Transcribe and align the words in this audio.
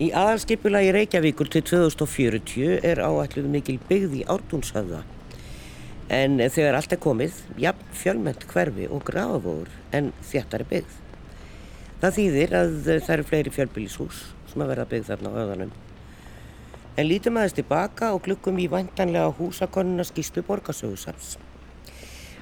Í 0.00 0.06
aðalskipulagi 0.16 0.94
Reykjavíkur 0.96 1.50
til 1.52 1.60
2040 1.68 2.78
er 2.88 3.02
áætluð 3.04 3.50
mikil 3.52 3.74
byggð 3.84 4.14
í 4.16 4.20
ártúnshöfða. 4.32 5.02
En 6.08 6.38
þegar 6.40 6.78
allt 6.78 6.94
er 6.96 7.00
komið, 7.04 7.42
jafn 7.60 7.90
fjölmend 8.00 8.46
hverfi 8.48 8.86
og 8.88 9.02
grafavóður 9.04 9.74
en 9.92 10.08
þjættari 10.24 10.64
byggð. 10.70 10.94
Það 12.00 12.16
þýðir 12.16 12.56
að 12.56 12.72
það 12.86 13.12
eru 13.16 13.26
fleiri 13.28 13.52
fjölbílishús 13.58 14.22
sem 14.48 14.64
að 14.64 14.72
verða 14.72 14.86
byggð 14.94 15.10
þarna 15.10 15.34
á 15.36 15.36
höfðanum. 15.36 15.74
En 16.96 17.08
lítum 17.10 17.36
aðeins 17.36 17.58
tilbaka 17.58 18.10
og 18.16 18.24
glukkum 18.24 18.56
í 18.56 18.70
vantanlega 18.72 19.34
húsakonuna 19.36 20.08
skýstu 20.08 20.40
borgarsögusafs. 20.48 21.34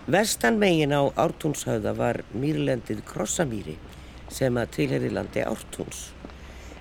Vestan 0.06 0.62
megin 0.62 0.95
á 0.95 1.02
ártúnshöfða 1.11 1.96
var 1.98 2.22
mýrlendið 2.38 3.02
Krossamýri 3.11 3.75
sem 4.30 4.62
að 4.62 4.70
tilherði 4.79 5.11
landi 5.19 5.43
ártúns. 5.43 6.12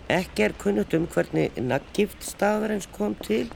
Ekki 0.07 0.45
er 0.45 0.53
kunnut 0.55 0.93
um 0.95 1.07
hvernig 1.11 1.57
naggift 1.59 2.21
staðarins 2.23 2.85
kom 2.95 3.16
til 3.20 3.49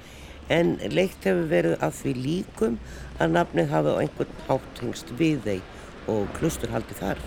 en 0.51 0.73
leikt 0.91 1.23
hefur 1.23 1.45
verið 1.47 1.77
af 1.87 2.01
því 2.01 2.11
líkum 2.25 2.75
að 3.23 3.37
nafnið 3.37 3.71
hafi 3.71 3.93
á 3.95 4.01
einhvern 4.01 4.41
háttengst 4.49 5.13
við 5.21 5.39
þeim 5.45 6.11
og 6.11 6.27
klustur 6.35 6.73
haldi 6.75 6.97
þar. 6.99 7.23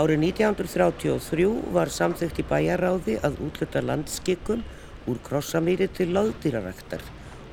Árið 0.00 0.24
1933 0.30 1.50
var 1.76 1.92
samþygt 1.92 2.40
í 2.40 2.48
bæjaráði 2.48 3.18
að 3.28 3.40
útluta 3.44 3.84
landskikkum 3.84 4.64
úr 5.10 5.20
krossamýri 5.28 5.90
til 5.92 6.08
láðdýraræktar 6.16 7.04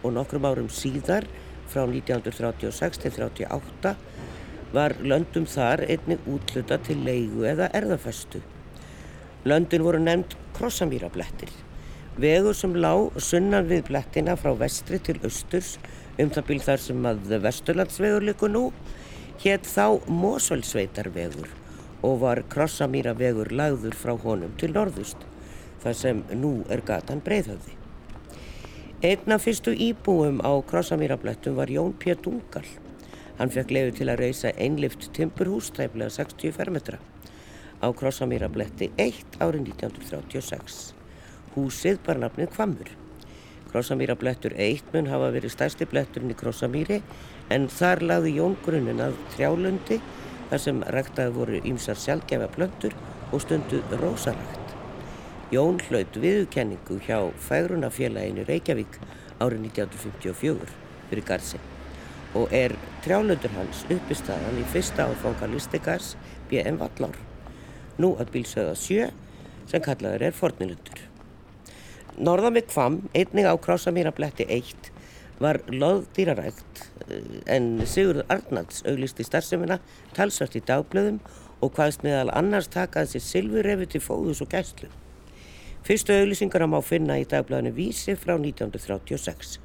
og 0.04 0.16
nokkrum 0.16 0.48
árum 0.48 0.72
síðar 0.72 1.28
frá 1.68 1.84
1936 1.84 3.04
til 3.04 3.12
1938 3.18 3.96
var 4.76 4.96
löndum 5.04 5.52
þar 5.52 5.84
einnig 5.90 6.24
útluta 6.32 6.80
til 6.80 7.02
leigu 7.04 7.44
eða 7.50 7.74
erðafestu. 7.76 8.40
Löndin 9.46 9.84
voru 9.86 10.00
nefnd 10.02 10.32
krossamýrablettir. 10.58 11.52
Vegur 12.18 12.56
sem 12.58 12.72
lág 12.74 13.20
sunnan 13.22 13.68
við 13.70 13.84
blettina 13.92 14.34
frá 14.42 14.56
vestri 14.58 14.98
til 14.98 15.20
austurs 15.22 15.76
um 16.18 16.32
það 16.34 16.48
bíl 16.48 16.64
þar 16.66 16.82
sem 16.82 17.06
að 17.06 17.30
vesturlandsvegur 17.44 18.26
likur 18.26 18.50
nú 18.50 18.64
hétt 19.44 19.70
þá 19.70 20.02
Mosvöldsveitarvegur 20.10 21.54
og 22.10 22.18
var 22.26 22.42
krossamýravegur 22.56 23.54
lagður 23.54 23.94
frá 24.02 24.16
honum 24.26 24.58
til 24.58 24.74
norðust 24.74 25.30
þar 25.86 26.02
sem 26.02 26.26
nú 26.34 26.56
er 26.74 26.82
gatan 26.82 27.22
breyðhöfði. 27.22 27.78
Einna 29.06 29.38
fyrstu 29.38 29.78
íbúum 29.78 30.42
á 30.42 30.58
krossamýrablettum 30.66 31.62
var 31.62 31.70
Jón 31.70 31.94
P. 31.94 32.18
Dungal. 32.18 32.66
Hann 33.38 33.54
fekk 33.54 33.78
leiðu 33.78 34.00
til 34.00 34.10
að 34.10 34.24
reysa 34.26 34.58
einlift 34.58 35.12
timpurhús 35.14 35.70
tæmlega 35.76 36.18
60 36.18 36.58
fermetra 36.58 36.98
á 37.84 37.88
Krossamýrabletti 37.92 38.92
1 38.98 39.40
árið 39.44 39.72
1936. 39.72 40.94
Húsið 41.56 42.00
bar 42.06 42.20
nafnið 42.22 42.52
Kvammur. 42.56 42.92
Krossamýrablettur 43.72 44.56
1 44.56 44.94
mun 44.94 45.10
hafa 45.12 45.32
verið 45.36 45.52
stærsti 45.56 45.88
bletturinn 45.92 46.32
í 46.32 46.38
Krossamýri 46.40 47.02
en 47.52 47.68
þar 47.68 48.04
lagði 48.12 48.36
Jón 48.38 48.56
grunin 48.64 49.04
að 49.04 49.18
trjálundi 49.36 50.00
þar 50.50 50.64
sem 50.64 50.82
ræktaði 50.96 51.36
voru 51.36 51.62
ýmsar 51.68 52.00
sjálfgefa 52.00 52.48
blöndur 52.56 52.96
og 53.34 53.44
stundu 53.44 53.82
rósarækt. 54.00 54.74
Jón 55.52 55.80
hlaut 55.90 56.20
viðkenningu 56.24 57.00
hjá 57.06 57.20
Fægrunafélaginu 57.50 58.48
Reykjavík 58.48 59.00
árið 59.44 59.68
1954 59.76 60.76
fyrir 61.10 61.28
Garsi 61.28 61.62
og 62.36 62.52
er 62.56 62.74
trjálundur 63.06 63.54
hans 63.56 63.86
uppistaðan 63.92 64.60
í 64.60 64.66
fyrsta 64.74 65.08
áfanga 65.12 65.48
listikars 65.52 66.16
B.M. 66.50 66.80
Vallár 66.82 67.35
nú 68.02 68.16
að 68.20 68.32
bílsöða 68.36 68.76
sjö 68.80 69.10
sem 69.70 69.84
kallaður 69.84 70.28
er 70.30 70.36
fornilundur. 70.36 71.02
Norðan 72.16 72.56
við 72.56 72.68
Kvam, 72.72 73.00
einnig 73.12 73.48
á 73.48 73.54
Krásamýrabletti 73.60 74.46
1, 74.48 74.92
var 75.44 75.60
loðdýrarækt 75.68 76.84
eh, 77.10 77.24
en 77.52 77.82
Sigurður 77.88 78.30
Arnalds 78.32 78.86
auglisti 78.88 79.26
starfsemina 79.28 79.82
talsvært 80.16 80.56
í 80.56 80.64
dagblöðum 80.64 81.20
og 81.64 81.74
hvaðst 81.76 82.06
meðal 82.06 82.32
annars 82.36 82.70
takaði 82.72 83.16
sér 83.16 83.26
silfurefi 83.26 83.90
til 83.92 84.04
fóðus 84.04 84.44
og 84.46 84.52
gæslu. 84.54 84.88
Fyrstu 85.86 86.16
auglisingar 86.16 86.66
má 86.72 86.80
finna 86.82 87.20
í 87.20 87.28
dagblöðinu 87.30 87.76
Vísi 87.76 88.16
frá 88.18 88.38
1936. 88.38 89.60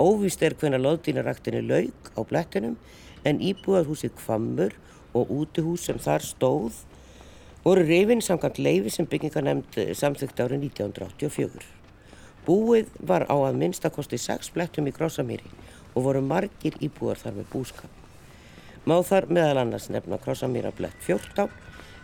Óvist 0.00 0.42
er 0.42 0.54
hvena 0.58 0.78
loðdýraræktinni 0.80 1.62
laug 1.66 2.10
á 2.14 2.20
blettinum 2.22 2.78
en 3.26 3.42
íbúað 3.42 3.90
húsið 3.90 4.14
Kvammur 4.22 4.74
og 5.14 5.30
útihús 5.30 5.86
sem 5.88 5.98
þar 6.02 6.24
stóð 6.24 6.80
voru 7.64 7.84
reyfin 7.88 8.22
samkvæmt 8.22 8.58
leifi 8.58 8.90
sem 8.90 9.06
byggingarnemnd 9.08 9.78
eh, 9.80 9.92
samþygt 9.96 10.40
árið 10.44 10.66
1984. 10.68 11.66
Búið 12.44 12.90
var 13.00 13.24
á 13.32 13.36
að 13.36 13.60
minnstakosti 13.62 14.20
6 14.20 14.52
blettum 14.52 14.88
í 14.90 14.92
Krossamýri 14.92 15.52
og 15.94 16.04
voru 16.08 16.20
margir 16.24 16.76
íbúar 16.84 17.20
þar 17.20 17.38
með 17.38 17.48
búskap. 17.52 17.92
Má 18.84 18.98
þar 19.00 19.30
meðal 19.32 19.62
annars 19.62 19.88
nefna 19.88 20.20
Krossamýra 20.20 20.74
blett 20.76 20.98
14 21.06 21.48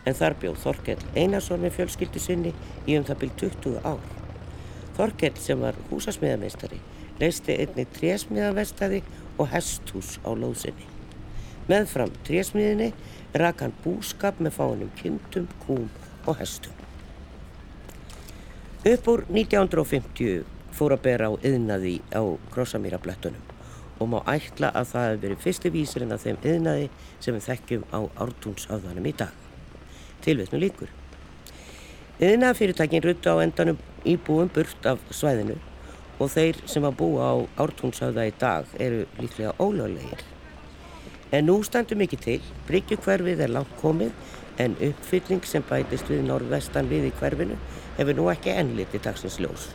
en 0.05 0.17
þar 0.17 0.37
bjóð 0.41 0.63
Þorkell 0.63 1.03
Einarsson 1.13 1.61
með 1.61 1.77
fjölskyldu 1.77 2.23
sinni 2.23 2.55
í 2.87 2.97
um 2.97 3.05
það 3.05 3.21
byrj 3.25 3.37
20 3.45 3.85
ár. 3.85 4.07
Þorkell 4.97 5.37
sem 5.37 5.61
var 5.61 5.77
húsasmiðameistari 5.91 6.81
leisti 7.21 7.57
einni 7.61 7.85
trésmiðavestadi 7.97 9.03
og 9.37 9.51
hesthús 9.53 10.17
á 10.25 10.33
lóðsynni. 10.33 10.90
Meðfram 11.71 12.11
trésmiðinni 12.27 12.89
rak 13.39 13.61
hann 13.63 13.73
búskap 13.83 14.41
með 14.43 14.57
fáinum 14.57 14.89
kindum, 14.99 15.47
kúm 15.63 15.87
og 16.27 16.35
hestum. 16.41 16.73
Upp 18.91 19.07
úr 19.07 19.23
1950 19.29 20.41
fór 20.75 20.95
að 20.95 21.03
bera 21.05 21.29
á 21.29 21.33
yðnaði 21.37 21.99
á 22.11 22.23
Krossamýrablettunum 22.51 23.47
og 24.01 24.09
má 24.09 24.17
ætla 24.33 24.71
að 24.73 24.89
það 24.91 25.07
hefur 25.07 25.21
verið 25.25 25.43
fyrsti 25.45 25.71
vísirinn 25.75 26.15
af 26.15 26.25
þeim 26.25 26.41
yðnaði 26.41 26.89
sem 27.21 27.37
við 27.37 27.47
þekkjum 27.47 27.85
á 27.93 27.99
ártúnshafðanum 28.25 29.07
í 29.07 29.13
dag. 29.21 29.31
Tilveitnu 30.25 30.59
líkur. 30.65 30.91
Yðnaðafyrirtækin 32.19 33.05
rutta 33.05 33.37
á 33.37 33.43
endanum 33.45 33.79
íbúum 34.03 34.49
burt 34.53 34.89
af 34.89 35.05
svæðinu 35.13 35.59
og 36.17 36.33
þeir 36.33 36.59
sem 36.65 36.85
að 36.85 36.99
búa 36.99 37.31
á 37.31 37.35
ártúnshafða 37.63 38.27
í 38.27 38.35
dag 38.41 38.77
eru 38.81 39.05
líklega 39.21 39.55
ólöglegir. 39.61 40.25
En 41.31 41.47
nú 41.47 41.61
standum 41.63 42.01
mikið 42.03 42.23
til, 42.25 42.39
Bryggjukverfið 42.67 43.45
er 43.45 43.53
langt 43.55 43.71
komið 43.79 44.11
en 44.59 44.73
uppfylling 44.83 45.45
sem 45.47 45.63
bætist 45.63 46.09
við 46.11 46.25
norðvestan 46.27 46.89
við 46.91 47.07
í 47.07 47.11
hverfinu 47.19 47.55
hefur 47.95 48.17
nú 48.17 48.25
ekki 48.33 48.51
ennliti 48.51 48.99
dagsins 48.99 49.39
ljós. 49.39 49.69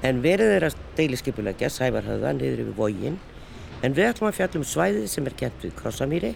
En 0.00 0.22
verið 0.24 0.54
er 0.54 0.70
að 0.70 0.78
deiliskipulegja 0.96 1.68
sævarhauða 1.74 2.32
niður 2.38 2.64
yfir 2.64 2.78
vógin 2.78 3.18
en 3.84 3.96
við 3.96 4.08
ætlum 4.08 4.30
að 4.30 4.38
fjallum 4.38 4.64
svæðið 4.64 5.06
sem 5.12 5.28
er 5.28 5.36
kent 5.42 5.66
við 5.66 5.76
Krossamýri, 5.76 6.32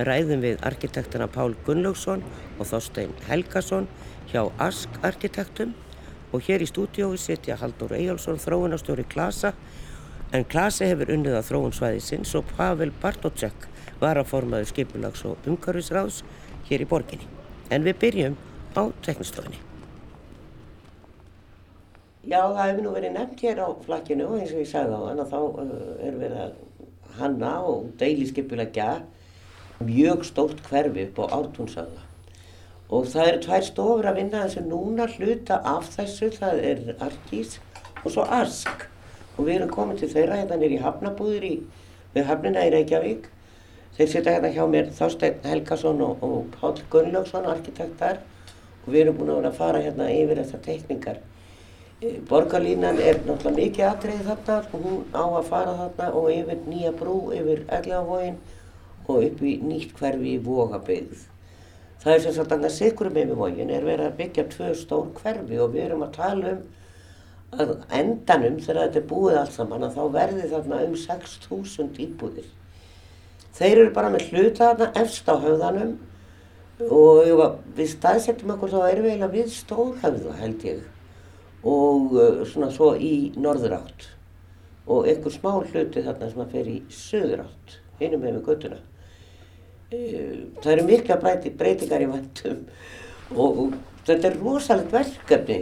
ræðum 0.00 0.40
við 0.44 0.64
arkitektana 0.64 1.28
Pál 1.28 1.52
Gunnlaugsson 1.66 2.24
og 2.58 2.68
Þorstein 2.70 3.12
Helgason 3.28 3.88
hjá 4.32 4.46
Ask 4.58 4.96
arkitektum. 5.04 5.76
Og 6.34 6.42
hér 6.48 6.64
í 6.64 6.66
stúdiói 6.66 7.14
setja 7.20 7.54
Haldur 7.60 7.92
Eyjálsson 7.94 8.40
þróunastjóri 8.42 9.04
Klasa. 9.06 9.52
En 10.34 10.42
Klasi 10.50 10.88
hefur 10.90 11.12
unnið 11.14 11.36
að 11.38 11.46
þróun 11.46 11.76
svæðið 11.76 12.06
sinns 12.08 12.32
og 12.34 12.48
Pavel 12.56 12.90
Bartótsek 13.02 13.68
varaformaður 14.04 14.70
skipulags 14.70 15.24
og 15.28 15.48
umhverfisráðs 15.48 16.22
hér 16.68 16.84
í 16.84 16.88
borginni. 16.88 17.28
En 17.72 17.86
við 17.86 18.00
byrjum 18.02 18.36
á 18.76 18.82
teknistofinni. 19.04 19.60
Já, 22.24 22.40
það 22.40 22.62
hefur 22.62 22.84
nú 22.86 22.92
verið 22.94 23.12
nefnt 23.18 23.42
hér 23.44 23.58
á 23.60 23.68
flakkinu 23.84 24.30
og 24.30 24.38
eins 24.38 24.52
og 24.54 24.62
ég 24.62 24.68
sagði 24.70 24.96
á 24.96 25.00
þann 25.04 25.20
að 25.20 25.34
þá 25.34 25.40
uh, 25.44 25.74
er 26.00 26.14
verið 26.22 26.38
að 26.40 26.54
hanna 27.18 27.50
og 27.68 27.90
deili 28.00 28.28
skipulegja 28.30 28.88
mjög 29.84 30.24
stórt 30.24 30.62
hverfi 30.70 31.04
upp 31.10 31.20
á 31.20 31.24
ártúnsöða. 31.36 32.00
Og 32.94 33.06
það 33.12 33.28
eru 33.28 33.42
tvær 33.44 33.66
stofur 33.68 34.08
að 34.08 34.18
vinna 34.20 34.42
þessu 34.46 34.64
núna 34.64 35.08
hluta 35.16 35.60
af 35.68 35.90
þessu, 35.92 36.30
það 36.32 36.64
er 36.70 36.82
Arkís 37.04 37.58
og 38.04 38.10
svo 38.14 38.24
Ask. 38.24 38.88
Og 39.36 39.48
við 39.48 39.58
erum 39.58 39.72
komið 39.74 40.02
til 40.04 40.10
þeirra 40.14 40.40
hérna 40.40 40.58
nýri 40.60 40.80
hafnabúðir 40.80 41.44
í, 41.48 41.54
við 42.14 42.28
hafnina 42.30 42.64
í 42.64 42.72
Reykjavík 42.72 43.28
Þeir 43.94 44.08
setja 44.10 44.32
hérna 44.34 44.50
hjá 44.50 44.64
mér 44.66 44.88
Þorstein 44.90 45.36
Helgason 45.46 46.00
og, 46.02 46.22
og 46.26 46.46
Pál 46.56 46.80
Gunnlaugsson, 46.90 47.44
arkitektar 47.46 48.16
og 48.84 48.88
við 48.90 49.04
erum 49.04 49.20
búin 49.20 49.30
að 49.30 49.36
vera 49.38 49.52
að 49.52 49.60
fara 49.60 49.82
hérna 49.84 50.08
yfir 50.10 50.40
þessar 50.40 50.62
teikningar. 50.64 51.20
E, 52.02 52.16
borgarlínan 52.28 52.98
er 52.98 53.20
náttúrulega 53.22 53.54
mikið 53.60 53.86
aðtreyð 53.90 54.24
þarna 54.30 54.56
og 54.64 54.88
hún 54.88 55.04
á 55.14 55.24
að 55.24 55.46
fara 55.52 55.76
þarna 55.78 56.08
og 56.18 56.26
yfir 56.34 56.64
nýja 56.66 56.90
brú, 56.98 57.14
yfir 57.36 57.62
Erlegavógin 57.68 58.40
og 59.06 59.28
upp 59.28 59.44
í 59.46 59.54
nýtt 59.62 59.94
hverfi 60.00 60.34
í 60.34 60.42
Vógabeyð. 60.42 61.22
Það 62.02 62.16
er 62.16 62.24
sem 62.26 62.36
sagt 62.36 62.56
að 62.56 62.66
sikurum 62.74 63.22
yfir 63.22 63.38
vógin 63.38 63.70
er 63.72 63.86
verið 63.86 64.10
að 64.10 64.18
byggja 64.18 64.48
tvö 64.52 64.72
stór 64.76 65.06
hverfi 65.20 65.60
og 65.62 65.70
við 65.72 65.86
erum 65.86 66.02
að 66.04 66.16
tala 66.18 66.56
um 66.56 67.62
að 67.62 67.72
endanum 67.94 68.58
þegar 68.58 68.88
þetta 68.88 69.00
er 69.00 69.08
búið 69.14 69.38
allt 69.40 69.54
saman 69.54 69.86
að 69.86 69.96
þá 70.00 70.04
verði 70.18 70.50
þarna 70.50 70.82
um 70.88 70.98
6.000 71.06 72.04
íbúðir. 72.08 72.50
Þeir 73.54 73.76
eru 73.84 73.92
bara 73.94 74.10
með 74.10 74.32
hluta 74.32 74.72
þarna 74.72 74.90
efst 74.98 75.28
á 75.30 75.34
höfðanum 75.38 75.94
og 76.90 77.28
var, 77.38 77.52
við 77.76 77.92
staðsettum 77.92 78.50
okkur 78.56 78.72
þá 78.72 78.80
erum 78.88 79.04
við 79.06 79.12
eiginlega 79.12 79.34
við 79.36 79.52
stórhöfða 79.54 80.34
held 80.40 80.64
ég 80.66 80.82
og 81.64 82.16
uh, 82.18 82.42
svona 82.50 82.70
svo 82.74 82.90
í 82.98 83.14
norður 83.40 83.78
átt 83.78 84.08
og 84.90 85.06
einhver 85.08 85.32
smá 85.32 85.52
hluti 85.54 86.02
þarna 86.04 86.30
sem 86.32 86.42
að 86.44 86.56
fer 86.56 86.68
í 86.68 86.76
söður 86.92 87.44
átt, 87.46 87.78
hinum 88.02 88.20
með 88.20 88.34
við 88.36 88.48
göttuna. 88.50 88.80
Uh, 89.94 90.42
það 90.60 90.72
eru 90.74 90.86
mikla 90.90 91.20
breyti, 91.22 91.54
breytingar 91.54 92.04
í 92.04 92.10
vandum 92.10 92.58
og, 93.32 93.62
og 93.62 93.78
þetta 94.04 94.28
er 94.28 94.40
rosalegt 94.42 94.92
verkefni. 94.92 95.60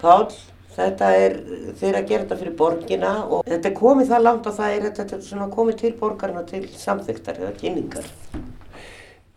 Pál, 0.00 0.32
þetta 0.78 1.08
er, 1.18 1.36
þeir 1.78 1.98
að 1.98 2.08
gera 2.10 2.24
þetta 2.24 2.38
fyrir 2.42 2.56
borgina 2.58 3.12
og 3.26 3.42
þetta 3.48 3.70
er 3.70 3.76
komið 3.78 4.12
það 4.12 4.24
langt 4.24 4.48
og 4.48 4.56
það 4.58 4.76
er, 4.76 4.86
þetta 4.98 5.16
er 5.16 5.26
svona 5.26 5.50
komið 5.52 5.78
til 5.82 5.92
borgarna 5.98 6.44
til 6.46 6.62
samþygtar 6.70 7.42
eða 7.42 7.52
kynningar. 7.58 8.08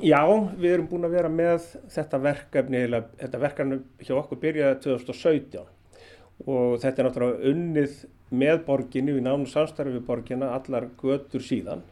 Já, 0.02 0.22
við 0.58 0.72
erum 0.72 0.88
búin 0.90 1.06
að 1.06 1.16
vera 1.18 1.30
með 1.30 1.68
þetta 1.94 2.20
verkefni, 2.22 2.82
þetta 3.22 3.42
verkefni 3.42 3.80
hjá 4.02 4.16
okkur 4.18 4.42
byrjaði 4.42 4.80
2017 4.88 5.68
og 6.50 6.80
þetta 6.82 7.02
er 7.04 7.08
náttúrulega 7.08 7.52
unnið 7.52 7.98
með 8.32 8.62
borginni, 8.66 9.14
við 9.14 9.26
nánum 9.28 9.50
samstarfið 9.50 10.00
við 10.00 10.06
borginna 10.08 10.54
allar 10.56 10.88
götur 11.02 11.44
síðan. 11.46 11.84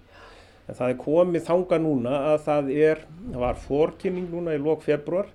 En 0.70 0.78
það 0.78 0.94
er 0.94 1.02
komið 1.02 1.46
þanga 1.50 1.80
núna 1.84 2.16
að 2.32 2.40
það 2.46 2.72
er, 2.78 3.04
það 3.26 3.44
var 3.44 3.62
fórkynning 3.66 4.30
núna 4.32 4.56
í 4.56 4.62
lók 4.62 4.86
februar 4.86 5.30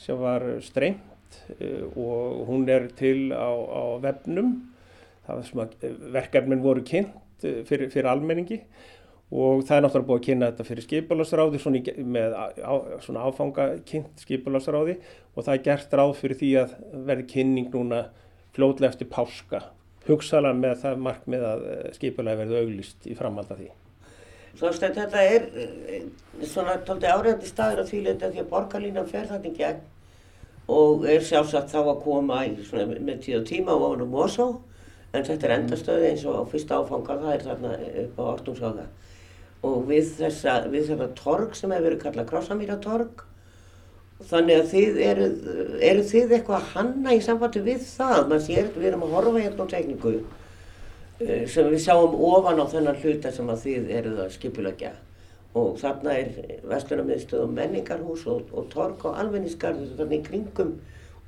sem 0.00 0.16
var 0.20 0.46
strengt 0.64 1.13
eh, 1.58 1.82
og 1.84 2.46
hún 2.48 2.68
er 2.70 2.88
til 2.98 3.32
á, 3.32 3.50
á 3.50 3.82
vefnum, 4.02 4.56
að 5.28 5.76
verkefnin 6.14 6.64
voru 6.64 6.84
kynnt 6.86 7.44
eh, 7.44 7.62
fyrir, 7.68 7.90
fyrir 7.92 8.10
almenningi. 8.12 8.62
Og 9.34 9.64
það 9.66 9.76
er 9.76 9.84
náttúrulega 9.86 10.08
búið 10.08 10.20
að 10.20 10.26
kynna 10.28 10.48
þetta 10.50 10.64
fyrir 10.68 10.84
skipularsráði 10.84 11.60
svona 11.62 11.94
með 12.14 12.34
á, 12.36 12.74
svona 13.02 13.22
áfanga 13.26 13.64
kynnt 13.88 14.20
skipularsráði 14.22 14.98
og 15.34 15.46
það 15.46 15.54
er 15.54 15.62
gert 15.64 15.96
ráð 15.96 16.12
fyrir 16.20 16.38
því 16.38 16.50
að 16.60 16.74
verði 17.08 17.24
kynning 17.32 17.72
núna 17.72 18.02
fljóðlega 18.54 18.92
eftir 18.92 19.10
páska. 19.10 19.62
Hugsaðlega 20.04 20.60
með 20.60 20.76
það 20.82 21.00
markmið 21.06 21.46
að 21.48 21.64
eh, 21.70 21.88
skipulagi 21.96 22.40
verði 22.42 22.60
auglist 22.60 23.08
í 23.08 23.16
framhald 23.18 23.50
af 23.54 23.62
því. 23.62 23.70
Svo 24.54 24.70
að 24.70 24.98
þetta 25.00 25.22
er 25.26 25.46
eh, 25.58 26.04
svona 26.46 26.76
tólti 26.86 27.10
áræðandi 27.10 27.48
staður 27.48 27.82
á 27.82 27.84
því 27.88 28.02
leita 28.04 28.30
því 28.30 28.44
að 28.44 28.50
borgarlínan 28.52 29.08
fer 29.10 29.32
í 29.40 29.54
gegn 29.56 29.80
og 30.72 31.04
er 31.10 31.24
sjálfsagt 31.24 31.72
þá 31.72 31.80
að 31.82 32.02
koma 32.04 32.44
í, 32.48 32.54
svona, 32.64 32.96
með 32.96 33.24
tíð 33.26 33.40
og 33.40 33.48
tíma 33.48 33.76
á 33.76 33.82
vonum 33.82 34.14
og 34.16 34.30
svo 34.32 34.48
en 35.14 35.26
þetta 35.26 35.46
er 35.46 35.56
endastöði 35.58 36.10
eins 36.10 36.24
og 36.26 36.38
á 36.40 36.42
fyrsta 36.50 36.78
áfanga 36.80 37.18
það 37.20 37.34
er 37.34 37.44
þarna 37.48 37.74
upp 38.04 38.20
á 38.20 38.24
orðumsáða 38.32 38.86
og 39.64 39.86
við 39.88 40.10
þessa, 40.18 40.56
við 40.72 40.90
þetta 40.92 41.10
torg 41.18 41.54
sem 41.56 41.72
hefur 41.72 41.88
verið 41.88 42.02
kallað 42.02 42.28
Krossamýratorg. 42.30 43.22
Þannig 44.24 44.60
að 44.60 44.68
þið 44.70 44.98
eru, 45.04 45.24
eru 45.82 46.02
þið 46.06 46.34
eitthvað 46.36 46.58
að 46.60 46.68
hanna 46.74 47.14
í 47.16 47.22
samfatti 47.24 47.62
við 47.64 47.80
það, 47.88 48.20
maður 48.30 48.44
sér, 48.44 48.68
við 48.76 48.88
erum 48.90 49.02
að 49.04 49.16
horfa 49.16 49.42
hérna 49.42 49.66
á 49.66 49.72
tekníku 49.72 50.12
eh, 50.14 51.42
sem 51.50 51.66
við 51.72 51.82
sjáum 51.82 52.14
ofan 52.28 52.62
á 52.62 52.64
þennan 52.70 53.00
hluta 53.02 53.32
sem 53.34 53.50
að 53.50 53.64
þið 53.64 53.90
eruð 53.98 54.22
að 54.24 54.36
skipulegja 54.36 54.92
og 55.54 55.76
þarna 55.80 56.14
er 56.18 56.60
vestlunarmiðstöð 56.70 57.44
og 57.44 57.52
menningarhús 57.54 58.24
og, 58.30 58.48
og 58.52 58.70
torg 58.72 59.04
og 59.06 59.18
almenningsgarður 59.22 59.94
þannig 60.00 60.22
í 60.22 60.28
kringum 60.28 60.72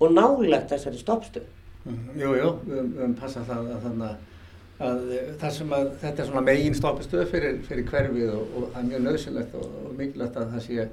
og 0.00 0.17
nálegt 0.17 0.73
þessari 0.73 0.99
stoppstöð. 1.00 1.52
Mm, 1.87 2.08
jú, 2.19 2.32
jú, 2.34 2.49
við 2.67 2.81
höfum 2.81 3.14
passað 3.20 3.46
það 3.52 3.69
að 3.76 3.84
þannig 3.87 4.08
að 4.08 4.25
að 4.76 5.12
það 5.40 5.52
sem 5.56 5.70
að 5.73 5.87
þetta 6.02 6.23
er 6.23 6.28
svona 6.28 6.44
megin 6.44 6.75
stoppistöð 6.76 7.28
fyrir, 7.31 7.61
fyrir 7.64 7.87
hverfið 7.88 8.32
og, 8.34 8.56
og 8.58 8.67
það 8.73 8.81
er 8.81 8.88
mjög 8.90 9.05
nöðsynlegt 9.06 9.55
og, 9.56 9.76
og 9.82 9.94
mikilvægt 9.96 10.37
að 10.40 10.50
það 10.52 10.64
sé, 10.67 10.88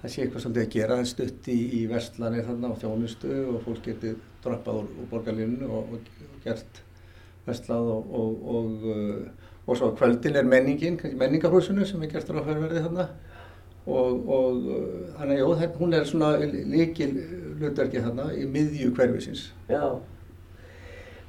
það 0.00 0.14
sé 0.14 0.24
eitthvað 0.24 0.44
svolítið 0.44 0.64
að 0.64 0.72
gera 0.74 0.96
það 0.98 1.10
stutt 1.12 1.50
í, 1.52 1.58
í 1.78 1.82
vestlanir 1.90 2.48
þarna 2.48 2.72
á 2.74 2.80
þjónustu 2.82 3.36
og 3.52 3.60
fólk 3.66 3.86
getur 3.86 4.18
droppað 4.42 4.80
úr, 4.80 4.90
úr 4.98 5.10
borgarlinu 5.12 5.70
og, 5.70 5.94
og 5.94 6.42
gert 6.42 6.82
vestlað 7.46 7.92
og 7.94 8.50
og 9.66 9.76
svo 9.78 9.92
kvöldin 9.98 10.36
er 10.36 10.48
menningin, 10.48 10.98
menningarhúsinu 11.18 11.86
sem 11.86 12.02
er 12.02 12.10
gert 12.10 12.30
á 12.30 12.42
færverði 12.42 12.82
þarna 12.82 13.08
og 13.86 14.66
þannig 15.18 15.36
að 15.36 15.40
jó, 15.40 15.68
hún 15.78 15.94
er 15.94 16.06
svona 16.06 16.32
líkil 16.38 17.12
hlutverki 17.58 18.02
þarna 18.02 18.28
í 18.38 18.46
miðju 18.46 18.92
hverfisins. 18.94 19.48
Já. 19.70 19.98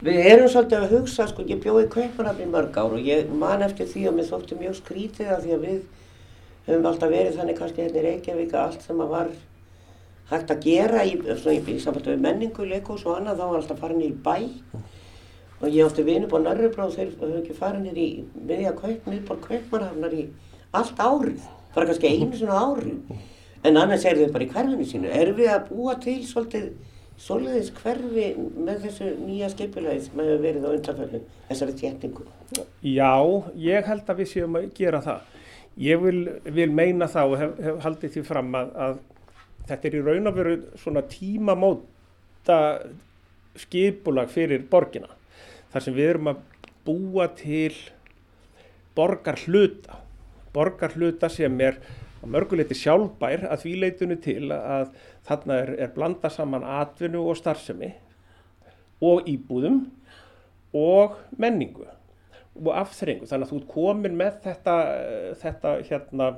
Við 0.04 0.20
erum 0.28 0.50
svolítið 0.52 0.84
að 0.84 0.94
hugsa, 0.98 1.26
sko, 1.30 1.46
ég 1.48 1.62
bjóði 1.64 1.88
Kaupanafni 1.94 2.46
mörg 2.52 2.76
ár 2.76 2.94
og 2.98 3.06
ég 3.08 3.30
man 3.40 3.64
eftir 3.64 3.88
því 3.88 4.08
að 4.10 4.18
mér 4.18 4.30
þótti 4.30 4.58
mjög 4.60 4.78
skrítið 4.82 5.32
að 5.32 5.46
því 5.46 5.54
að 5.56 5.66
við 5.68 5.82
höfum 6.68 6.88
alltaf 6.90 7.14
verið 7.14 7.38
þannig 7.40 7.60
kannski 7.60 7.84
hérna 7.86 8.02
í 8.02 8.06
Reykjavík 8.08 8.54
að 8.54 8.66
allt 8.66 8.86
sem 8.86 9.04
að 9.04 9.14
var 9.14 9.32
hægt 10.34 10.52
að 10.52 10.66
gera 10.66 11.06
í, 11.08 11.14
í, 11.16 11.58
í 11.74 11.80
samfættu 11.80 12.12
við 12.12 12.26
menningu, 12.26 12.68
leikos 12.68 13.06
og 13.08 13.18
annað 13.18 13.40
þá 13.40 13.46
var 13.46 13.58
alltaf 13.62 13.82
farin 13.82 14.04
í 14.04 14.12
bæ 14.12 14.36
og 15.64 15.70
ég 15.72 15.88
átti 15.88 16.04
vinu 16.06 16.28
búið 16.30 16.48
nörrubra 16.50 16.88
og 16.88 16.96
þeir 16.96 17.14
höfðu 17.16 17.42
ekki 17.42 17.58
farin 17.58 17.88
í 17.88 18.08
miðja 18.36 18.74
kaup, 18.78 19.06
miðbór 19.08 19.40
Kaupanafnar 19.48 20.16
í 20.16 20.26
allt 20.76 21.00
árið, 21.00 21.46
bara 21.74 21.88
kannski 21.90 22.12
einu 22.12 22.36
svona 22.40 22.60
árið 22.68 23.22
en 23.64 23.80
annars 23.80 24.04
er 24.06 24.20
þau 24.20 24.34
bara 24.34 24.46
í 24.46 24.52
hverfinu 24.52 24.88
sínu. 24.88 25.12
Erum 25.14 25.38
við 25.40 25.54
að 25.54 25.70
búa 25.72 25.96
til 26.04 26.20
svolítið 26.28 26.74
Svoleiðis 27.24 27.70
hverfi 27.78 28.32
með 28.36 28.88
þessu 28.88 29.12
nýja 29.22 29.48
skipulagi 29.54 30.02
sem 30.08 30.18
hefur 30.20 30.40
verið 30.42 30.66
á 30.66 30.70
undanfællu, 30.74 31.20
þessari 31.48 31.76
tjettingu? 31.78 32.26
Já, 32.82 33.14
ég 33.62 33.88
held 33.88 34.10
að 34.10 34.20
við 34.20 34.30
séum 34.32 34.58
að 34.58 34.66
gera 34.76 35.02
það. 35.06 35.30
Ég 35.84 36.02
vil, 36.02 36.18
vil 36.58 36.70
meina 36.74 37.08
þá 37.10 37.22
og 37.24 37.36
hef, 37.40 37.54
hef 37.68 37.80
haldið 37.86 38.16
því 38.16 38.24
fram 38.28 38.50
að, 38.58 38.74
að 38.86 38.98
þetta 39.70 39.90
er 39.90 39.98
í 40.00 40.04
raun 40.08 40.32
og 40.32 40.40
veru 40.40 40.56
svona 40.82 41.06
tímamóta 41.14 42.60
skipulag 43.62 44.34
fyrir 44.34 44.66
borgina. 44.70 45.14
Þar 45.74 45.86
sem 45.86 45.98
við 45.98 46.10
erum 46.12 46.32
að 46.32 46.42
búa 46.86 47.28
til 47.38 47.74
borgar 48.94 49.40
hluta. 49.48 50.00
Borgar 50.54 50.94
hluta 50.98 51.30
sem 51.34 51.56
er 51.66 51.80
að 52.24 52.32
mörguleiti 52.36 52.78
sjálfbær 52.78 53.48
að 53.50 53.66
því 53.66 53.74
leitunu 53.82 54.18
til 54.22 54.52
að 54.54 54.94
þarna 55.28 55.58
er, 55.64 55.74
er 55.88 55.92
blanda 55.96 56.32
saman 56.32 56.64
atvinnu 56.80 57.24
og 57.26 57.40
starfsemi 57.40 57.90
og 59.04 59.28
íbúðum 59.28 59.82
og 60.78 61.18
menningu 61.42 61.88
og 62.54 62.72
afþrengu 62.78 63.28
þannig 63.28 63.48
að 63.48 63.52
þú 63.52 63.60
ert 63.60 63.70
komin 63.74 64.18
með 64.18 64.40
þetta, 64.46 64.76
þetta 65.42 65.74
hérna 65.90 66.30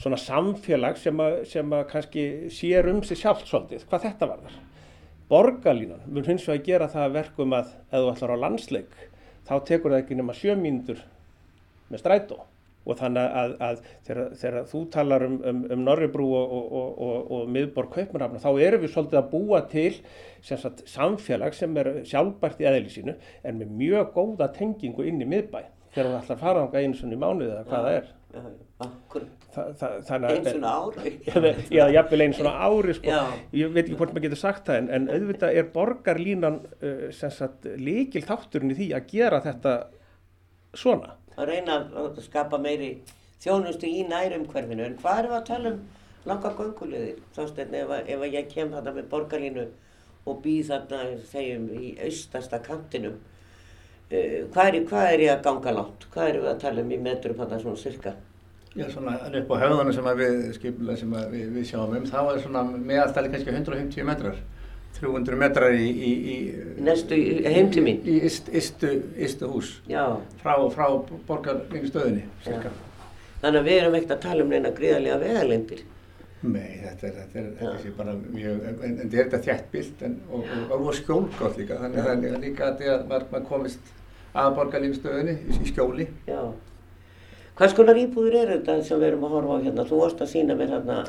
svona 0.00 0.18
samfélag 0.20 0.98
sem 1.00 1.20
að, 1.20 1.40
sem 1.50 1.76
að 1.76 1.86
kannski 1.90 2.26
sér 2.54 2.88
um 2.92 3.02
sig 3.04 3.20
sjálft 3.20 3.50
svolítið 3.50 3.84
hvað 3.90 4.06
þetta 4.06 4.30
var 4.30 4.44
þar. 4.46 4.60
Borgarlínan 5.30 6.04
mun 6.10 6.26
hins 6.26 6.46
vegar 6.48 6.66
gera 6.66 6.90
það 6.90 7.16
verkum 7.16 7.56
að 7.56 7.72
ef 7.90 7.96
þú 7.96 8.12
ætlar 8.12 8.34
á 8.34 8.42
landsleik 8.44 8.94
þá 9.48 9.56
tekur 9.66 9.94
það 9.94 10.00
ekki 10.02 10.18
nema 10.18 10.36
sjö 10.36 10.56
mínútur 10.58 11.02
með 11.90 12.02
strætó. 12.02 12.40
Og 12.88 12.96
þannig 12.96 13.34
að, 13.36 13.50
að 13.60 13.80
þegar, 14.06 14.28
þegar 14.40 14.68
þú 14.70 14.78
talar 14.94 15.24
um, 15.26 15.34
um, 15.46 15.58
um 15.74 15.82
Norribrú 15.84 16.28
og, 16.32 16.54
og, 16.56 16.86
og, 17.04 17.26
og 17.36 17.50
miðborg 17.52 17.90
Kaupmannhafna 17.92 18.40
þá 18.40 18.62
erum 18.64 18.80
við 18.82 18.94
svolítið 18.94 19.18
að 19.20 19.28
búa 19.34 19.60
til 19.68 19.90
sem 20.40 20.58
sagt, 20.62 20.80
samfélag 20.88 21.54
sem 21.58 21.76
er 21.82 21.90
sjálfbært 22.08 22.62
í 22.64 22.68
eðli 22.70 22.94
sínu 22.94 23.14
en 23.44 23.60
með 23.60 23.74
mjög 23.82 24.14
góða 24.16 24.48
tengingu 24.56 25.04
inn 25.06 25.20
í 25.20 25.28
miðbæ 25.28 25.60
þegar 25.92 26.08
við 26.08 26.18
ætlum 26.22 26.38
að 26.38 26.42
fara 26.46 26.64
ánga 26.64 26.82
einu 26.82 26.96
svona 26.96 27.18
í 27.18 27.20
mánuði 27.20 27.52
eða 27.52 27.68
hvað 27.68 27.86
það 27.86 27.98
er. 27.98 28.10
Þa, 28.32 28.50
það, 28.80 29.28
einu 30.30 30.52
svona 30.52 30.72
ári. 30.78 31.12
Já, 31.76 31.84
jáfnvel 31.90 32.24
einu 32.24 32.36
svona 32.38 32.52
ári 32.66 32.94
sko. 32.94 33.20
ég 33.56 33.72
veit 33.74 33.84
ekki 33.84 33.98
hvort 33.98 34.12
maður 34.14 34.26
getur 34.28 34.40
sagt 34.40 34.68
það 34.68 34.80
en, 34.80 34.90
en 34.96 35.08
auðvitað 35.10 35.56
er 35.60 35.70
borgarlínan 35.74 36.60
uh, 36.86 37.72
líkil 37.80 38.22
þátturinn 38.26 38.74
í 38.74 38.78
því 38.78 38.90
að 38.98 39.08
gera 39.10 39.40
þetta 39.44 39.74
svona. 40.76 41.16
Að 41.36 41.50
reyna 41.50 41.80
að 41.98 42.20
skapa 42.24 42.60
meiri 42.60 42.92
þjónustu 43.40 43.88
í 43.88 44.04
nærumhverfinu. 44.10 44.86
En 44.86 44.98
hvað 45.00 45.22
er 45.22 45.30
það 45.30 45.38
að 45.40 45.48
tala 45.50 45.74
um 45.74 45.82
langa 46.28 46.54
göngulegðir 46.56 47.20
þásteinn 47.36 47.76
ef, 47.80 47.94
ef 48.04 48.24
ég 48.28 48.48
kem 48.52 48.72
þarna 48.74 48.96
með 48.96 49.10
borgarlínu 49.12 49.66
og 50.28 50.40
býð 50.44 50.72
þarna 50.74 51.04
segjum 51.30 51.68
í 51.74 51.94
austasta 52.04 52.60
kantinum? 52.62 53.18
Uh, 54.10 54.46
hvað, 54.52 54.66
er, 54.66 54.82
hvað 54.90 55.12
er 55.12 55.26
ég 55.26 55.36
að 55.36 55.44
ganga 55.46 55.72
látt 55.76 56.10
hvað 56.10 56.32
er 56.32 56.42
við 56.42 56.50
að 56.50 56.60
tala 56.64 56.82
um 56.82 56.90
í 56.90 56.96
metrum 56.98 57.38
þarna 57.38 57.60
svona 57.62 57.78
cirka 57.78 58.16
Já 58.78 58.86
svona 58.92 59.16
upp 59.18 59.50
á 59.50 59.56
höfðunum 59.64 59.94
sem 59.94 60.08
við 60.20 60.34
skiplega 60.54 60.96
sem 61.00 61.14
við, 61.32 61.46
við 61.56 61.64
sjáum 61.66 61.94
um 61.98 62.04
þá 62.06 62.18
er 62.20 62.36
svona 62.44 62.60
meðalstæli 62.70 63.32
kannski 63.32 63.54
150 63.56 64.06
metrar 64.06 64.36
300 65.00 65.38
metrar 65.38 65.74
í, 65.74 65.88
í, 65.90 66.10
í 66.30 66.36
næstu 66.86 67.18
heimtími 67.50 67.96
í 68.06 68.20
istu 68.28 69.50
hús. 69.50 69.72
Já. 69.90 70.04
frá, 70.42 70.54
frá 70.70 70.86
borgarvinnstöðinni 71.26 72.28
þannig 72.46 73.58
að 73.58 73.66
við 73.66 73.80
erum 73.80 73.98
ekkert 73.98 74.16
að 74.18 74.22
tala 74.28 74.46
um 74.46 74.54
neina 74.54 74.74
gríðarlega 74.78 75.18
veðalendir 75.24 75.84
Nei, 76.40 76.78
þetta 76.80 77.08
er, 77.10 77.18
þetta 77.18 77.38
er, 77.42 77.52
þetta 77.58 77.90
er 77.90 77.98
bara 77.98 78.16
mjög, 78.22 78.64
en, 78.64 78.96
þetta 79.02 79.10
er 79.10 79.18
þetta 79.18 79.44
þjættbilt 79.48 80.04
og, 80.06 80.38
og, 80.46 80.74
og 80.78 80.94
skjólgótt 80.96 81.58
líka, 81.60 81.82
þannig 81.82 82.00
að 82.00 82.06
það 82.08 82.26
er 82.30 82.42
líka 82.46 82.70
að 82.70 83.06
maður 83.10 83.46
komist 83.50 83.94
að 84.30 84.54
borgarvinnstöðinni 84.56 85.38
í 85.58 85.68
skjóli. 85.68 86.06
Já 86.30 86.40
Hvers 87.60 87.76
konar 87.76 87.98
íbúður 88.00 88.38
er 88.40 88.50
þetta 88.54 88.78
sem 88.86 89.00
við 89.02 89.10
erum 89.10 89.26
að 89.28 89.36
horfa 89.36 89.56
á 89.60 89.64
hérna? 89.66 89.84
Þú 89.84 89.98
varst 90.00 90.22
að 90.24 90.30
sína 90.32 90.54
mér 90.56 90.70
hérna 90.72 91.02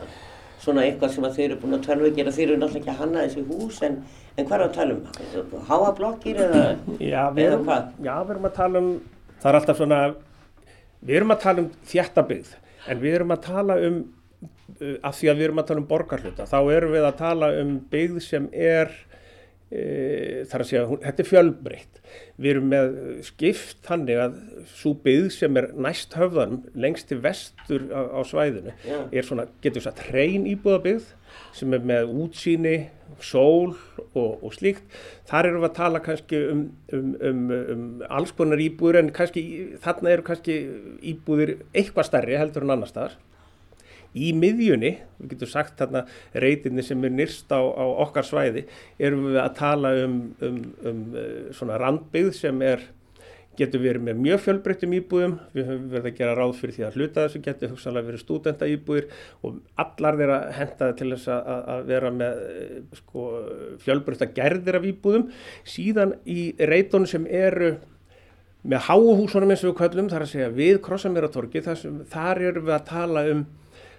svona 0.62 0.84
eitthvað 0.86 1.14
sem 1.16 1.28
þeir 1.36 1.46
eru 1.48 1.60
búin 1.62 1.78
að 1.78 1.88
að 1.96 2.18
gera, 2.18 2.34
þeir 2.36 2.48
eru 2.50 2.58
náttúrulega 2.62 2.82
ekki 2.82 2.92
að 2.94 3.00
hanna 3.02 3.24
þessi 3.26 3.44
hús 3.50 3.80
en, 3.88 3.96
en 4.38 4.48
hvað 4.50 4.58
er 4.58 4.66
að 4.66 4.74
tala 4.76 4.98
um? 4.98 5.62
Háa 5.70 5.92
blokkir 5.98 6.42
eða, 6.46 6.64
Já, 7.00 7.22
eða 7.32 7.46
erum, 7.48 7.64
hvað? 7.66 7.88
já, 8.06 8.14
við 8.22 8.34
erum 8.36 8.50
að 8.50 8.58
tala 8.60 8.82
um, 8.84 8.90
það 9.42 9.50
er 9.52 9.60
alltaf 9.62 9.80
svona, 9.82 10.02
við 11.02 11.20
erum 11.22 11.34
að 11.36 11.42
tala 11.46 11.64
um 11.64 11.70
þjættabyggð, 11.94 12.52
en 12.94 13.02
við 13.02 13.18
erum 13.18 13.34
að 13.36 13.42
tala 13.48 13.78
um, 13.88 13.98
uh, 14.44 14.96
af 15.10 15.18
því 15.18 15.32
að 15.32 15.40
við 15.42 15.48
erum 15.48 15.64
að 15.64 15.70
tala 15.72 15.84
um 15.84 15.90
borgarhluta, 15.96 16.50
þá 16.52 16.60
erum 16.76 16.96
við 16.98 17.08
að 17.10 17.18
tala 17.24 17.52
um 17.64 17.74
byggð 17.96 18.22
sem 18.28 18.50
er, 18.54 18.94
þar 19.72 20.64
að 20.64 20.68
segja, 20.68 20.84
hún, 20.90 21.00
þetta 21.00 21.24
er 21.24 21.28
fjölbreytt. 21.30 22.00
Við 22.42 22.52
erum 22.52 22.66
með 22.74 22.96
skipt 23.24 23.86
þannig 23.88 24.20
að 24.20 24.34
svo 24.68 24.92
byggð 25.06 25.30
sem 25.32 25.60
er 25.62 25.70
næst 25.80 26.18
höfðanum, 26.20 26.66
lengst 26.76 27.08
til 27.08 27.22
vestur 27.24 27.86
á, 27.88 28.02
á 28.12 28.22
svæðinu, 28.28 28.74
Já. 28.84 28.98
er 29.08 29.28
svona, 29.28 29.48
getur 29.64 29.80
við 29.80 29.88
sagt, 29.88 30.04
hrein 30.10 30.50
íbúðabyggð 30.52 31.08
sem 31.56 31.78
er 31.78 31.88
með 31.88 32.12
útsýni, 32.26 32.76
sól 33.24 33.78
og, 34.12 34.44
og 34.44 34.52
slíkt. 34.56 34.84
Þar 35.30 35.52
erum 35.52 35.64
við 35.64 35.70
að 35.70 35.78
tala 35.80 36.04
kannski 36.04 36.44
um, 36.52 36.64
um, 36.92 37.10
um, 37.30 37.44
um 37.74 37.84
alls 38.12 38.36
konar 38.36 38.60
íbúður 38.64 39.00
en 39.06 39.12
kannski, 39.16 39.44
þarna 39.84 40.16
eru 40.18 40.28
kannski 40.28 40.62
íbúðir 41.14 41.62
eitthvað 41.72 42.10
stærri 42.10 42.40
heldur 42.40 42.68
en 42.68 42.76
annar 42.76 42.92
staðar. 42.92 43.20
Í 44.12 44.32
miðjunni, 44.36 44.90
við 45.22 45.30
getum 45.36 45.48
sagt 45.54 45.78
þarna 45.80 46.02
reytinni 46.44 46.84
sem 46.84 47.04
er 47.08 47.14
nýrst 47.16 47.52
á, 47.56 47.60
á 47.64 47.86
okkar 48.04 48.26
svæði, 48.28 48.66
erum 49.00 49.30
við 49.30 49.38
að 49.40 49.54
tala 49.60 49.92
um, 50.04 50.18
um, 50.44 50.58
um 50.90 51.06
eh, 51.16 51.38
svona 51.56 51.78
randbyggð 51.80 52.34
sem 52.36 52.60
er, 52.68 52.84
getur 53.60 53.82
verið 53.84 54.04
með 54.08 54.20
mjög 54.24 54.42
fjölbreyttum 54.46 54.94
íbúðum. 54.96 55.34
Við 55.56 55.66
höfum 55.68 55.88
verið 55.92 56.10
að 56.12 56.18
gera 56.20 56.36
ráð 56.40 56.54
fyrir 56.60 56.76
því 56.78 56.84
að 56.88 56.98
hluta 57.00 57.26
þessu 57.26 57.42
getur 57.46 57.72
hugsanlega 57.74 58.08
verið 58.08 58.22
stúdenta 58.24 58.70
íbúðir 58.72 59.08
og 59.44 59.58
allar 59.84 60.20
þeirra 60.22 60.38
hentaði 60.56 60.96
til 61.02 61.10
þess 61.14 61.32
að, 61.36 61.50
að- 61.76 61.86
vera 61.92 62.12
með 62.16 62.44
eh, 62.48 62.76
sko, 63.00 63.26
fjölbreytta 63.84 64.30
gerðir 64.36 64.80
af 64.80 64.88
íbúðum. 64.92 65.26
Síðan 65.68 66.16
í 66.32 66.40
reytunum 66.60 67.08
sem 67.12 67.28
eru 67.28 67.74
með 68.62 68.84
háuhúsunum 68.88 69.52
eins 69.56 69.64
og 69.66 69.72
við 69.74 69.80
kallum, 69.82 70.12
þar 70.12 70.28
að 70.28 70.32
segja 70.36 70.52
við 70.54 70.80
Krossamýratorgi, 70.86 71.64
þar, 71.66 71.84
þar 72.12 72.42
erum 72.52 72.68
við 72.68 72.76
að 72.78 72.88
tala 72.92 73.24
um 73.32 73.44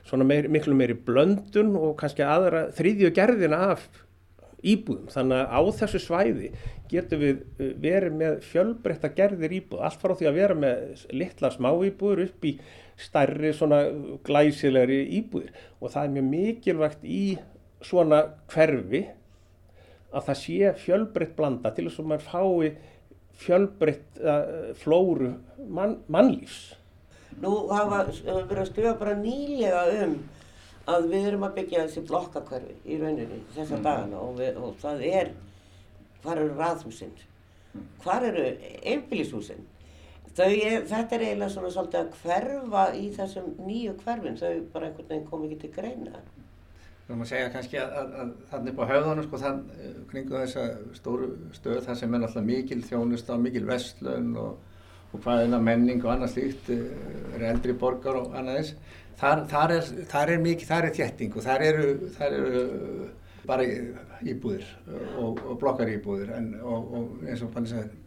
svona 0.09 0.26
meir, 0.26 0.49
miklu 0.52 0.75
meiri 0.76 0.97
blöndun 1.06 1.75
og 1.78 1.97
kannski 2.00 2.25
aðra 2.26 2.68
þriðju 2.76 3.12
gerðina 3.16 3.61
af 3.73 3.87
íbúðum. 4.62 5.09
Þannig 5.11 5.40
að 5.42 5.54
á 5.59 5.61
þessu 5.80 6.00
svæði 6.02 6.52
getum 6.92 7.23
við 7.23 7.40
uh, 7.42 7.73
verið 7.82 8.18
með 8.18 8.37
fjölbreytta 8.47 9.11
gerðir 9.16 9.56
íbúð, 9.59 9.82
allt 9.87 10.02
frá 10.02 10.14
því 10.18 10.28
að 10.30 10.38
vera 10.38 10.59
með 10.59 11.06
litla 11.14 11.50
smá 11.54 11.71
íbúður 11.73 12.26
upp 12.26 12.47
í 12.47 12.56
stærri 13.00 13.52
svona 13.56 13.82
glæsilegri 14.26 15.00
íbúðir 15.18 15.50
og 15.80 15.94
það 15.94 16.04
er 16.04 16.14
mjög 16.16 16.30
mikilvægt 16.30 17.04
í 17.09 17.25
svona 17.82 18.23
hverfi 18.52 19.06
að 20.12 20.26
það 20.28 20.40
sé 20.42 20.73
fjölbreytt 20.82 21.37
blanda 21.38 21.73
til 21.75 21.88
þess 21.88 22.02
að 22.02 22.11
maður 22.11 22.28
fái 22.28 22.73
fjölbreytt 23.42 24.21
uh, 24.21 24.71
flóru 24.78 25.32
mann, 25.73 25.99
mannlífs. 26.12 26.76
Nú 27.41 27.53
hafa 27.73 28.05
uh, 28.05 28.43
verið 28.47 28.62
að 28.62 28.71
skrifa 28.71 28.95
bara 29.01 29.17
nýlega 29.19 29.83
um 30.05 30.17
að 30.93 31.09
við 31.12 31.27
erum 31.31 31.47
að 31.47 31.59
byggja 31.61 31.85
þessi 31.87 32.05
blokkakverfi 32.09 32.77
í 32.85 32.99
rauninni 33.01 33.43
þessa 33.55 33.79
dagana 33.85 34.23
og, 34.23 34.35
við, 34.41 34.59
og 34.59 34.75
það 34.83 35.05
er, 35.09 35.31
hvar 36.25 36.41
eru 36.43 36.57
raðhúsinn, 36.59 37.15
hvar 38.03 38.27
eru 38.27 38.49
einbýlishúsinn. 38.83 39.69
Þau 40.33 40.49
er, 40.49 40.85
þetta 40.89 41.17
er 41.17 41.25
eiginlega 41.27 41.53
svona 41.53 41.71
svolítið 41.75 42.01
að 42.01 42.15
hverfa 42.23 42.85
í 42.97 43.09
þessum 43.15 43.51
nýju 43.67 43.97
hverfin, 44.01 44.39
þau 44.41 44.53
bara 44.73 44.89
einhvern 44.89 45.11
veginn 45.11 45.27
kom 45.29 45.45
ekki 45.47 45.59
til 45.61 45.73
greina. 45.77 46.23
Við 47.03 47.11
erum 47.12 47.25
að 47.27 47.31
segja 47.33 47.53
kannski 47.53 47.79
að, 47.83 47.95
að, 48.01 48.12
að 48.23 48.29
þannig 48.49 48.73
upp 48.73 48.81
á 48.81 48.91
höfðanum 48.93 49.27
sko 49.27 49.41
þann 49.43 49.59
eh, 49.77 49.97
kringu 50.09 50.37
þessa 50.39 50.67
stóru 50.97 51.27
stöð 51.53 51.81
þar 51.85 51.99
sem 52.01 52.15
er 52.15 52.23
náttúrulega 52.23 52.49
mikil 52.49 52.85
þjónusta, 52.89 53.37
mikil 53.43 53.65
vestlun 53.69 54.31
og, 54.41 54.72
og 55.12 55.25
hvað 55.25 55.45
er 55.45 55.64
menning 55.69 56.04
og 56.04 56.12
annað 56.14 56.35
slíkt, 56.35 56.71
eh, 56.73 57.35
er 57.37 57.49
eldri 57.52 57.76
borgar 57.78 58.21
og 58.21 58.37
annað 58.38 58.61
þess. 58.61 59.00
Þar, 59.23 59.42
þar, 59.50 59.75
er, 59.76 59.90
þar 60.11 60.31
er 60.33 60.40
mikið, 60.42 60.69
þar 60.69 60.87
er 60.88 60.95
þétting 60.97 61.37
og 61.37 61.45
þar 61.45 61.64
eru, 61.69 61.90
þar 62.16 62.38
eru 62.38 62.62
bara 63.47 63.66
íbúðir 64.23 64.66
og, 65.19 65.40
og 65.47 65.59
blokkar 65.61 65.90
íbúðir 65.92 66.33
en, 66.37 66.49
og, 66.62 66.95
og 66.97 67.26
eins 67.26 67.42
og 67.45 67.52
Panni 67.54 67.71
sagði, 67.71 68.01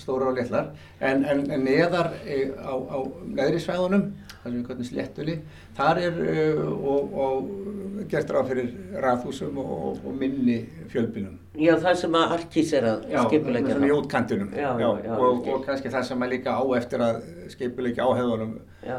stóra 0.00 0.30
og 0.30 0.38
litlar 0.38 0.70
en, 1.00 1.24
en, 1.24 1.44
en 1.50 1.64
neðar 1.66 2.12
eh, 2.22 2.52
á, 2.54 2.74
á 2.74 2.98
neðri 3.26 3.62
svæðunum 3.62 4.10
sem 4.44 4.82
sléttunni 4.84 5.38
þar 5.76 6.00
er 6.02 6.18
uh, 6.20 6.58
og, 6.74 7.14
og 7.24 8.04
gert 8.10 8.30
ráð 8.34 8.50
fyrir 8.50 8.68
raðhúsum 9.00 9.56
og, 9.62 10.02
og 10.04 10.18
minni 10.20 10.58
fjölbýlum 10.92 11.40
Já, 11.56 11.72
það 11.80 11.98
sem 12.02 12.18
að 12.18 12.36
Arkís 12.36 12.74
er 12.76 12.88
að 12.90 13.08
skipulegja 13.24 13.78
svona 13.78 13.88
í 13.88 13.96
útkantunum 13.96 14.52
Já, 14.52 14.68
já, 14.82 14.88
já, 15.06 15.16
og, 15.16 15.48
og 15.48 15.64
kannski 15.64 15.94
það 15.94 16.06
sem 16.10 16.26
er 16.26 16.32
líka 16.34 16.58
á 16.60 16.62
eftir 16.76 17.08
að 17.08 17.20
skipulegja 17.54 18.06
áhefðunum 18.06 18.56
Já, 18.84 18.98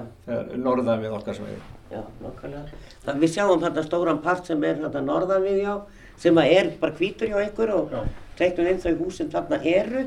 norðan 0.58 1.04
við 1.06 1.18
okkar 1.20 1.38
svæði 1.38 1.62
já, 1.92 2.02
nokkulega. 2.24 2.82
Það 3.06 3.22
við 3.22 3.34
sjáum 3.36 3.64
þarna 3.64 3.84
stóran 3.86 4.22
part 4.24 4.50
sem 4.50 4.64
er 4.68 4.80
þarna 4.84 5.04
norðan 5.06 5.46
við 5.46 5.62
já, 5.64 5.74
sem 6.22 6.40
að 6.42 6.54
er 6.58 6.72
bara 6.82 6.98
hvítur 7.00 7.32
hjá 7.32 7.42
ykkur 7.46 7.74
og 7.76 7.94
Já. 7.94 8.02
teiknum 8.40 8.72
inn 8.72 8.82
þau 8.84 8.94
hús 9.04 9.20
sem 9.22 9.30
þarna 9.32 9.62
eru. 9.72 10.06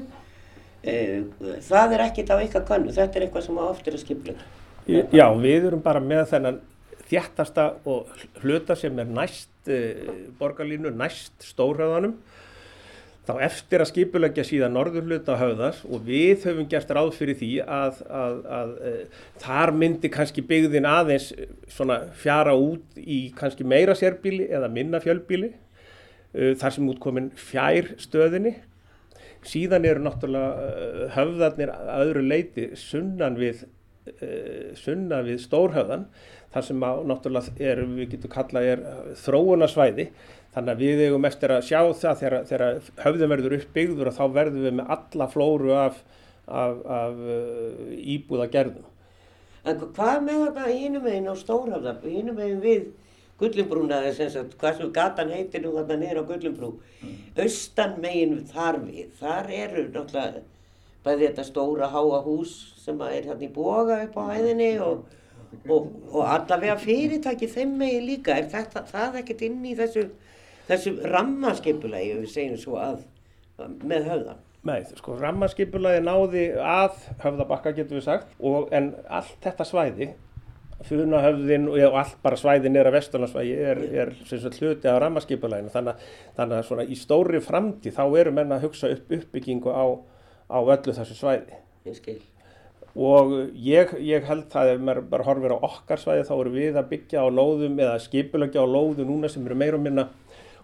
Eh, 0.87 1.23
Það 1.67 1.95
er 1.97 2.05
ekkit 2.07 2.31
á 2.31 2.37
ykkar 2.39 2.67
könnu, 2.69 2.95
þetta 2.95 3.19
er 3.19 3.27
eitthvað 3.27 3.47
sem 3.49 3.59
að 3.59 3.71
oft 3.73 3.89
er 3.89 3.97
að 3.97 4.03
skipulegja. 4.05 4.51
Já, 4.89 5.27
við 5.37 5.69
erum 5.69 5.83
bara 5.85 6.01
með 6.01 6.29
þennan 6.31 6.61
þjættasta 7.09 7.65
og 7.89 8.13
hluta 8.43 8.77
sem 8.79 8.99
er 9.01 9.09
næst 9.11 9.71
uh, 9.73 10.13
borgarlínu, 10.39 10.93
næst 10.97 11.45
stórhauðanum 11.45 12.15
þá 13.29 13.35
eftir 13.45 13.83
að 13.85 13.91
skipulegja 13.91 14.45
síðan 14.49 14.73
norður 14.77 15.05
hluta 15.05 15.37
höfðas 15.37 15.83
og 15.85 16.07
við 16.07 16.47
höfum 16.49 16.69
gert 16.73 16.93
ráð 16.97 17.11
fyrir 17.19 17.37
því 17.37 17.51
að, 17.65 18.01
að, 18.09 18.39
að 18.59 18.75
uh, 18.79 19.23
þar 19.45 19.75
myndi 19.77 20.13
kannski 20.13 20.45
byggðin 20.49 20.89
aðeins 20.89 21.31
eh, 21.37 21.51
svona 21.73 22.01
fjara 22.17 22.57
út 22.57 23.01
í 23.01 23.27
kannski 23.37 23.69
meira 23.69 23.97
sérbíli 23.99 24.49
eða 24.49 24.71
minna 24.73 25.03
fjölbíli 25.05 25.53
þar 26.29 26.75
sem 26.75 26.89
útkomin 26.93 27.31
fjær 27.41 27.95
stöðinni 27.97 28.59
síðan 29.49 29.87
eru 29.89 30.05
náttúrulega 30.05 30.69
uh, 30.69 31.05
höfðarnir 31.17 31.75
að 31.75 32.03
öðru 32.05 32.25
leiti 32.27 32.67
sunnan 32.79 33.39
við 33.41 33.65
uh, 33.65 34.75
sunnan 34.79 35.27
við 35.29 35.41
stórhöfðan 35.45 36.09
þar 36.53 36.67
sem 36.69 36.85
að 36.89 37.01
náttúrulega 37.11 37.71
er, 37.71 37.83
við 37.97 38.13
getum 38.15 38.33
kallað 38.33 38.69
er 38.75 38.85
þróunarsvæði 39.23 40.09
þannig 40.55 40.75
að 40.75 40.85
við 40.85 41.03
eigum 41.07 41.27
eftir 41.29 41.55
að 41.55 41.67
sjá 41.69 41.81
það 42.03 42.23
þegar, 42.23 42.47
þegar 42.51 42.93
höfðum 43.05 43.35
verður 43.35 43.57
uppbyggður 43.59 44.11
og 44.11 44.17
þá 44.17 44.23
verðum 44.37 44.65
við 44.65 44.79
með 44.79 44.95
alla 44.97 45.29
flóru 45.33 45.75
af, 45.77 45.99
af, 46.47 46.81
af 47.01 47.21
uh, 47.21 47.91
íbúða 48.15 48.49
gerðum. 48.53 48.87
En 49.69 49.83
hvað 49.83 50.23
með 50.25 50.43
þetta 50.47 50.71
hínum 50.71 51.05
meginn 51.05 51.29
á 51.29 51.35
Stórhafða, 51.37 51.99
hínum 52.07 52.39
meginn 52.39 52.65
við 52.65 52.89
Gullumbrúna, 53.39 54.01
eða 54.03 54.15
sem 54.17 54.31
sagt, 54.35 54.57
hvað 54.59 54.81
sem 54.81 54.93
gatan 54.95 55.31
heitir 55.31 55.63
nú 55.63 55.75
þarna 55.77 55.99
niður 56.01 56.23
á 56.27 56.29
Gullumbrú, 56.31 56.71
austan 57.39 57.99
meginn 58.03 58.41
þar 58.51 58.81
við, 58.87 59.13
þar 59.21 59.53
eru 59.55 59.85
náttúrulega 59.95 60.43
bæði 61.07 61.29
þetta 61.29 61.45
stóra 61.47 61.91
háa 61.93 62.19
hús 62.25 62.57
sem 62.83 62.99
er 63.07 63.29
hérna 63.29 63.47
í 63.47 63.53
boga 63.55 64.01
upp 64.05 64.19
á 64.19 64.23
hæðinni 64.33 64.73
og, 64.83 65.07
og, 65.69 65.87
og 66.11 66.25
allavega 66.25 66.77
fyrirtæki 66.83 67.49
þeim 67.53 67.79
meginn 67.79 68.09
líka, 68.09 68.35
er 68.35 68.51
þetta, 68.51 68.83
það 68.91 69.23
ekkert 69.23 69.47
inn 69.47 69.63
í 69.63 69.77
þessu, 69.79 70.09
þessu 70.69 70.97
rammaskipulegi, 71.15 72.19
við 72.25 72.35
segjum 72.35 72.61
svo 72.65 72.79
að, 72.83 73.03
með 73.87 74.11
höfðan? 74.11 74.45
Nei, 74.69 74.81
sko, 74.99 75.15
rammarskipulagi 75.23 76.03
náði 76.03 76.49
að 76.59 76.97
höfðabakka 77.23 77.77
getum 77.77 78.01
við 78.01 78.09
sagt 78.09 78.33
og 78.43 78.73
en 78.75 78.91
allt 79.07 79.37
þetta 79.45 79.67
svæði 79.69 80.09
funahöfðin 80.87 81.65
og 81.73 81.97
allt 81.99 82.17
bara 82.23 82.37
svæði 82.39 82.71
nýra 82.71 82.93
vesturlandsvægi 82.95 83.55
er, 83.59 83.81
er 84.05 84.13
sem 84.29 84.39
sagt 84.43 84.61
hluti 84.63 84.87
af 84.89 85.01
rammarskipulaginu 85.03 85.73
þannig, 85.75 85.95
að- 85.97 86.35
þannig 86.39 86.59
að 86.61 86.67
svona 86.69 86.85
í 86.87 86.99
stóri 86.99 87.41
framtíð 87.43 87.97
þá 87.99 88.05
eru 88.21 88.33
menn 88.37 88.53
að 88.55 88.63
hugsa 88.69 88.91
upp 88.95 89.11
uppbyggingu 89.19 89.73
á, 89.75 89.85
á 90.55 90.59
öllu 90.63 90.95
þessu 90.95 91.17
svæði. 91.19 91.59
Ég 91.89 91.97
skil. 91.99 92.21
og 92.99 93.31
ég, 93.55 93.91
ég 94.03 94.25
held 94.27 94.47
það 94.51 94.73
ef 94.75 94.81
maður 94.83 95.05
bara 95.11 95.25
horfir 95.27 95.53
á 95.55 95.59
okkar 95.63 96.01
svæði 96.03 96.25
þá 96.27 96.33
erum 96.41 96.55
við 96.57 96.79
að 96.81 96.89
byggja 96.91 97.21
á 97.23 97.27
lóðum 97.31 97.77
eða 97.79 97.99
skipulagja 98.03 98.63
á 98.63 98.67
lóðum 98.67 99.07
núna 99.07 99.29
sem 99.31 99.45
eru 99.47 99.55
meira 99.55 99.77
og 99.79 99.83
minna 99.85 100.09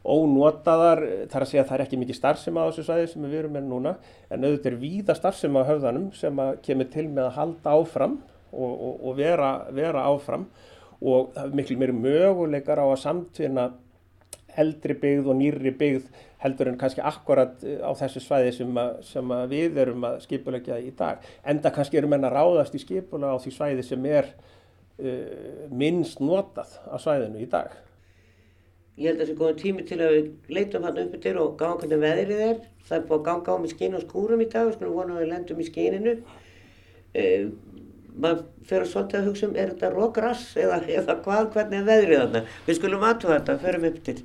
ónotaðar, 0.04 1.00
þar 1.32 1.44
að 1.44 1.48
segja 1.50 1.62
að 1.64 1.68
það 1.70 1.76
er 1.78 1.84
ekki 1.86 1.98
mikið 2.00 2.18
starfsema 2.18 2.64
á 2.64 2.68
þessu 2.68 2.84
svæði 2.88 3.06
sem 3.12 3.24
við 3.28 3.38
erum 3.42 3.54
með 3.56 3.68
núna 3.70 3.92
en 4.30 4.44
auðvitað 4.44 4.70
er 4.72 4.78
víða 4.82 5.16
starfsema 5.16 5.62
á 5.64 5.68
höfðanum 5.70 6.08
sem 6.16 6.40
að 6.44 6.50
kemur 6.66 6.90
til 6.92 7.06
með 7.08 7.28
að 7.30 7.36
halda 7.38 7.76
áfram 7.78 8.18
og, 8.54 8.74
og, 8.74 9.00
og 9.08 9.16
vera, 9.18 9.50
vera 9.74 10.06
áfram 10.10 10.46
og 11.04 11.32
það 11.34 11.48
er 11.48 11.56
miklu 11.58 11.78
meiri 11.80 11.96
möguleikar 11.98 12.80
á 12.80 12.86
að 12.86 13.02
samtvinna 13.02 13.66
eldri 14.60 14.94
byggð 15.02 15.30
og 15.30 15.38
nýrri 15.38 15.72
byggð 15.74 16.08
heldur 16.44 16.70
en 16.70 16.78
kannski 16.80 17.02
akkurat 17.04 17.62
eh, 17.64 17.80
á 17.80 17.90
þessu 17.96 18.22
svæði 18.22 18.52
sem, 18.58 18.80
að, 18.80 18.98
sem 19.08 19.32
að 19.36 19.54
við 19.54 19.78
erum 19.84 20.04
að 20.06 20.18
skipulegja 20.26 20.78
í 20.82 20.92
dag. 20.96 21.24
Enda 21.50 21.72
kannski 21.74 22.00
eru 22.00 22.10
menn 22.12 22.26
að 22.26 22.36
ráðast 22.36 22.76
í 22.76 22.82
skipulega 22.82 23.32
á 23.34 23.42
því 23.42 23.54
svæði 23.54 23.86
sem 23.86 24.08
er 24.10 24.28
uh, 24.28 25.64
minnst 25.72 26.20
notað 26.20 26.76
á 26.84 26.96
svæðinu 27.00 27.42
í 27.42 27.48
dag. 27.50 27.72
Ég 29.00 29.10
held 29.10 29.18
að 29.18 29.24
það 29.24 29.30
sé 29.30 29.38
góðan 29.40 29.62
tími 29.62 29.84
til 29.88 29.98
að 29.98 30.12
við 30.14 30.26
leitum 30.54 30.84
hann 30.86 31.00
upp 31.02 31.14
yfir 31.18 31.40
og 31.42 31.54
gáðum 31.58 31.80
hvernig 31.80 32.02
veðrið 32.04 32.42
er. 32.44 32.60
Það 32.84 32.98
er 32.98 33.06
búið 33.08 33.16
að 33.18 33.24
ganga 33.30 33.56
á 33.56 33.62
með 33.62 33.72
skín 33.72 33.96
og 33.96 34.04
skúrum 34.04 34.44
í 34.44 34.50
dag 34.52 34.68
og 34.68 34.76
skulum 34.76 34.98
vona 35.00 35.16
að 35.16 35.24
við 35.24 35.32
lendum 35.32 35.64
í 35.64 35.68
skíninu. 35.70 36.14
Uh, 37.14 37.48
maður 38.14 38.44
fyrir 38.68 38.90
svolítið 38.90 39.20
að 39.20 39.28
hugsa 39.30 39.48
um 39.48 39.56
er 39.58 39.72
þetta 39.72 39.90
rograss 39.94 40.54
eða, 40.60 40.78
eða 41.00 41.16
hvað, 41.24 41.48
hvernig 41.54 41.80
er 41.80 41.88
veðrið 41.88 42.22
þarna. 42.22 42.44
Við 42.66 42.78
skulum 42.78 43.06
aðtúa 43.08 43.38
þetta, 43.38 43.58
förum 43.64 43.88
upp 43.90 43.98
til. 44.06 44.16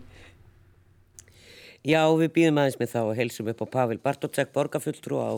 Já, 1.88 2.04
við 2.20 2.32
býðum 2.36 2.62
aðeins 2.62 2.80
með 2.82 2.94
þá 2.94 3.00
og 3.02 3.18
heilsum 3.18 3.50
upp 3.54 3.64
á 3.64 3.68
Pavel 3.78 4.00
Bartótsek, 4.04 4.54
borgarfulltrú 4.56 5.20
á 5.24 5.32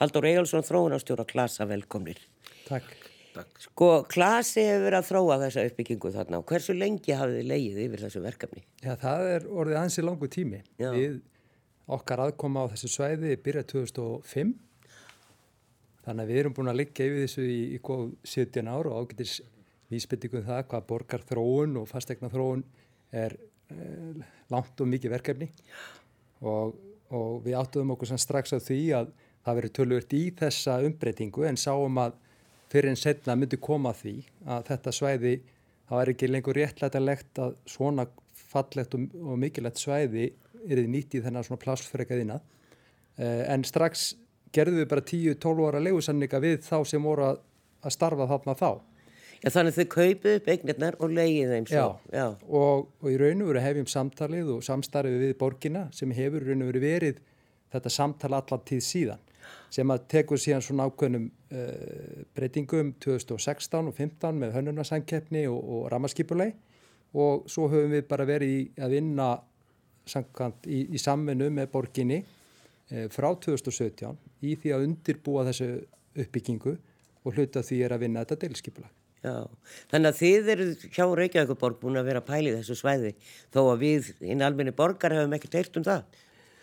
Haldur 0.00 0.26
Egilson, 0.26 0.66
þróunarstjóra 0.66 1.26
Klasa, 1.28 1.66
velkomnir. 1.70 2.18
Takk. 2.66 2.88
Takk. 3.34 3.60
Sko, 3.62 3.88
Klasi 4.10 4.62
hefur 4.62 4.84
verið 4.88 4.98
að 5.00 5.06
þróa 5.08 5.38
þessa 5.42 5.62
uppbyggingu 5.68 6.10
þarna 6.14 6.38
og 6.38 6.50
hversu 6.50 6.74
lengi 6.76 7.14
hafið 7.18 7.40
þið 7.40 7.48
leið 7.50 7.78
yfir 7.84 8.02
þessu 8.04 8.22
verkefni? 8.22 8.62
Já, 8.82 8.92
það 9.00 9.30
er 9.32 9.46
orðið 9.50 9.78
ansi 9.80 10.04
langu 10.04 10.28
tími. 10.30 10.60
Já. 10.78 10.90
Við 10.94 11.16
okkar 11.96 12.22
aðkoma 12.28 12.62
á 12.62 12.70
þessu 12.74 12.90
svæði 12.92 13.34
byrjað 13.42 13.66
2005 13.72 14.52
þannig 16.04 16.24
að 16.24 16.30
við 16.30 16.40
erum 16.42 16.54
búin 16.56 16.70
að 16.72 16.80
liggja 16.82 17.08
yfir 17.08 17.24
þessu 17.24 17.44
í, 17.48 17.60
í 17.76 17.80
góð 17.84 18.06
17 18.28 18.70
ár 18.70 18.88
og 18.90 19.04
ágætis 19.04 19.38
vísbyttingum 19.92 20.44
það 20.46 20.64
hvað 20.70 20.88
borgar 20.88 21.24
þróun 21.28 21.78
og 21.80 21.88
fastegna 21.90 22.30
þróun 22.32 22.64
er 23.14 23.36
eh, 23.72 24.24
langt 24.52 24.80
og 24.80 24.90
mikið 24.90 25.14
verkefni. 25.14 25.48
Og, 26.44 26.74
og 27.14 27.40
við 27.44 27.58
áttuðum 27.60 27.94
okkur 27.94 28.16
strax 28.20 28.56
á 28.56 28.58
því 28.58 28.80
að 28.98 29.12
það 29.44 29.58
verið 29.60 29.74
tölvört 29.78 30.16
í 30.16 30.22
þessa 30.38 30.78
umbreytingu 30.84 31.44
en 31.48 31.60
sáum 31.60 32.00
að 32.00 32.16
fyrir 32.72 32.90
en 32.90 32.98
setna 32.98 33.36
myndi 33.38 33.60
koma 33.60 33.92
því 33.94 34.16
að 34.50 34.70
þetta 34.70 34.94
svæði, 34.96 35.34
það 35.88 36.00
er 36.00 36.12
ekki 36.14 36.30
lengur 36.30 36.58
réttlætanlegt 36.58 37.40
að 37.44 37.56
svona 37.70 38.08
fallegt 38.54 38.96
og, 38.96 39.06
og 39.20 39.38
mikilvægt 39.40 39.82
svæði 39.82 40.30
er 40.64 40.80
þið 40.80 40.90
nýtt 40.90 41.16
í 41.18 41.22
þennan 41.24 41.46
svona 41.46 41.62
plássfrekaðina 41.62 42.40
eh, 43.20 43.44
en 43.52 43.66
strax 43.68 44.14
gerðum 44.54 44.80
við 44.82 44.88
bara 44.90 45.04
10-12 45.10 45.68
ára 45.68 45.84
legusanninga 45.84 46.40
við 46.44 46.58
þá 46.66 46.76
sem 46.88 47.06
voru 47.06 47.28
að, 47.28 47.38
að 47.84 47.96
starfa 47.96 48.28
þarna 48.30 48.56
þá. 48.58 48.70
Já, 49.44 49.50
þannig 49.52 49.76
þau 49.76 49.86
kaupið 49.92 50.38
upp 50.38 50.50
eignirnar 50.54 50.96
og 51.04 51.12
leiðið 51.12 51.50
þeim 51.52 51.68
svo. 51.68 51.84
Já, 52.08 52.16
Já. 52.16 52.26
Og, 52.48 52.86
og 53.02 53.08
í 53.12 53.16
raun 53.20 53.44
og 53.44 53.50
veru 53.50 53.64
hefjum 53.66 53.88
samtalið 53.92 54.52
og 54.54 54.64
samstarfið 54.64 55.20
við 55.20 55.34
borgina 55.40 55.86
sem 55.92 56.14
hefur 56.16 56.46
í 56.46 56.48
raun 56.48 56.64
og 56.64 56.70
veru 56.72 56.84
verið 56.84 57.20
þetta 57.74 57.92
samtala 57.92 58.40
allar 58.40 58.62
tíð 58.64 58.84
síðan 58.86 59.30
sem 59.74 59.90
að 59.90 60.06
tekur 60.12 60.40
síðan 60.40 60.62
svona 60.64 60.86
ákveðnum 60.88 61.26
uh, 61.28 62.22
breytingum 62.36 62.94
2016 63.02 63.90
og 63.90 63.96
15 63.96 64.38
með 64.40 64.54
hönnunarsankeppni 64.58 65.44
og, 65.50 65.58
og 65.58 65.88
ramaskipulei 65.92 66.52
og 67.14 67.44
svo 67.50 67.68
höfum 67.72 67.92
við 67.94 68.06
bara 68.08 68.26
verið 68.28 68.54
í, 68.54 68.62
að 68.80 68.96
vinna 68.96 69.28
í, 70.66 70.80
í 70.94 71.00
samvinnu 71.00 71.50
með 71.54 71.70
borginni 71.74 72.22
frá 73.14 73.30
2017 73.46 74.18
í 74.44 74.56
því 74.60 74.74
að 74.76 74.88
undirbúa 74.88 75.46
þessu 75.48 75.70
uppbyggingu 76.24 76.76
og 77.24 77.38
hluta 77.38 77.62
því 77.64 77.80
er 77.86 77.94
að 77.96 78.04
vinna 78.04 78.24
þetta 78.24 78.44
deilskipulag. 78.44 78.92
Já, 79.24 79.46
þannig 79.88 80.10
að 80.10 80.18
þið 80.18 80.48
eru 80.52 80.66
hjá 80.92 81.04
Reykjavíkuborg 81.16 81.78
búin 81.80 81.96
að 81.96 82.10
vera 82.10 82.20
að 82.20 82.28
pæli 82.28 82.52
þessu 82.58 82.76
svæði 82.76 83.14
þó 83.54 83.62
að 83.70 83.78
við 83.80 84.10
inn 84.20 84.44
alminni 84.44 84.74
borgar 84.76 85.14
hefum 85.16 85.32
ekkert 85.38 85.56
eirt 85.62 85.78
um 85.80 85.86
það. 85.86 86.04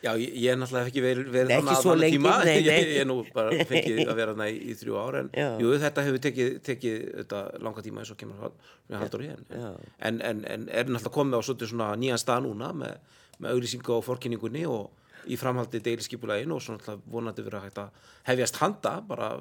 Já, 0.02 0.12
ég, 0.18 0.32
ég 0.34 0.50
er 0.50 0.58
náttúrulega 0.58 0.90
ekki 0.90 1.02
verið, 1.04 1.28
verið 1.30 1.52
þannig 1.52 1.72
að 1.72 1.84
þannig 1.86 2.14
tíma, 2.16 2.32
nei, 2.42 2.54
nei. 2.66 2.68
Ég, 2.68 2.88
ég 2.90 3.02
er 3.04 3.10
nú 3.10 3.18
bara 3.34 3.66
fengið 3.70 4.00
að 4.06 4.16
vera 4.18 4.34
þannig 4.34 4.56
í, 4.56 4.62
í 4.62 4.78
þrjú 4.80 4.96
ára 4.98 5.22
en 5.22 5.28
Já. 5.38 5.48
jú, 5.62 5.74
þetta 5.84 6.06
hefur 6.08 6.24
tekið, 6.26 6.50
tekið 6.66 6.96
þetta, 7.20 7.42
langa 7.68 7.84
tíma 7.86 8.02
eins 8.02 8.14
og 8.14 8.18
kemur 8.22 8.56
við 8.90 8.98
haldur 8.98 9.26
í 9.26 9.30
henn 9.30 9.46
en, 9.54 10.18
en, 10.26 10.42
en 10.42 10.66
er 10.70 10.90
náttúrulega 10.90 11.14
komið 11.18 11.38
á 11.38 11.42
svona 11.46 11.92
nýjan 12.02 12.22
stað 12.22 12.48
núna 12.48 12.72
með, 12.82 13.20
með 13.38 13.54
auglýsingu 13.54 14.00
á 14.02 14.08
forkynningunni 14.10 14.66
og 14.70 14.90
í 15.28 15.38
framhaldi 15.40 15.82
deiliskypulegin 15.84 16.54
og 16.56 16.62
svona 16.64 16.98
vonandi 17.12 17.46
verið 17.46 17.60
að 17.60 17.66
hægt 17.68 17.82
að 17.82 18.12
hefjast 18.30 18.62
handa 18.62 18.98
bara 19.08 19.34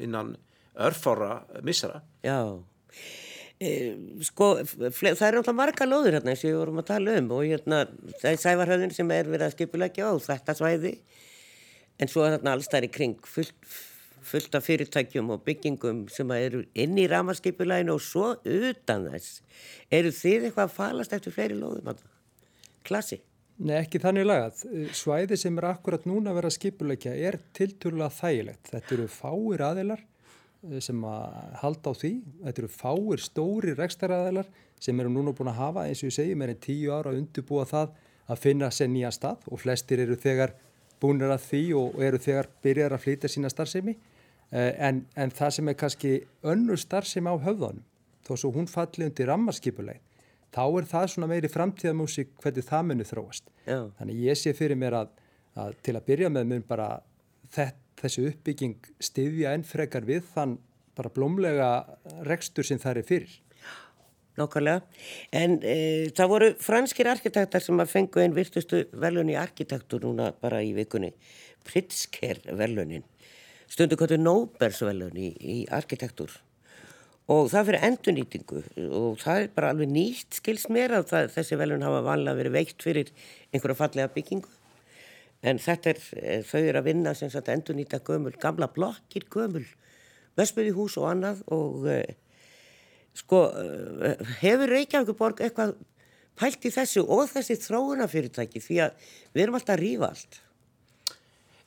innan 0.00 0.36
örfára 0.80 1.40
missara 1.66 2.00
Já. 2.24 2.60
E, 3.60 3.92
sko, 4.24 4.54
það 4.64 5.26
er 5.26 5.36
alltaf 5.36 5.56
marga 5.56 5.84
lóður 5.84 6.16
hérna 6.16 6.32
sem 6.32 6.48
við 6.48 6.62
vorum 6.62 6.80
að 6.80 6.90
tala 6.94 7.16
um 7.20 7.26
og 7.36 7.44
hérna 7.44 7.82
það 8.22 8.30
er 8.30 8.40
sævarhauðin 8.40 8.94
sem 8.96 9.10
er 9.12 9.28
verið 9.28 9.46
að 9.50 9.56
skipulegja 9.56 10.08
á 10.08 10.12
þetta 10.24 10.56
svæði. 10.56 10.94
En 12.00 12.08
svo 12.08 12.24
er 12.24 12.38
þarna 12.38 12.54
alls 12.56 12.70
þar 12.72 12.86
í 12.86 12.92
kring 12.94 13.18
fullt, 13.28 13.52
fullt 14.24 14.56
af 14.56 14.64
fyrirtækjum 14.64 15.34
og 15.34 15.44
byggingum 15.44 16.06
sem 16.08 16.32
eru 16.38 16.62
inn 16.72 16.96
í 16.96 17.04
ramaskipuleginu 17.12 17.98
og 17.98 18.04
svo 18.04 18.30
utan 18.40 19.10
þess. 19.10 19.42
Eru 19.92 20.14
þið 20.22 20.48
eitthvað 20.48 20.64
að 20.64 20.76
falast 20.78 21.18
eftir 21.18 21.36
fleiri 21.36 21.60
lóðum 21.60 21.92
klassi? 22.88 23.20
Nei 23.60 23.74
ekki 23.76 24.00
þannig 24.00 24.24
lagað 24.24 24.62
svæði 24.96 25.36
sem 25.36 25.58
er 25.60 25.66
akkurat 25.74 26.06
núna 26.08 26.32
að 26.32 26.38
vera 26.38 26.48
að 26.48 26.56
skipulegja 26.56 27.12
er 27.28 27.36
tilturlega 27.56 28.08
þægilegt 28.16 28.70
þetta 28.72 28.96
eru 28.96 29.08
fáir 29.12 29.64
aðilar 29.66 30.06
Eh, 30.60 30.80
sem 30.84 31.00
að 31.08 31.54
halda 31.62 31.92
á 31.92 31.94
því. 31.96 32.10
Þetta 32.44 32.60
eru 32.62 32.70
fáir 32.74 33.22
stóri 33.24 33.74
rekstaræðilar 33.76 34.48
sem 34.80 34.98
eru 35.00 35.12
núna 35.12 35.32
búin 35.36 35.48
að 35.52 35.60
hafa, 35.60 35.86
eins 35.88 36.02
og 36.02 36.10
ég 36.10 36.16
segi, 36.16 36.36
meirinn 36.36 36.60
tíu 36.60 36.92
ára 36.92 37.12
að 37.12 37.20
undirbúa 37.22 37.64
það 37.68 37.94
að 38.30 38.42
finna 38.42 38.68
sér 38.72 38.90
nýja 38.92 39.12
stað 39.12 39.48
og 39.48 39.60
flestir 39.62 40.02
eru 40.04 40.16
þegar 40.20 40.52
búinir 41.00 41.32
að 41.32 41.46
því 41.48 41.62
og 41.80 41.96
eru 42.04 42.20
þegar 42.20 42.50
byrjar 42.64 42.96
að 42.96 43.04
flytja 43.06 43.32
sína 43.32 43.52
starfsemi. 43.52 43.96
Eh, 44.52 44.74
en, 44.76 45.06
en 45.16 45.32
það 45.32 45.56
sem 45.56 45.72
er 45.72 45.78
kannski 45.80 46.12
önnur 46.52 46.80
starfsemi 46.80 47.32
á 47.32 47.36
höfðanum, 47.40 47.84
þó 48.28 48.32
svo 48.36 48.52
hún 48.52 48.68
falli 48.68 49.08
undir 49.08 49.32
rammarskipuleg, 49.32 50.00
þá 50.54 50.64
er 50.66 50.88
það 50.90 51.12
svona 51.14 51.30
meiri 51.30 51.50
framtíðamúsík 51.52 52.34
hvernig 52.42 52.66
það 52.66 52.88
munir 52.88 53.10
þróast. 53.10 53.52
Já. 53.66 53.78
Þannig 53.98 54.24
ég 54.26 54.40
sé 54.40 54.54
fyrir 54.56 54.78
mér 54.80 54.98
að, 55.02 55.14
að 55.58 55.78
til 55.86 55.96
að 55.96 56.06
byrja 56.10 56.32
með 56.32 56.50
mun 56.50 56.66
bara 56.68 56.90
þetta 57.54 57.78
þessi 58.00 58.26
uppbygging 58.30 58.90
stiðja 59.02 59.54
enn 59.56 59.66
frekar 59.66 60.06
við 60.08 60.24
þann 60.34 60.56
bara 60.96 61.12
blómlega 61.14 61.70
rekstur 62.28 62.66
sem 62.66 62.80
það 62.80 63.02
er 63.02 63.08
fyrir. 63.08 63.38
Nákvæmlega, 64.38 64.80
en 65.36 65.56
e, 65.66 65.76
það 66.16 66.30
voru 66.30 66.48
franskir 66.62 67.08
arkitektar 67.10 67.64
sem 67.64 67.80
að 67.82 67.90
fengu 67.92 68.22
einn 68.22 68.36
virtustu 68.36 68.84
velun 69.02 69.32
í 69.32 69.36
arkitektur 69.36 70.04
núna 70.06 70.30
bara 70.40 70.62
í 70.64 70.70
vikunni, 70.76 71.10
Pritzker 71.66 72.38
velunin, 72.56 73.02
stundu 73.68 73.98
kvöldu 74.00 74.16
Nóbers 74.22 74.80
velun 74.86 75.18
í, 75.18 75.32
í 75.34 75.56
arkitektur 75.68 76.38
og 77.30 77.50
það 77.52 77.68
fyrir 77.68 77.84
endurnýtingu. 77.88 78.62
Og 79.00 79.20
það 79.20 79.42
er 79.42 79.52
bara 79.54 79.74
alveg 79.74 79.90
nýtt 79.92 80.40
skilst 80.40 80.70
mér 80.72 80.96
að 80.98 81.10
það, 81.12 81.28
þessi 81.36 81.58
velun 81.60 81.84
hafa 81.86 82.00
vanlega 82.06 82.40
verið 82.40 82.56
veikt 82.56 82.86
fyrir 82.86 83.12
einhverja 83.52 83.78
fallega 83.78 84.12
byggingu. 84.14 84.56
En 85.46 85.60
þetta 85.62 85.94
er, 85.94 86.00
eh, 86.20 86.42
þau 86.44 86.60
eru 86.60 86.80
að 86.80 86.88
vinna 86.90 87.14
sem 87.16 87.30
sagt 87.32 87.48
endur 87.48 87.78
nýta 87.78 88.02
gömul, 88.04 88.34
gamla 88.40 88.68
blokkir 88.74 89.28
gömul, 89.30 89.66
Vespöði 90.38 90.70
hús 90.72 90.94
og 91.00 91.08
annað. 91.10 91.40
Og 91.52 91.86
uh, 91.90 92.04
sko 93.18 93.40
uh, 93.50 94.28
hefur 94.40 94.70
Reykjavíkuborg 94.70 95.42
eitthvað 95.42 95.74
pælt 96.38 96.64
í 96.64 96.72
þessu 96.72 97.02
og 97.04 97.26
þessi 97.32 97.58
þróunafyrirtæki 97.60 98.62
því 98.62 98.78
að 98.86 99.10
við 99.34 99.42
erum 99.44 99.58
alltaf 99.58 99.74
að 99.76 99.82
rýfa 99.82 100.10
allt 100.12 100.38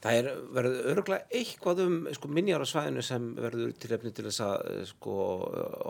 Það 0.04 0.18
er 0.20 0.26
verið 0.52 0.74
öruglega 0.92 1.40
eitthvað 1.40 1.82
um 1.86 1.94
sko, 2.12 2.30
minjar 2.36 2.64
á 2.64 2.68
svæðinu 2.68 3.04
sem 3.08 3.30
verður 3.40 3.70
til 3.80 3.92
efni 3.96 4.12
til 4.12 4.26
þess 4.28 4.42
að 4.44 4.82
sko, 4.90 5.14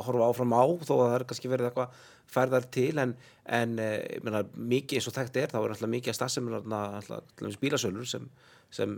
horfa 0.05 0.27
áfram 0.27 0.53
á 0.53 0.63
þó 0.85 0.93
að 0.99 1.07
það 1.07 1.15
er 1.15 1.25
kannski 1.31 1.49
verið 1.49 1.69
eitthvað 1.71 2.03
færðar 2.31 2.65
til 2.73 2.97
en, 3.01 3.13
en 3.45 3.75
menna, 3.77 4.43
mikið 4.55 4.99
eins 4.99 5.09
og 5.09 5.15
þekkt 5.17 5.39
er 5.41 5.53
þá 5.53 5.59
er 5.61 5.75
alltaf 5.75 5.91
mikið 5.91 6.13
að 6.13 6.17
stafsefnir 6.19 7.57
bílasölur 7.61 8.07
sem, 8.09 8.25
sem 8.73 8.95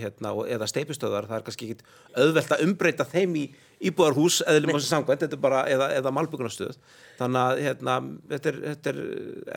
hérna, 0.00 0.32
eða 0.50 0.68
steipustöðar 0.70 1.28
það 1.30 1.38
er 1.38 1.46
kannski 1.46 1.70
ekki 1.70 1.88
auðvelt 2.16 2.56
að 2.56 2.64
umbreyta 2.66 3.06
þeim 3.12 3.38
í 3.38 3.46
íbúðarhús 3.90 4.40
eða, 4.48 5.62
eða, 5.68 5.90
eða 5.98 6.14
malbyggunastöð 6.16 6.78
þannig 7.18 7.42
að 7.42 7.64
hérna, 7.66 7.96
þetta 8.32 8.52
er, 8.52 8.60
þetta 8.70 8.94
er 8.94 9.02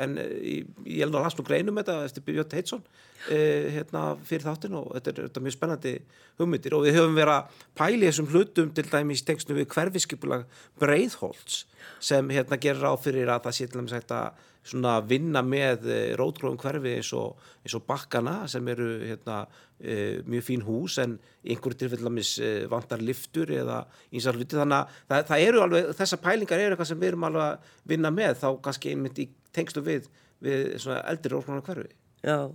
en 0.03 0.17
ég 0.19 1.05
held 1.05 1.15
að 1.15 1.27
hans 1.27 1.39
nú 1.39 1.45
greinum 1.47 1.79
þetta 1.79 2.01
eftir 2.05 2.25
Björn 2.27 2.51
Teitsson 2.51 2.83
eh, 3.31 3.69
hérna, 3.75 4.03
fyrir 4.27 4.45
þáttin 4.47 4.77
og 4.79 4.91
þetta 4.97 5.11
er, 5.11 5.21
þetta 5.27 5.41
er 5.41 5.45
mjög 5.47 5.55
spennandi 5.55 5.93
hugmyndir. 6.39 6.75
Og 6.77 6.85
við 6.85 6.99
höfum 6.99 7.17
verið 7.17 7.35
að 7.35 7.63
pæli 7.79 8.07
þessum 8.07 8.29
hlutum 8.33 8.71
til 8.75 8.85
dæmis 8.89 9.25
tekstu 9.27 9.57
við 9.57 9.69
hverfiskipulag 9.73 10.45
Breiðholtz 10.81 11.63
sem 12.03 12.31
hérna 12.33 12.59
gerir 12.61 12.88
á 12.89 12.95
fyrir 12.99 13.31
að 13.31 13.47
það 13.47 13.55
sé 13.57 13.67
til 13.67 13.79
dæmis 13.79 13.95
hægt 13.95 14.13
að 14.13 15.07
vinna 15.09 15.41
með 15.45 15.87
eh, 15.89 16.11
rótgróðum 16.19 16.59
hverfi 16.61 16.95
eins 16.97 17.11
og, 17.17 17.39
eins 17.63 17.75
og 17.77 17.85
bakkana 17.87 18.43
sem 18.51 18.67
eru 18.69 18.89
hérna, 19.05 19.39
e, 19.79 20.19
mjög 20.27 20.45
fín 20.45 20.65
hús 20.67 20.97
en 20.99 21.15
einhverju 21.43 21.79
tilfellamis 21.79 22.33
e, 22.43 22.51
vantar 22.69 23.01
liftur 23.01 23.49
eða 23.55 23.79
einsar 24.11 24.37
hluti 24.37 24.59
þannig 24.59 24.81
að 24.81 24.99
það, 25.07 25.25
það 25.31 25.45
eru 25.47 25.63
alveg, 25.63 25.89
þessa 26.01 26.21
pælingar 26.21 26.59
eru 26.59 26.75
eitthvað 26.75 26.91
sem 26.91 27.01
við 27.01 27.13
erum 27.13 27.27
alveg 27.29 27.45
að 27.47 27.73
vinna 27.93 28.13
með 28.13 28.37
þá 28.43 28.47
kannski 28.67 28.93
einmitt 28.93 29.23
í 29.23 29.29
tengstu 29.55 29.85
við, 29.85 30.09
við 30.43 30.87
eldri 30.99 31.33
rótgróðum 31.33 31.65
hverfi. 31.65 31.91
Já, 32.19 32.51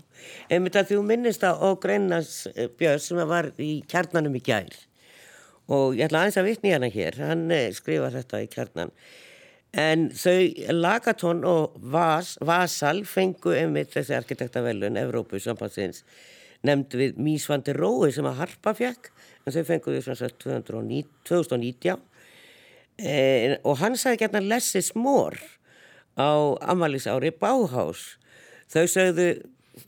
einmitt 0.52 0.76
að 0.76 0.90
þú 0.92 1.04
minnist 1.08 1.44
á 1.46 1.56
Greinars 1.80 2.42
Björn 2.76 3.00
sem 3.00 3.22
var 3.30 3.48
í 3.56 3.78
kjarnanum 3.88 4.36
í 4.36 4.42
gær. 4.44 4.74
Og 5.72 5.94
ég 5.96 6.04
ætla 6.04 6.20
aðeins 6.20 6.36
að 6.36 6.50
vitni 6.50 6.74
hérna 6.74 6.90
hér, 6.92 7.16
hann 7.24 7.46
eh, 7.54 7.70
skrifa 7.72 8.10
þetta 8.12 8.42
í 8.44 8.48
kjarnan 8.52 8.92
en 9.74 10.08
þau 10.14 10.38
Lagatón 10.74 11.42
og 11.48 11.74
Vas, 11.90 12.34
Vasal 12.44 13.02
fengu 13.08 13.54
einmitt 13.56 13.92
þessi 13.94 14.14
arkitektavellun 14.16 14.98
Evrópu 15.00 15.40
sambandsins 15.42 16.04
nefnd 16.64 16.96
við 16.98 17.18
Mísvandi 17.20 17.74
Rói 17.76 18.12
sem 18.14 18.26
að 18.28 18.40
Harpa 18.42 18.74
fekk 18.76 19.10
en 19.44 19.56
þau 19.56 19.64
fengu 19.68 19.94
því 19.94 20.04
svona 20.06 20.60
2019 21.26 22.04
e, 22.98 23.58
og 23.62 23.80
hann 23.82 23.98
sagði 24.00 24.22
gætna 24.22 24.44
Lessis 24.44 24.92
Mór 24.94 25.36
á 26.14 26.54
Amalís 26.70 27.08
ári 27.10 27.34
Báhás 27.34 28.14
þau 28.70 28.86
sögðu 28.86 29.28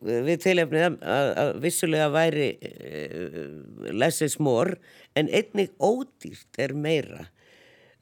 við 0.03 0.43
tilefnið 0.43 0.99
að, 0.99 1.29
að 1.39 1.51
vissulega 1.63 2.09
væri 2.11 2.49
uh, 2.59 3.91
less 3.95 4.25
is 4.25 4.41
more 4.43 4.75
en 5.15 5.31
einnig 5.31 5.71
ódýrt 5.79 6.59
er 6.59 6.75
meira 6.75 7.29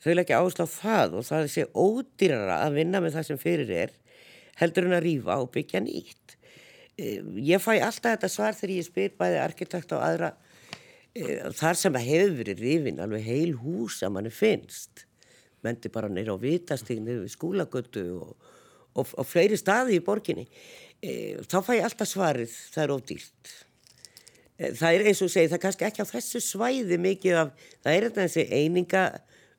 þau 0.04 0.14
leggja 0.14 0.40
áslá 0.40 0.66
það 0.70 1.18
og 1.18 1.26
það 1.28 1.50
sé 1.54 1.66
ódýrara 1.72 2.60
að 2.66 2.78
vinna 2.78 3.02
með 3.02 3.18
það 3.18 3.28
sem 3.30 3.40
fyrir 3.40 3.74
er 3.74 3.94
heldur 4.60 4.88
en 4.88 4.96
að 4.98 5.04
rýfa 5.08 5.40
og 5.42 5.50
byggja 5.54 5.82
nýtt. 5.82 6.36
Uh, 6.94 7.40
ég 7.42 7.62
fæ 7.62 7.72
alltaf 7.80 8.12
þetta 8.12 8.30
svar 8.30 8.54
þegar 8.54 8.76
ég 8.76 8.88
spyr 8.88 9.16
bæði 9.18 9.40
arkitekt 9.42 9.96
og 9.96 10.04
aðra 10.06 10.30
uh, 10.36 11.50
þar 11.58 11.80
sem 11.80 11.98
að 11.98 12.08
hefur 12.12 12.38
verið 12.42 12.62
rýfin 12.62 13.02
alveg 13.02 13.26
heil 13.26 13.56
hús 13.64 13.98
að 14.06 14.14
manni 14.14 14.34
finnst. 14.34 15.06
Mendi 15.64 15.90
bara 15.90 16.12
neyra 16.12 16.36
á 16.36 16.38
vitastígni 16.38 17.22
við 17.24 17.32
skúlagötu 17.32 18.04
og, 18.20 18.50
og, 18.94 19.14
og 19.16 19.26
fleiri 19.26 19.58
staði 19.58 19.98
í 19.98 20.04
borginni. 20.04 20.44
E, 21.04 21.36
þá 21.50 21.58
fæ 21.64 21.72
ég 21.76 21.86
alltaf 21.88 22.08
svarið 22.08 22.52
það 22.72 22.84
er 22.84 22.92
ódýrt 22.94 23.52
e, 24.56 24.68
það 24.78 24.88
er 24.88 25.02
eins 25.10 25.22
og 25.24 25.32
segi 25.32 25.50
það 25.50 25.56
er 25.56 25.62
kannski 25.64 25.86
ekki 25.88 26.04
á 26.06 26.12
þessu 26.12 26.40
svæði 26.44 26.98
mikið 27.02 27.40
af 27.42 27.50
það 27.74 27.90
er 27.96 28.06
þetta 28.06 28.22
þessi 28.22 28.44
eininga 28.60 29.02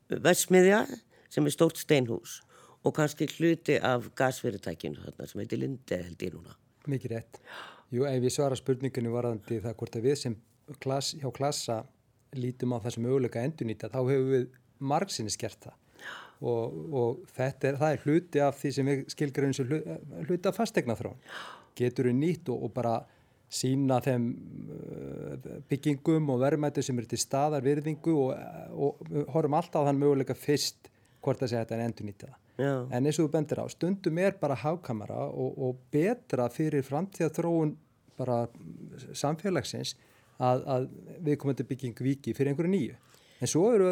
vesmiðja 0.09 0.83
sem 1.31 1.45
er 1.45 1.53
stórt 1.53 1.79
steinhús 1.81 2.39
og 2.85 2.93
kannski 2.95 3.27
hluti 3.37 3.77
af 3.81 4.11
gasfyrirtækinu 4.17 5.01
þarna 5.01 5.29
sem 5.29 5.41
heitir 5.41 5.61
Linde 5.61 6.01
held 6.03 6.21
ég 6.21 6.35
núna. 6.35 6.53
Mikið 6.85 7.15
rétt. 7.15 7.39
Jú, 7.93 8.05
ef 8.05 8.27
ég 8.27 8.33
svara 8.33 8.57
spurningunni 8.57 9.13
varðandi 9.13 9.61
það 9.63 9.77
hvort 9.79 9.97
að 9.97 10.05
við 10.05 10.19
sem 10.21 10.35
klass, 10.81 11.15
hjá 11.17 11.29
klassa 11.33 11.79
lítum 12.37 12.75
á 12.75 12.83
það 12.83 12.95
sem 12.95 13.05
möguleika 13.05 13.43
endurnýta 13.45 13.89
þá 13.89 13.99
hefur 14.03 14.31
við 14.33 14.47
margsinni 14.79 15.33
skert 15.33 15.65
það. 15.65 15.81
Og, 16.45 16.73
og 16.93 17.41
er, 17.41 17.77
er 17.79 18.01
hluti 18.03 18.41
af 18.43 18.57
því 18.59 18.71
sem 18.75 18.89
við 18.89 19.05
skilgjum 19.13 19.53
hluti 20.27 20.49
af 20.49 20.57
fastegna 20.57 20.97
þrón 20.99 21.15
getur 21.79 22.09
við 22.09 22.17
nýtt 22.19 22.51
og, 22.51 22.67
og 22.67 22.73
bara 22.75 22.97
sína 23.55 24.01
þeim 24.03 24.25
uh, 24.75 25.59
byggingum 25.69 26.31
og 26.33 26.41
verðmættu 26.43 26.83
sem 26.85 26.97
eru 26.99 27.11
til 27.11 27.21
staðar 27.21 27.65
virðingu 27.65 28.15
og, 28.25 28.33
og 28.75 29.13
horfum 29.35 29.59
alltaf 29.59 29.87
þann 29.87 30.01
möguleika 30.01 30.37
fyrst 30.37 30.91
hvort 31.23 31.41
að 31.41 31.53
segja 31.53 31.63
þetta 31.63 31.79
en 31.79 31.85
endur 31.87 32.09
nýta 32.09 32.31
það 32.31 32.41
en 32.55 33.07
eins 33.07 33.17
og 33.19 33.25
þú 33.25 33.31
bendir 33.33 33.59
á, 33.59 33.65
stundum 33.67 34.19
er 34.23 34.37
bara 34.39 34.55
hákamara 34.55 35.25
og, 35.27 35.57
og 35.59 35.79
betra 35.91 36.47
fyrir 36.53 36.85
framtíða 36.87 37.33
þróun 37.35 37.73
bara 38.15 38.45
samfélagsins 39.11 39.95
að, 40.39 40.63
að 40.63 40.87
við 41.25 41.39
komum 41.41 41.57
til 41.57 41.67
bygging 41.67 41.99
viki 41.99 42.35
fyrir 42.35 42.53
einhverju 42.53 42.71
nýju. 42.71 42.95
En 43.43 43.51
svo 43.51 43.65
eru 43.75 43.89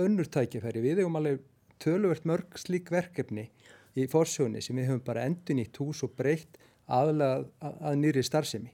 önnur 0.00 0.28
tækifæri. 0.32 0.80
Við 0.84 1.02
hefum 1.02 1.18
alveg 1.20 1.42
töluvert 1.82 2.24
mörg 2.28 2.56
slík 2.60 2.88
verkefni 2.92 3.50
í 3.96 4.06
fórsjóni 4.08 4.62
sem 4.64 4.76
við 4.76 4.90
höfum 4.90 5.04
bara 5.04 5.26
endun 5.28 5.60
í 5.60 5.68
tús 5.72 6.02
og 6.06 6.16
breytt 6.16 6.56
aðlega 6.86 7.44
að, 7.60 7.78
að 7.90 8.00
nýri 8.00 8.24
starfsemi 8.24 8.72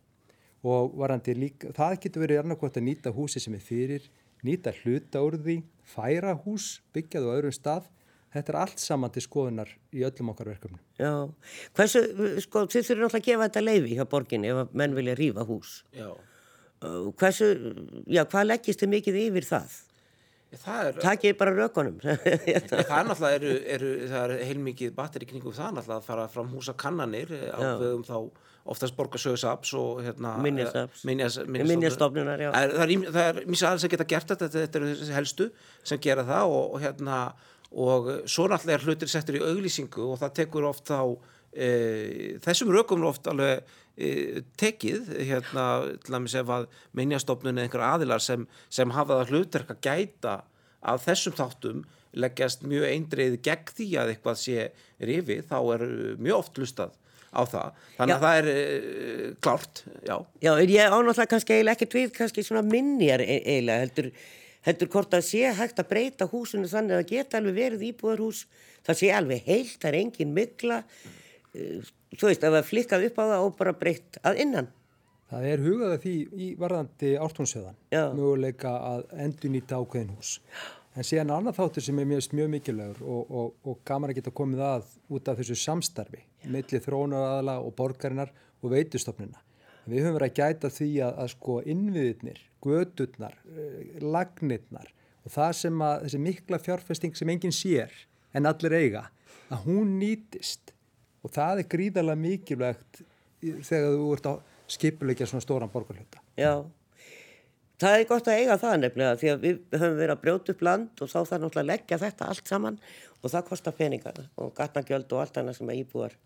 og 0.63 0.95
varandi 0.99 1.35
líka, 1.37 1.73
það 1.75 1.97
getur 2.05 2.25
verið 2.25 2.43
annarkvæmt 2.43 2.79
að 2.79 2.87
nýta 2.87 3.13
húsi 3.15 3.43
sem 3.43 3.57
er 3.59 3.65
fyrir, 3.65 4.07
nýta 4.47 4.73
hluta 4.83 5.23
úr 5.25 5.39
því, 5.43 5.59
færa 5.95 6.35
hús, 6.45 6.77
byggjaðu 6.95 7.31
á 7.31 7.37
öðrum 7.37 7.55
stað, 7.57 7.89
þetta 8.33 8.53
er 8.53 8.59
allt 8.63 8.83
saman 8.83 9.13
til 9.13 9.25
skoðunar 9.27 9.71
í 9.93 10.05
öllum 10.07 10.33
okkar 10.33 10.53
verkefni. 10.55 10.81
Já, 11.01 11.13
hversu, 11.77 12.03
sko, 12.47 12.67
þið 12.71 12.89
þurfum 12.89 13.09
alltaf 13.09 13.21
að 13.21 13.29
gefa 13.29 13.49
þetta 13.49 13.65
leiði 13.65 13.97
hjá 13.99 14.05
borginni 14.15 14.53
ef 14.53 14.77
menn 14.79 14.99
vilja 14.99 15.17
rýfa 15.19 15.47
hús. 15.49 15.81
Já. 15.97 16.11
Hversu, 17.19 17.49
já, 18.11 18.25
hvað 18.27 18.49
leggist 18.49 18.83
þið 18.83 18.95
mikið 18.97 19.19
yfir 19.27 19.47
það? 19.47 19.81
Takk 21.01 21.23
ég 21.25 21.37
bara 21.41 21.53
rökunum 21.57 21.95
Það 22.03 22.19
er 22.53 23.07
náttúrulega 23.09 23.37
eru, 23.39 23.53
eru, 23.73 23.93
er 24.19 24.35
heilmikið 24.51 24.91
batteri 24.97 25.29
kringum 25.31 25.55
það 25.57 25.79
náttúrulega 25.79 26.01
að 26.03 26.09
fara 26.11 26.27
fram 26.29 26.51
húsa 26.53 26.75
kannanir 26.77 27.33
eh, 27.33 27.47
ákveðum 27.57 28.03
þá 28.05 28.17
oftast 28.65 28.97
borgarsögsaps 28.97 29.75
og 29.79 30.03
hérna, 30.07 30.37
minjastofnunar 30.43 32.43
það 32.55 32.63
er, 32.63 32.85
er 32.85 33.41
mjög 33.43 33.65
aðeins 33.67 33.87
að 33.89 33.95
geta 33.95 34.09
gert 34.13 34.35
þetta 34.35 34.51
þetta 34.55 34.81
eru 34.81 34.91
þessi 34.93 35.17
helstu 35.17 35.49
sem 35.83 36.03
gera 36.03 36.25
það 36.29 36.55
og, 36.55 36.77
og 36.77 36.85
hérna 36.85 37.19
og 37.73 38.11
svo 38.29 38.47
náttúrulega 38.51 38.79
er 38.79 38.87
hlutir 38.87 39.11
settur 39.11 39.39
í 39.39 39.47
auglýsingu 39.47 40.11
og 40.13 40.21
það 40.21 40.35
tekur 40.39 40.69
oft 40.69 40.93
þá 40.93 41.01
e, 41.51 42.39
þessum 42.45 42.73
rökum 42.75 43.03
er 43.03 43.11
oft 43.11 43.31
alveg 43.33 43.75
e, 43.97 44.43
tekið 44.61 45.11
hérna 45.31 45.67
til 46.05 46.19
að 46.19 46.31
segja 46.31 46.61
að 46.61 46.69
minjastofnun 47.01 47.57
eða 47.57 47.67
einhver 47.67 47.87
aðilar 47.89 48.25
sem, 48.25 48.47
sem 48.71 48.95
hafa 48.95 49.23
það 49.23 49.35
hlutverk 49.35 49.75
að 49.75 49.83
gæta 49.89 50.39
af 50.93 51.05
þessum 51.07 51.37
þáttum 51.39 51.85
leggjast 52.13 52.67
mjög 52.69 52.91
eindreið 52.91 53.39
gegn 53.45 53.73
því 53.73 53.89
að 53.99 54.11
eitthvað 54.13 54.43
sé 54.43 54.67
rifið 55.01 55.47
þá 55.49 55.59
er 55.75 55.87
mjög 56.21 56.43
oft 56.43 56.61
lustað 56.61 56.99
á 57.33 57.43
það 57.49 57.81
þannig 57.97 58.13
já. 58.13 58.17
að 58.17 58.27
það 58.27 58.39
er 58.43 58.51
e, 58.53 59.33
klárt 59.45 59.83
já. 59.89 60.17
já, 60.45 60.53
ég 60.61 60.93
ánáttúrulega 60.93 61.31
kannski 61.33 61.57
eiginlega 61.57 61.79
ekkert 61.79 61.99
við 61.99 62.13
kannski 62.19 62.47
svona 62.47 62.65
minnjar 62.67 63.25
e, 63.25 63.39
eiginlega 63.41 63.87
heldur, 63.87 64.13
heldur 64.69 64.93
hvort 64.93 65.17
að 65.17 65.27
sé 65.31 65.57
hægt 65.57 65.81
að 65.83 65.91
breyta 65.95 66.29
húsinu 66.31 66.71
þannig 66.71 66.99
að 66.99 67.03
það 67.03 67.17
geta 67.17 67.41
alveg 67.41 67.59
verið 67.59 67.89
íbúðarhús 67.89 68.45
það 68.87 69.01
sé 69.01 69.11
alveg 69.17 69.49
heilt, 69.49 69.77
það 69.81 69.91
er 69.93 70.01
engin 70.03 70.37
mikla 70.37 70.83
þú 71.53 72.29
veist, 72.29 72.45
að 72.45 72.57
það 72.59 72.69
flikkað 72.69 73.09
upp 73.09 73.19
á 73.21 73.25
það 73.25 73.47
og 73.47 73.57
bara 73.59 73.75
breytt 73.77 74.19
að 74.27 74.41
innan. 74.45 74.71
Það 75.33 75.49
er 75.49 75.65
hugað 75.65 75.95
að 75.95 76.03
því 76.03 76.15
í 76.45 76.49
varðandi 76.61 77.11
ártónsöðan, 77.25 77.79
möguleika 78.19 78.73
að 78.91 79.05
endur 79.25 79.53
nýta 79.55 79.79
ákveðin 79.81 80.13
hús. 80.13 80.35
En 80.93 81.07
síðan 81.09 81.33
annað 81.33 81.57
þáttur 81.57 81.87
sem 81.87 82.01
er 82.03 82.09
mjög, 82.11 82.27
mjög 82.37 82.51
mikilvægur 82.53 82.99
og, 83.01 83.31
og, 83.33 83.55
og 83.65 83.79
gaman 83.89 84.13
að 84.13 84.19
geta 84.19 84.35
komið 84.43 84.65
að 84.67 84.91
út 85.17 85.31
af 85.33 85.39
þessu 85.41 85.57
samstarfi, 85.57 86.21
millið 86.51 86.87
þrónaraðala 86.87 87.59
og 87.63 87.75
borgarinnar 87.79 88.33
og 88.63 88.75
veitustofnuna. 88.75 89.41
Við 89.87 90.05
höfum 90.05 90.19
verið 90.19 90.31
að 90.31 90.39
gæta 90.39 90.71
því 90.71 90.91
að, 91.03 91.17
að 91.23 91.31
sko 91.33 91.57
innviðirnir, 91.75 92.43
gödurnar, 92.63 93.39
eh, 93.51 93.97
lagnirnar 94.03 94.93
og 95.23 95.35
það 95.35 95.57
sem 95.59 95.83
að 95.87 96.05
þessi 96.05 96.21
mikla 96.23 96.61
fjárfesting 96.63 97.19
sem 97.19 97.33
enginn 97.33 97.55
sér 97.55 97.95
en 98.33 98.49
allir 98.49 98.77
eiga, 98.79 99.09
að 99.53 99.67
hún 99.67 99.97
nýtist 100.01 100.73
og 101.23 101.35
það 101.35 101.63
er 101.63 101.71
gríðarlega 101.75 102.23
mikilvægt 102.23 103.03
þegar 103.43 103.99
þú 103.99 104.07
ert 104.17 104.31
að 104.31 104.41
skipulegja 104.73 105.29
svona 105.29 105.45
stóran 105.45 105.71
borgarhluta. 105.73 106.23
Já, 106.39 106.63
það 107.83 107.97
er 107.99 108.09
gott 108.09 108.31
að 108.31 108.41
eiga 108.41 108.59
það 108.63 108.77
nefnilega 108.83 109.21
því 109.21 109.33
að 109.33 109.45
við 109.45 109.63
höfum 109.77 109.97
verið 109.99 110.15
að 110.15 110.23
brjóta 110.25 110.55
upp 110.55 110.67
land 110.69 111.03
og 111.03 111.11
þá 111.11 111.19
þarf 111.19 111.33
náttúrulega 111.45 111.65
að 111.65 111.71
leggja 111.73 112.01
þetta 112.03 112.29
allt 112.33 112.53
saman 112.53 112.79
og 113.21 113.33
það 113.35 113.49
kostar 113.51 113.77
peningar 113.79 114.21
og 114.37 114.53
gatnagjöld 114.59 115.15
og 115.15 115.25
allt 115.25 115.41
annað 115.43 115.59
sem 115.59 115.73
er 115.73 115.81
íbúar, 115.83 116.17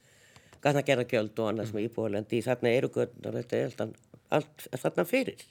gatnagerðagjöld 0.66 1.38
og 1.40 1.52
annað 1.52 1.70
sem 1.70 1.80
er 1.80 1.86
íbúarlendi 1.86 2.40
í 2.40 2.44
þarna 2.44 2.74
eru 2.74 2.90
göndar, 2.94 3.38
þetta 3.40 3.62
er 3.62 3.94
allt, 4.36 4.66
þarna 4.74 5.06
fyrir. 5.08 5.46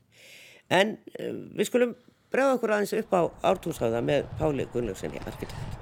En 0.73 0.97
uh, 1.15 1.33
við 1.55 1.71
skulum 1.71 1.95
bregða 2.33 2.59
okkur 2.59 2.75
aðeins 2.75 2.95
upp 2.99 3.15
á 3.15 3.21
ártúnsáða 3.51 4.03
með 4.05 4.29
Páli 4.39 4.67
Gunnlaugssoni 4.73 5.21
arkitekt. 5.23 5.81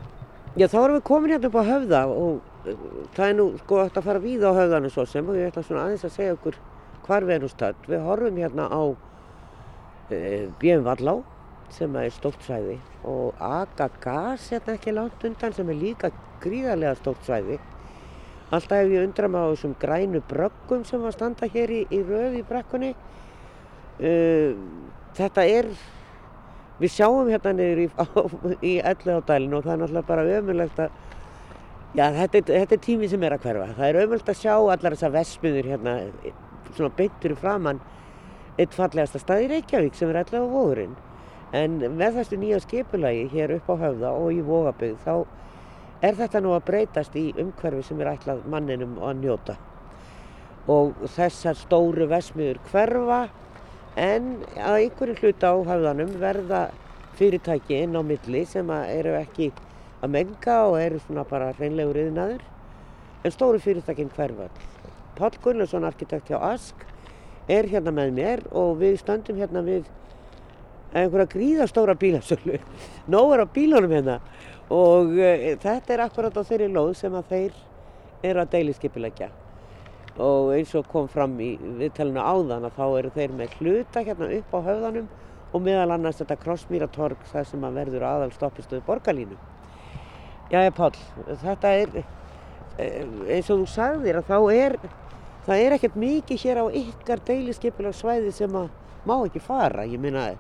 Já, 0.54 0.68
þá 0.70 0.84
erum 0.84 1.00
við 1.00 1.06
komin 1.08 1.32
hérna 1.34 1.50
upp 1.50 1.56
á 1.58 1.64
höfða 1.66 2.00
og 2.14 2.68
það 3.16 3.26
er 3.26 3.38
nú 3.40 3.46
sko 3.64 3.80
að 3.82 4.04
fara 4.06 4.22
víða 4.22 4.52
á 4.54 4.60
höfðanu 4.60 4.92
svo 4.94 5.06
sem 5.10 5.30
og 5.30 5.40
ég 5.40 5.50
ætla 5.50 5.64
svona 5.66 5.88
aðeins 5.88 6.06
að 6.06 6.14
segja 6.14 6.36
okkur 6.36 6.60
hvar 7.08 7.26
við 7.26 7.36
erum 7.40 7.52
stöld. 7.52 7.88
Við 7.90 8.04
horfum 8.06 8.38
hérna 8.38 8.68
á 8.70 8.82
e, 10.14 10.20
Björn 10.62 10.86
Vallá 10.86 11.16
sem 11.74 11.98
er 11.98 12.14
stórt 12.14 12.46
svæði 12.46 12.78
og 13.10 13.42
Aga 13.42 13.90
Gas 14.04 14.52
hérna 14.54 14.78
ekki 14.78 14.94
langt 14.94 15.26
undan 15.26 15.58
sem 15.58 15.74
er 15.74 15.80
líka 15.80 16.12
gríðarlega 16.44 17.00
stórt 17.02 17.26
svæði. 17.26 17.58
Alltaf 18.54 18.84
hef 18.84 18.92
ég 18.94 19.08
undram 19.08 19.38
á 19.40 19.44
þessum 19.54 19.74
grænu 19.82 20.22
bröggum 20.30 20.84
sem 20.86 21.02
var 21.02 21.16
standa 21.16 21.50
hér 21.50 21.74
í, 21.74 21.82
í 21.90 22.02
röð 22.06 22.38
í 22.38 22.44
brekkunni. 22.46 22.92
E, 23.98 24.12
þetta 25.18 25.46
er, 25.50 25.72
við 26.82 26.94
sjáum 26.94 27.32
hérna 27.32 27.56
niður 27.58 27.84
í, 27.86 27.88
í 28.74 28.76
elli 28.78 29.18
á 29.18 29.20
dælinu 29.26 29.60
og 29.60 29.66
það 29.66 29.74
er 29.74 29.82
náttúrulega 29.84 30.12
bara 30.12 30.30
ömulegt 30.38 30.86
að 30.86 31.02
Já, 31.94 32.08
þetta 32.10 32.40
þetta 32.48 32.74
er 32.74 32.80
tími 32.82 33.06
sem 33.06 33.22
er 33.22 33.36
að 33.36 33.44
hverfa. 33.44 33.66
Það 33.78 33.88
er 33.88 33.98
auðvöld 34.02 34.30
að 34.32 34.38
sjá 34.40 34.54
allar 34.58 34.96
þessar 34.96 35.12
vesmiður 35.14 35.68
hérna, 35.70 35.92
svona 36.74 36.90
beintur 36.98 37.36
framann 37.38 37.82
eitt 38.58 38.74
fallegasta 38.74 39.22
stað 39.22 39.44
í 39.44 39.50
Reykjavík 39.52 40.00
sem 40.00 40.10
er 40.10 40.24
allavega 40.24 40.50
á 40.50 40.54
vóðurinn. 40.56 40.96
En 41.54 41.76
með 42.00 42.18
þessu 42.18 42.40
nýja 42.42 42.60
skipulagi 42.64 43.28
hér 43.30 43.54
upp 43.60 43.70
á 43.70 43.76
höfða 43.84 44.14
og 44.18 44.34
í 44.34 44.42
vógabögð 44.46 45.06
þá 45.06 45.14
er 46.04 46.18
þetta 46.20 46.42
nú 46.44 46.52
að 46.56 46.66
breytast 46.68 47.16
í 47.16 47.30
umhverfi 47.40 47.86
sem 47.88 48.02
er 48.04 48.12
ætlað 48.14 48.44
manninum 48.52 48.98
að 49.00 49.22
njóta. 49.24 49.56
Og 50.72 50.94
þessar 51.16 51.58
stóru 51.60 52.08
vesmiður 52.12 52.60
hverfa 52.72 53.22
en 54.00 54.34
að 54.58 54.80
einhverju 54.82 55.20
hluta 55.22 55.52
á 55.52 55.58
höfðanum 55.70 56.16
verða 56.20 56.64
fyrirtæki 57.20 57.84
inn 57.84 57.96
á 57.96 58.02
milli 58.04 58.44
sem 58.50 58.70
eru 58.74 59.16
ekki 59.20 59.52
að 60.04 60.16
menga 60.18 60.60
og 60.68 60.80
eru 60.82 61.00
svona 61.04 61.24
bara 61.28 61.52
hreinlegur 61.58 62.02
yðnaður 62.06 62.44
en 63.24 63.36
stóru 63.36 63.62
fyrirtækinn 63.64 64.12
hverfa. 64.16 64.50
Páll 65.16 65.38
Gunnarsson, 65.44 65.86
arkitekt 65.86 66.32
hjá 66.32 66.40
Ask, 66.42 66.76
er 67.48 67.68
hérna 67.70 67.94
með 67.94 68.16
mér 68.18 68.48
og 68.52 68.80
við 68.82 68.98
stöndum 69.04 69.38
hérna 69.40 69.62
við 69.64 69.86
einhverja 70.94 71.30
gríðastóra 71.32 71.96
bílasölu. 72.00 72.60
Nóður 73.10 73.46
á 73.46 73.48
bílunum 73.54 73.94
hérna 73.94 74.20
og 74.74 75.14
e, 75.20 75.56
þetta 75.62 75.94
er 75.94 76.04
akkurat 76.08 76.38
á 76.38 76.42
þeirri 76.42 76.70
lóð 76.74 76.94
sem 76.98 77.16
að 77.18 77.32
þeir 77.32 77.58
eru 78.30 78.44
að 78.44 78.54
deiliskypilegja. 78.56 79.30
Og 80.24 80.54
eins 80.54 80.74
og 80.78 80.88
kom 80.92 81.08
fram 81.10 81.34
í 81.42 81.56
viðtæluna 81.62 82.24
áðan 82.24 82.68
að 82.68 82.78
þá 82.78 82.86
eru 83.00 83.12
þeir 83.16 83.36
með 83.38 83.56
hluta 83.60 84.04
hérna 84.06 84.30
upp 84.38 84.54
á 84.54 84.60
höfðanum 84.70 85.08
og 85.54 85.62
meðal 85.62 85.94
annars 85.96 86.20
þetta 86.22 86.38
krossmýratorg 86.42 87.26
það 87.32 87.48
sem 87.50 87.66
að 87.66 87.80
verður 87.82 88.06
aðal 88.10 88.32
stoppistöðu 88.34 88.86
borgarlínu. 88.88 89.38
Jæja 90.54 90.74
Páll, 90.76 90.98
þetta 91.42 91.74
er 91.82 91.96
eh, 91.98 93.04
eins 93.36 93.50
og 93.50 93.64
þú 93.64 93.68
sagðir 93.74 94.20
að 94.20 94.30
þá 94.30 94.38
er 94.54 94.78
það 95.48 95.66
er 95.66 95.76
ekkert 95.78 96.00
mikið 96.00 96.44
hér 96.46 96.62
á 96.62 96.66
ykkar 96.80 97.22
deiliskypilega 97.28 97.98
svæði 97.98 98.34
sem 98.36 98.58
að 98.58 98.70
má 99.08 99.16
ekki 99.20 99.42
fara. 99.44 99.86
Ég 99.90 100.02
meina 100.02 100.32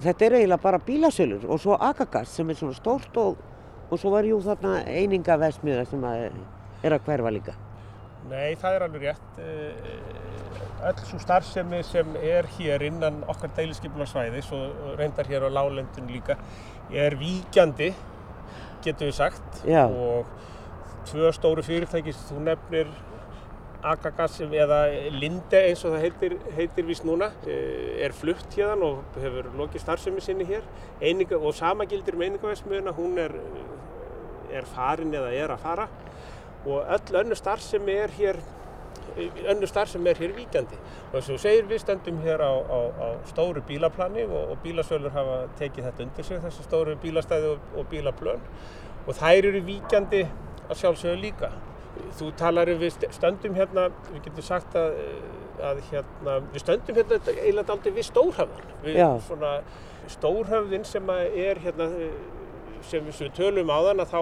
þetta 0.00 0.26
er 0.26 0.38
eiginlega 0.38 0.62
bara 0.62 0.80
bílasölur 0.86 1.44
og 1.48 1.60
svo 1.60 1.76
Agagas 1.80 2.32
sem 2.36 2.50
er 2.50 2.58
svona 2.58 2.76
stórt 2.76 3.16
og, 3.20 3.36
og 3.90 4.00
svo 4.00 4.12
var 4.14 4.26
jú 4.28 4.40
þarna 4.44 4.80
eininga 4.88 5.36
vesmiða 5.40 5.84
sem 5.90 6.04
að 6.08 6.30
er 6.82 6.96
að 6.96 7.06
hverfa 7.06 7.32
líka. 7.32 7.54
Nei, 8.30 8.54
það 8.58 8.76
er 8.76 8.84
alveg 8.86 9.04
rétt. 9.08 9.40
Eh, 9.42 10.86
öll 10.88 11.02
svo 11.06 11.18
starfsemi 11.22 11.82
sem 11.86 12.16
er 12.22 12.46
hér 12.56 12.82
innan 12.88 13.20
okkar 13.30 13.52
deiliskypularsvæðis 13.58 14.50
og 14.56 14.96
reyndar 14.98 15.28
hér 15.30 15.46
á 15.46 15.50
lálendun 15.50 16.10
líka 16.10 16.38
er 16.90 17.16
víkjandi, 17.18 17.92
getur 18.82 19.10
við 19.10 19.16
sagt. 19.18 19.62
Já. 19.68 19.84
Og 19.86 20.26
tvö 21.10 21.32
stóru 21.34 21.64
fyrirtæki 21.66 22.14
sem 22.14 22.36
þú 22.36 22.44
nefnir 22.48 22.90
Agagas 23.82 24.38
eða 24.44 24.78
Linde 25.10 25.58
eins 25.58 25.80
og 25.82 25.96
það 25.96 26.04
heitir, 26.04 26.34
heitir 26.54 26.86
vist 26.86 27.06
núna 27.06 27.32
eh, 27.50 27.98
er 28.06 28.14
flutt 28.14 28.54
hérðan 28.54 28.84
og 28.86 29.18
hefur 29.18 29.48
lokið 29.58 29.82
starfsemi 29.82 30.22
sinni 30.22 30.46
hér. 30.46 30.62
Eininga, 31.02 31.38
og 31.38 31.54
sama 31.58 31.86
gildir 31.90 32.14
um 32.14 32.22
einingavæsmiðuna, 32.22 32.94
hún 32.94 33.18
er, 33.18 33.34
er 34.54 34.68
farin 34.70 35.14
eða 35.18 35.32
er 35.34 35.54
að 35.54 35.64
fara. 35.64 35.88
Og 36.62 36.86
öll 36.94 37.22
önnu 37.24 37.38
starfsemi 37.38 37.96
er 38.04 38.14
hér 38.18 38.38
önnu 39.50 39.66
starfsemi 39.66 40.10
er 40.10 40.20
hér 40.22 40.36
víkjandi. 40.36 40.78
Og 41.10 41.16
þess 41.16 41.26
að 41.26 41.34
þú 41.34 41.40
segir 41.42 41.66
við 41.68 41.82
stöndum 41.82 42.22
hér 42.22 42.44
á, 42.46 42.52
á, 42.54 42.78
á 43.02 43.06
stóru 43.28 43.64
bílaplani 43.66 44.24
og, 44.28 44.54
og 44.54 44.62
bílasölur 44.62 45.12
hafa 45.12 45.42
tekið 45.58 45.90
þetta 45.90 46.06
undir 46.06 46.28
sig 46.28 46.40
þessi 46.46 46.68
stóru 46.68 46.96
bílastæði 47.02 47.52
og, 47.56 47.68
og 47.76 47.90
bílaplön. 47.90 48.46
Og 49.06 49.18
þær 49.18 49.50
eru 49.50 49.66
víkjandi 49.66 50.24
að 50.68 50.78
sjálfsögðu 50.78 51.20
líka 51.26 51.50
þú 52.18 52.32
talar 52.40 52.72
um 52.72 52.82
við 52.82 53.06
stöndum 53.14 53.56
hérna 53.56 53.88
við 54.10 54.20
getum 54.26 54.46
sagt 54.46 54.76
að, 54.78 54.98
að 55.70 55.80
hérna, 55.90 56.36
við 56.52 56.64
stöndum 56.64 57.00
hérna 57.00 57.18
eiginlega 57.32 57.76
aldrei 57.76 57.96
við 57.96 58.08
stórhöfðan 58.10 58.76
við 58.84 59.00
Já. 59.00 59.08
svona 59.28 59.56
stórhöfðin 60.12 60.86
sem 60.88 61.10
er 61.16 61.60
hérna 61.62 61.90
sem 62.86 63.06
við 63.06 63.30
tölum 63.36 63.70
á 63.70 63.78
þann 63.86 64.02
að 64.02 64.12
þá 64.12 64.20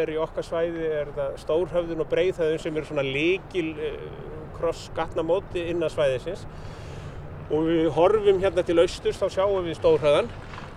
er 0.00 0.10
í 0.10 0.18
okkar 0.20 0.46
svæði 0.46 0.86
er 1.00 1.10
það 1.16 1.34
stórhöfðin 1.42 2.02
og 2.02 2.08
breiðhöfðin 2.10 2.62
sem 2.62 2.78
eru 2.78 2.88
svona 2.88 3.04
líkil 3.06 3.68
kross 4.56 4.88
gatnamóti 4.96 5.66
innan 5.72 5.92
svæðisins. 5.92 6.46
Og 7.52 7.68
við 7.68 7.90
horfum 7.96 8.40
hérna 8.42 8.64
til 8.66 8.78
austurs 8.82 9.20
þá 9.20 9.26
sjáum 9.36 9.66
við 9.66 9.78
stórhöfðan. 9.80 10.30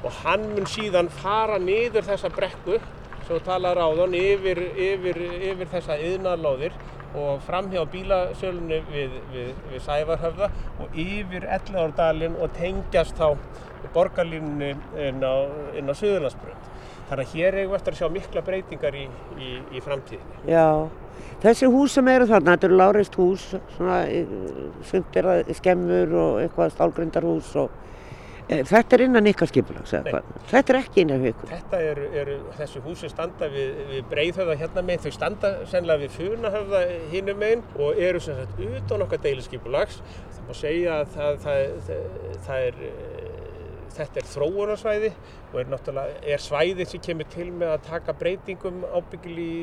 Og 0.06 0.22
hann 0.22 0.46
mun 0.52 0.68
síðan 0.70 1.10
fara 1.22 1.58
niður 1.62 2.06
þessa 2.10 2.30
brekku 2.34 2.80
talar 3.46 3.80
á 3.82 3.88
þann 3.98 4.18
yfir, 4.20 4.62
yfir, 4.76 5.22
yfir 5.52 5.72
þessa 5.72 5.98
yðnarlóðir 5.98 6.76
og 7.16 7.40
fram 7.46 7.70
hjá 7.72 7.82
bílasölunni 7.92 8.82
við, 8.90 9.16
við, 9.34 9.54
við 9.72 9.84
Sævarhöfða 9.86 10.50
og 10.84 10.98
yfir 11.00 11.48
Ellegárdalinn 11.58 12.36
og 12.42 12.52
tengjast 12.58 13.16
þá 13.18 13.38
borgarlínunni 13.96 14.74
inn 15.08 15.24
á, 15.24 15.36
á 15.48 15.94
Suðurlandsbrönd. 15.96 16.70
Þannig 17.10 17.26
að 17.26 17.34
hér 17.38 17.58
eigum 17.60 17.72
við 17.72 17.80
eftir 17.80 17.96
að 17.96 18.00
sjá 18.00 18.08
mikla 18.12 18.44
breytingar 18.46 18.96
í, 18.98 19.06
í, 19.38 19.50
í 19.78 19.82
framtíðinni. 19.86 20.40
Já, 20.50 20.68
þessi 21.44 21.70
hús 21.70 21.96
sem 21.96 22.08
eru 22.12 22.28
þarna, 22.30 22.56
þetta 22.56 22.70
eru 22.70 22.80
láreist 22.82 23.18
hús, 23.22 23.48
svona, 23.76 24.00
sumt 24.90 25.20
er 25.20 25.30
það 25.30 25.52
skemmur 25.60 26.16
og 26.24 26.40
eitthvað 26.42 26.74
stálgrindarhús 26.74 27.52
og 27.62 27.82
þetta 28.48 28.98
er 28.98 29.04
innan 29.08 29.30
ykkar 29.32 29.50
skipulags? 29.50 29.94
Þetta 30.52 30.74
er 30.74 30.80
ekki 30.80 31.04
innan 31.06 31.26
ykkur? 31.32 31.52
Þetta 31.52 31.82
eru, 31.92 32.10
eru 32.22 32.38
þessi 32.60 32.84
húsi 32.86 33.10
standa 33.12 33.50
við, 33.52 33.80
við 33.92 34.10
breiðhöfða 34.12 34.58
hérna 34.62 34.86
meginn, 34.86 35.06
þau 35.06 35.16
standa 35.18 35.54
sennilega 35.72 36.06
við 36.06 36.18
funahöfða 36.20 36.84
hinum 37.14 37.42
meginn 37.42 37.66
og 37.80 38.02
eru 38.10 38.22
sem 38.24 38.38
sagt 38.42 38.62
utan 38.68 39.06
okkar 39.08 39.24
deiliskypulags. 39.26 40.02
Það 40.36 40.44
má 40.50 40.60
segja 40.62 41.00
að 41.02 41.16
það, 41.16 41.40
það, 41.46 41.64
það, 41.88 42.38
það 42.46 42.68
er, 42.68 42.84
eh, 42.90 43.26
þetta 43.96 44.22
er 44.22 44.30
þróunarsvæði 44.34 45.12
og 45.56 45.60
er 45.62 46.00
er 46.36 46.42
svæði 46.44 46.86
sem 46.90 47.02
kemur 47.02 47.28
til 47.32 47.48
með 47.56 47.74
að 47.76 47.86
taka 47.88 48.16
breytingum 48.20 48.84
ábyggil 48.92 49.36
í 49.40 49.56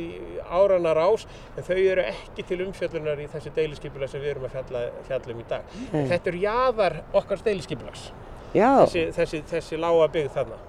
áranar 0.48 1.00
ás 1.04 1.26
en 1.56 1.66
þau 1.66 1.76
eru 1.76 2.06
ekki 2.08 2.46
til 2.48 2.60
umfjöllunar 2.66 3.20
í 3.20 3.28
þessi 3.32 3.52
deiliskypulag 3.56 4.10
sem 4.10 4.22
við 4.22 4.34
erum 4.34 4.48
að 4.48 4.56
fjalla, 4.56 4.84
fjalla 5.08 5.34
um 5.34 5.42
í 5.42 5.48
dag. 5.50 5.76
Nei. 5.92 6.06
Þetta 6.12 6.32
eru 6.32 6.44
jaðar 6.46 6.98
okkar 7.12 7.44
deiliskypulags, 7.44 8.06
þessi, 8.54 9.08
þessi, 9.16 9.42
þessi 9.50 9.80
lága 9.80 10.08
byggð 10.12 10.36
þarna. 10.36 10.60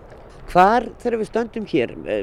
hvar 0.53 0.85
þegar 0.99 1.17
við 1.21 1.29
stöndum 1.29 1.65
hér, 1.71 1.93
e, 2.03 2.17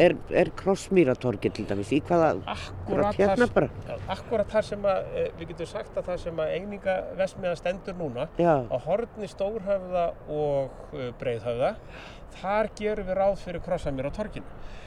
er, 0.00 0.14
er 0.42 0.50
krossmýratorgi 0.58 1.50
til 1.54 1.66
dæmis, 1.68 1.92
í 1.92 2.00
hvaða, 2.08 2.30
Akkurat 2.54 3.18
hérna 3.18 3.48
bara? 3.52 3.68
Akkurat 4.14 4.48
þar 4.50 4.66
sem 4.70 4.88
að, 4.88 5.10
eh, 5.12 5.28
við 5.38 5.52
getum 5.52 5.70
sagt 5.70 5.98
að 6.00 6.08
það 6.08 6.22
sem 6.24 6.40
að 6.42 6.54
eininga 6.56 6.96
vestmiðan 7.20 7.60
stendur 7.60 7.98
núna 8.00 8.28
Já, 8.40 8.54
á 8.64 8.76
horni 8.88 9.28
stórhöfða 9.30 10.06
og 10.28 10.96
uh, 10.96 11.10
breiðhöfða 11.20 11.74
þar 12.40 12.72
gerum 12.80 13.08
við 13.10 13.20
ráð 13.20 13.38
fyrir 13.44 13.64
krossamir 13.64 14.08
á 14.08 14.12
torginu. 14.16 14.48
Uh, 14.48 14.85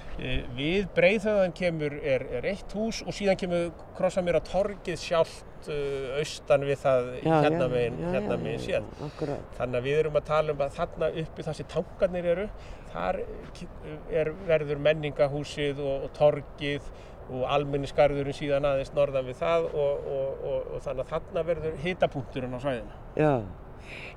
við 0.57 0.87
breiðhöfðan 0.95 1.53
kemur 1.57 1.95
er, 1.99 2.25
er 2.39 2.47
eitt 2.51 2.73
hús 2.75 3.01
og 3.05 3.15
síðan 3.15 3.39
kemur 3.39 3.69
krossamir 3.97 4.37
á 4.39 4.41
torgið 4.45 4.99
sjálft 5.01 5.69
uh, 5.71 6.17
austan 6.19 6.65
við 6.67 6.81
það 6.83 7.11
já, 7.19 7.35
hérna 7.45 7.67
já, 7.67 7.71
megin, 7.73 7.99
já, 7.99 8.09
hérna 8.15 8.39
megin 8.41 8.63
síðan. 8.65 8.89
Akkurat, 9.07 9.53
Þannig 9.59 9.79
að 9.79 9.87
við 9.89 10.01
erum 10.03 10.19
að 10.19 10.27
tala 10.31 10.55
um 10.55 10.65
að 10.65 10.75
þarna 10.79 11.11
uppi 11.23 11.45
þar 11.47 11.59
sem 11.59 11.69
tankarnir 11.75 12.31
eru, 12.33 12.47
þar 12.93 13.21
er, 14.21 14.33
verður 14.49 14.83
menningahúsið 14.89 15.81
og, 15.85 16.09
og 16.09 16.13
torgið 16.17 16.91
og 17.29 17.45
almennisgarðurinn 17.53 18.35
síðan 18.35 18.65
aðeins 18.65 18.93
norðan 18.97 19.27
við 19.27 19.41
það 19.43 19.67
og, 19.69 20.05
og, 20.17 20.45
og, 20.51 20.77
þannig 20.85 21.03
að 21.03 21.11
þarna 21.13 21.47
verður 21.51 21.81
hitapunkturinn 21.83 22.55
á 22.57 22.59
svæðinu. 22.63 23.01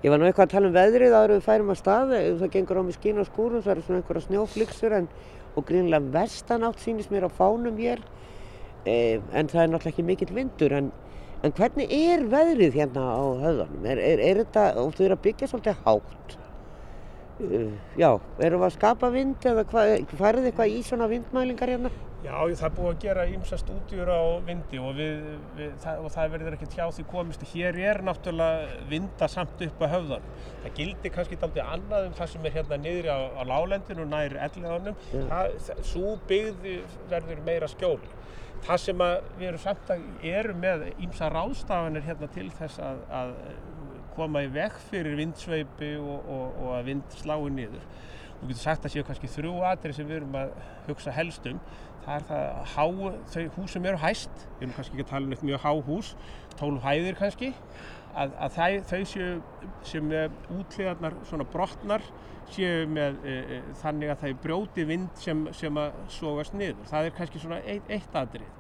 Ég 0.03 0.11
var 0.11 0.19
nú 0.19 0.27
eitthvað 0.27 0.49
að 0.49 0.55
tala 0.57 0.69
um 0.69 0.75
veðrið 0.75 1.15
áður 1.15 1.33
við 1.37 1.45
færum 1.47 1.73
að 1.73 1.79
stað, 1.79 2.13
ef 2.19 2.41
það 2.41 2.53
gengur 2.57 2.81
á 2.81 2.83
mig 2.83 2.97
skín 2.97 3.23
og 3.23 3.29
skúrum, 3.29 3.63
það 3.63 3.73
eru 3.75 3.85
svona 3.87 4.01
einhverja 4.01 4.25
snjóflyksur 4.27 4.97
en, 4.99 5.09
og 5.55 5.67
grínlega 5.69 6.13
vestanátt 6.17 6.83
sýnist 6.83 7.13
mér 7.15 7.29
á 7.29 7.31
fánum 7.33 7.79
hér, 7.79 8.03
e, 8.85 8.95
en 9.33 9.51
það 9.53 9.63
er 9.63 9.73
náttúrulega 9.73 9.93
ekki 9.95 10.07
mikill 10.09 10.37
vindur, 10.37 10.77
en, 10.81 10.93
en 11.43 11.57
hvernig 11.59 11.97
er 11.97 12.27
veðrið 12.33 12.79
hérna 12.81 13.09
á 13.15 13.25
höfðanum? 13.45 13.91
Er, 13.95 14.03
er, 14.11 14.25
er 14.31 14.43
þetta, 14.43 14.69
og 14.83 14.97
þau 14.97 15.05
eru 15.07 15.19
að 15.19 15.27
byggja 15.29 15.51
svolítið 15.53 15.85
hátt, 15.87 16.39
e, 17.41 17.67
já, 18.03 18.11
erum 18.43 18.65
við 18.65 18.71
að 18.73 18.79
skapa 18.81 19.13
vind 19.15 19.53
eða 19.53 19.69
hvað, 19.71 19.95
færið 20.19 20.51
eitthvað 20.51 20.75
í 20.75 20.83
svona 20.89 21.11
vindmælingar 21.15 21.77
hérna? 21.77 21.95
Já, 22.23 22.37
það 22.39 22.67
er 22.69 22.75
búið 22.77 22.89
að 22.89 22.99
gera 23.03 23.23
ýmsa 23.27 23.57
stúdíur 23.59 24.11
á 24.15 24.23
vindi 24.47 24.79
og, 24.79 24.93
við, 24.95 25.25
við, 25.59 25.73
það, 25.83 26.03
og 26.05 26.13
það 26.15 26.29
verður 26.37 26.57
ekki 26.57 26.69
hjá 26.77 26.85
því 26.95 27.05
komist. 27.11 27.47
Hér 27.51 27.79
er 27.83 28.01
náttúrulega 28.07 28.77
vinda 28.93 29.29
samt 29.31 29.65
upp 29.67 29.83
á 29.83 29.87
höfðan. 29.97 30.29
Það 30.63 30.77
gildir 30.77 31.15
kannski 31.17 31.39
aldrei 31.43 31.65
annað 31.65 32.07
um 32.07 32.15
það 32.21 32.31
sem 32.35 32.47
er 32.47 32.55
hérna 32.59 32.79
niðri 32.85 33.11
á, 33.11 33.21
á 33.27 33.43
lálendinu 33.51 34.05
og 34.07 34.13
nær 34.13 34.39
elliðanum. 34.47 35.03
Já. 35.11 35.75
Svo 35.91 36.15
byggði 36.31 36.77
verður 37.11 37.43
meira 37.49 37.71
skjóli. 37.75 38.15
Það 38.63 38.83
sem 38.85 39.05
við 39.41 39.49
erum 39.49 39.65
samt 39.65 39.91
að 39.91 40.07
eru 40.31 40.55
með 40.63 40.87
ýmsa 41.03 41.33
ráðstafanir 41.35 42.07
hérna 42.07 42.31
til 42.31 42.47
þess 42.55 42.79
að, 42.87 43.03
að 43.11 43.37
koma 44.15 44.45
í 44.47 44.51
veg 44.55 44.79
fyrir 44.93 45.19
vindsveipi 45.19 45.97
og, 45.99 46.31
og, 46.31 46.59
og 46.63 46.75
að 46.79 46.93
vind 46.93 47.17
slái 47.19 47.51
niður. 47.51 47.87
Þú 48.43 48.49
getur 48.51 48.63
sagt 48.63 48.87
að 48.87 48.95
séu 48.95 49.07
kannski 49.07 49.29
þrjú 49.31 49.53
atrið 49.69 49.99
sem 49.99 50.07
við 50.09 50.17
erum 50.21 50.33
að 50.35 50.55
hugsa 50.89 51.13
helst 51.15 51.45
um. 51.47 51.59
Það 52.03 52.15
er 52.17 52.25
það 52.29 52.45
að 52.49 52.71
há, 52.73 52.85
þau 53.33 53.43
hús 53.57 53.75
sem 53.77 53.85
eru 53.87 54.03
hæst, 54.03 54.47
við 54.57 54.65
erum 54.65 54.75
kannski 54.77 54.97
ekki 54.97 55.05
að 55.07 55.13
tala 55.13 55.29
um 55.29 55.35
eitt 55.37 55.45
mjög 55.47 55.63
há 55.63 55.73
hús, 55.87 56.13
12 56.59 56.81
hæðir 56.83 57.19
kannski, 57.21 57.51
að, 58.19 58.35
að 58.43 58.57
þau, 58.57 58.73
þau 58.91 59.03
séu 59.13 59.29
sem 59.87 60.15
útlíðarnar 60.59 61.19
svona 61.29 61.47
brotnar 61.53 62.07
séu 62.53 62.89
með 62.91 63.21
e, 63.25 63.37
e, 63.39 63.61
þannig 63.81 64.13
að 64.13 64.25
þau 64.25 64.33
brjóti 64.43 64.87
vind 64.89 65.23
sem, 65.23 65.45
sem 65.57 65.79
að 65.81 65.95
sogast 66.13 66.57
niður. 66.59 66.83
Það 66.91 67.09
er 67.09 67.17
kannski 67.17 67.43
svona 67.43 67.61
eitt, 67.63 67.89
eitt 67.93 68.19
atrið. 68.19 68.51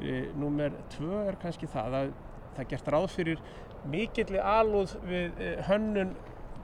E, 0.00 0.20
númer 0.38 0.76
tvö 0.94 1.24
er 1.26 1.38
kannski 1.40 1.68
það 1.70 1.98
að 2.00 2.12
það 2.54 2.62
er 2.64 2.70
gert 2.70 2.92
ráð 2.94 3.08
fyrir 3.14 3.42
mikilli 3.90 4.40
alúð 4.44 4.94
við 5.08 5.40
e, 5.40 5.50
hönnun 5.68 6.14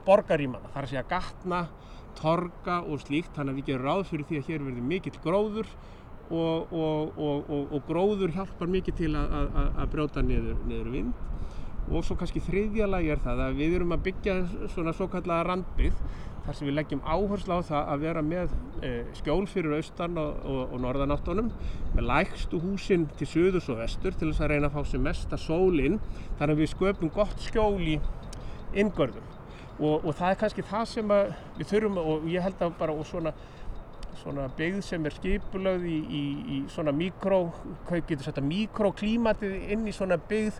borgarímanna, 0.07 0.71
þar 0.71 0.85
að 0.85 0.93
segja 0.93 1.05
gatna, 1.09 1.61
torga 2.17 2.79
og 2.87 3.01
slíkt 3.03 3.35
þannig 3.35 3.53
að 3.53 3.59
við 3.59 3.69
gerum 3.71 3.87
ráð 3.87 4.03
fyrir 4.11 4.27
því 4.29 4.39
að 4.39 4.49
hér 4.49 4.65
verður 4.67 4.89
mikill 4.91 5.17
gróður 5.21 5.71
og, 6.31 6.73
og, 7.17 7.49
og, 7.71 7.81
gróður 7.87 8.33
hjálpar 8.35 8.71
mikið 8.71 8.99
til 9.01 9.11
að, 9.15 9.35
að, 9.39 9.67
að 9.83 9.91
brjóta 9.93 10.23
niður, 10.25 10.61
niður 10.67 10.93
vind. 10.93 11.25
Og 11.87 12.03
svo 12.03 12.17
kannski 12.19 12.41
þriðja 12.43 12.87
lagi 12.89 13.13
er 13.13 13.21
það 13.23 13.43
að 13.45 13.59
við 13.61 13.77
erum 13.77 13.93
að 13.95 14.07
byggja 14.09 14.39
svona 14.73 14.93
svo 14.95 15.07
kallaða 15.11 15.45
randbyggð 15.47 16.01
þar 16.47 16.55
sem 16.55 16.67
við 16.69 16.75
leggjum 16.77 17.03
áherslu 17.03 17.55
á 17.59 17.61
það 17.67 17.89
að 17.91 18.03
vera 18.05 18.23
með 18.23 18.51
e, 18.79 18.91
skjól 19.19 19.47
fyrir 19.51 19.73
austan 19.75 20.19
og, 20.19 20.37
og, 20.47 20.61
og 20.75 20.83
norðanáttunum 20.83 21.49
með 21.95 22.07
lægstu 22.07 22.59
húsin 22.63 23.03
til 23.19 23.27
söðus 23.27 23.67
og 23.71 23.81
vestur 23.81 24.15
til 24.15 24.29
þess 24.29 24.45
að 24.45 24.53
reyna 24.53 24.69
að 24.69 24.77
fá 24.77 24.91
sem 24.91 25.03
mesta 25.03 25.39
sólinn 25.39 25.99
þar 26.39 26.53
að 26.53 26.61
við 26.61 26.71
sköpum 26.71 27.11
gott 27.15 27.43
skjól 27.43 27.81
í 27.83 27.97
inngörðum. 28.79 29.35
Og, 29.77 30.07
og 30.07 30.15
það 30.15 30.31
er 30.31 30.39
kannski 30.41 30.65
það 30.65 30.87
sem 30.93 31.11
við 31.59 31.67
þurfum 31.69 31.99
og 32.01 32.31
ég 32.31 32.47
held 32.47 32.63
að 32.63 32.79
bara 32.79 32.95
og 32.95 33.05
svona 33.07 33.35
svona 34.21 34.47
byggð 34.57 34.81
sem 34.85 35.05
er 35.07 35.15
skipulögð 35.15 35.87
í, 35.87 35.97
í, 35.97 36.23
í 36.55 36.59
svona 36.73 36.93
mikró, 36.95 37.41
hvað 37.87 38.03
getur 38.09 38.29
þetta, 38.29 38.43
mikróklímatið 38.47 39.55
inn 39.75 39.87
í 39.87 39.95
svona 39.95 40.19
byggð 40.29 40.59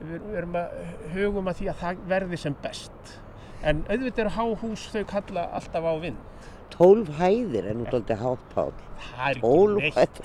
við 0.00 0.36
erum 0.40 0.56
að 0.56 0.78
hugum 1.14 1.50
að 1.50 1.58
því 1.60 1.72
að 1.72 1.82
það 1.82 2.04
verði 2.14 2.40
sem 2.40 2.56
best. 2.64 3.16
En 3.60 3.82
auðvitað 3.90 4.22
eru 4.24 4.36
háhús 4.38 4.86
þau 4.94 5.02
kalla 5.10 5.48
alltaf 5.58 5.84
á 5.84 5.94
vind. 6.00 6.46
Tólf 6.70 7.10
hæðir 7.18 7.66
er 7.66 7.76
náttúrulega 7.76 8.16
háttpál 8.22 8.72
það 9.00 9.30
er 9.30 9.40
ekki 9.40 9.96
neitt. 9.96 10.20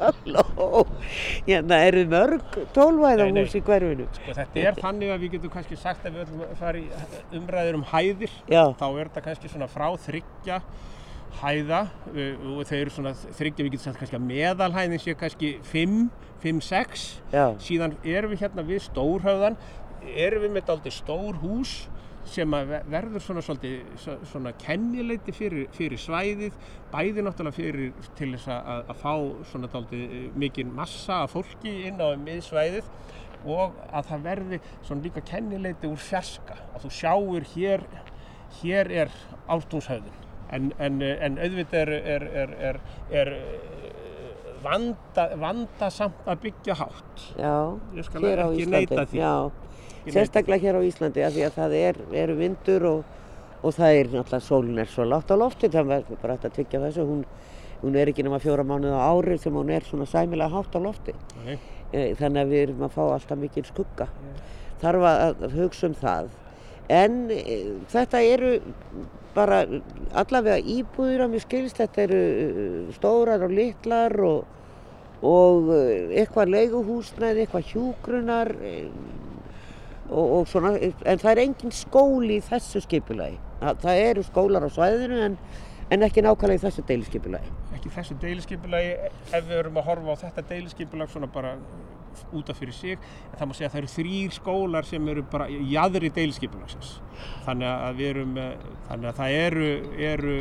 Halló. 0.00 0.82
Hérna 1.46 1.78
eru 1.88 2.04
mörg 2.10 2.58
tólfhæðahús 2.76 3.54
í 3.58 3.62
hverfinu? 3.64 4.08
Sko, 4.16 4.34
þetta 4.38 4.64
er 4.64 4.80
þannig 4.80 5.12
að 5.14 5.22
við 5.24 5.36
getum 5.36 5.54
kannski 5.54 5.78
sagt 5.80 6.06
að 6.06 6.16
við 6.16 6.26
ætlum 6.26 6.44
að 6.46 6.56
fara 6.60 6.80
í 6.80 7.38
umræður 7.38 7.78
um 7.80 7.86
hæðir 7.92 8.34
Já. 8.50 8.62
þá 8.80 8.86
er 8.88 9.00
þetta 9.10 9.24
kannski 9.28 9.52
svona 9.52 9.70
frá 9.70 9.86
þryggja 10.06 10.60
hæða 11.40 11.80
uh, 12.12 12.44
og 12.58 12.66
þau 12.68 12.76
eru 12.80 12.92
svona 12.94 13.12
þryggja, 13.14 13.64
við 13.66 13.72
getum 13.74 13.84
sagt 13.88 14.00
kannski 14.02 14.18
að 14.20 14.28
meðalhæðin 14.28 15.02
sé 15.02 15.14
kannski 15.20 15.54
5, 15.70 15.96
5, 16.44 16.60
6 16.68 17.08
Já. 17.34 17.44
síðan 17.64 17.96
erum 18.04 18.34
við 18.34 18.44
hérna 18.46 18.64
við 18.68 18.84
stórhauðan 18.90 19.58
erum 20.14 20.44
við 20.46 20.54
með 20.58 20.66
daldi 20.70 20.92
stór 20.92 21.38
hús 21.42 21.74
sem 22.24 22.48
verður 22.88 23.20
svona 23.20 23.42
svolítið 23.44 23.82
svo- 24.00 24.16
svona 24.30 24.52
kennileiti 24.56 25.32
fyrir, 25.36 25.66
fyrir 25.76 26.00
svæðið 26.00 26.54
bæði 26.92 27.24
náttúrulega 27.26 27.56
fyrir 27.58 27.90
til 28.16 28.30
þess 28.32 28.48
að, 28.48 28.78
að 28.94 29.02
fá 29.02 29.12
svona 29.50 29.68
daldi 29.74 30.00
mikinn 30.40 30.72
massa 30.72 31.18
af 31.26 31.34
fólki 31.36 31.74
inn 31.90 32.00
á 32.00 32.16
miðsvæðið 32.16 32.88
og 33.44 33.76
að 33.92 34.08
það 34.08 34.22
verði 34.24 34.60
svona 34.86 35.04
líka 35.04 35.20
kennileiti 35.28 35.90
úr 35.92 36.00
fjarska. 36.00 36.56
Að 36.72 36.86
þú 36.86 36.92
sjáur 36.96 37.48
hér 37.52 37.84
hér 38.62 38.92
er 39.04 39.12
ártúnshauðin 39.52 40.23
en, 40.52 40.72
en, 40.78 41.00
en 41.02 41.38
auðvitað 41.40 41.80
er, 41.80 41.92
er, 42.14 42.26
er, 42.42 42.54
er, 42.70 42.80
er 43.22 43.32
eh, 43.34 43.84
vanda, 44.64 45.26
vandasamt 45.40 46.28
að 46.28 46.40
byggja 46.46 46.76
hátt. 46.80 47.26
Já, 47.38 47.56
hér 48.20 48.44
á 48.44 48.48
Íslandi. 48.52 49.18
Já, 49.18 49.34
sérstaklega 50.06 50.62
hér 50.62 50.80
á 50.80 50.82
Íslandi 50.84 51.24
af 51.24 51.34
því 51.34 51.46
að 51.48 51.58
það 51.58 51.76
er, 51.80 52.00
eru 52.24 52.38
vindur 52.38 52.88
og, 52.90 53.18
og 53.62 53.76
það 53.76 53.98
er 54.00 54.12
náttúrulega 54.12 54.46
sólin 54.48 54.82
er 54.84 54.92
svo 54.92 55.08
látt 55.08 55.32
á 55.32 55.36
lofti 55.40 55.70
það 55.72 55.96
er 55.98 56.08
bara 56.22 56.36
hægt 56.36 56.48
að 56.50 56.56
tryggja 56.58 56.82
þessu. 56.86 57.06
Hún, 57.08 57.24
hún 57.84 58.00
er 58.00 58.12
ekki 58.12 58.24
nema 58.26 58.40
fjóra 58.42 58.64
mánuð 58.66 58.96
á 58.96 59.00
ári 59.10 59.38
sem 59.40 59.54
hún 59.54 59.72
er 59.72 59.86
svona 59.88 60.08
sæmilega 60.08 60.52
hátt 60.52 60.76
á 60.76 60.80
lofti. 60.80 61.16
Nei. 61.44 61.58
Eh, 61.94 62.14
þannig 62.18 62.42
að 62.42 62.54
við 62.54 62.62
erum 62.68 62.86
að 62.88 62.96
fá 62.96 63.02
alltaf 63.06 63.38
mikil 63.38 63.66
skugga. 63.68 64.08
Þarf 64.82 65.06
að 65.08 65.44
að 65.46 65.60
hugsa 65.60 65.88
um 65.88 65.94
það 65.98 66.32
en 66.92 67.30
e, 67.32 67.58
þetta 67.92 68.22
eru 68.24 68.54
bara 69.34 69.64
allavega 70.14 70.60
íbúðir 70.60 71.24
að 71.24 71.32
mér 71.32 71.44
skilst. 71.44 71.80
Þetta 71.80 72.04
eru 72.04 72.20
eh, 72.20 72.76
stórar 72.94 73.42
og 73.46 73.54
litlar 73.54 74.14
og, 74.22 74.44
og 75.24 75.72
eh, 75.74 76.20
eitthvað 76.20 76.54
leiguhúsnæði, 76.54 77.44
eitthvað 77.44 77.72
hjúgrunar 77.72 78.54
og, 80.10 80.24
og 80.24 80.48
svona 80.50 80.76
en 80.78 81.20
það 81.22 81.30
er 81.32 81.42
engin 81.48 81.74
skóli 81.74 82.38
í 82.38 82.46
þessu 82.46 82.84
skipulagi. 82.84 83.40
Það, 83.60 83.84
það 83.86 84.06
eru 84.06 84.26
skólar 84.28 84.68
á 84.68 84.70
svæðinu 84.70 85.20
en, 85.26 85.36
en 85.90 86.06
ekki 86.06 86.22
nákvæmlega 86.22 86.60
í 86.60 86.66
þessu 86.68 86.86
deilisskipulagi 86.86 87.54
ekki 87.84 87.92
þessu 87.92 88.14
deiliskypulagi 88.22 88.92
ef 89.34 89.44
við 89.44 89.58
erum 89.58 89.78
að 89.80 89.88
horfa 89.90 90.14
á 90.16 90.22
þetta 90.22 90.44
deiliskypulag 90.48 91.10
svona 91.12 91.28
bara 91.32 91.54
út 92.34 92.50
af 92.50 92.58
fyrir 92.60 92.76
sig 92.76 92.96
en 92.96 93.38
það 93.38 93.48
má 93.50 93.54
segja 93.56 93.70
að 93.70 93.74
það 93.74 93.82
eru 93.82 93.92
þrýr 93.94 94.34
skólar 94.38 94.88
sem 94.88 95.08
eru 95.12 95.24
bara 95.32 95.48
í 95.50 95.76
aðri 95.80 96.10
deiliskypulagsins 96.14 96.96
þannig 97.46 97.70
að 97.70 98.00
við 98.00 98.10
erum 98.12 98.40
eh, 98.42 98.50
þannig 98.88 99.10
að 99.10 99.20
það 99.20 99.38
eru, 99.44 99.70
eru 100.10 100.36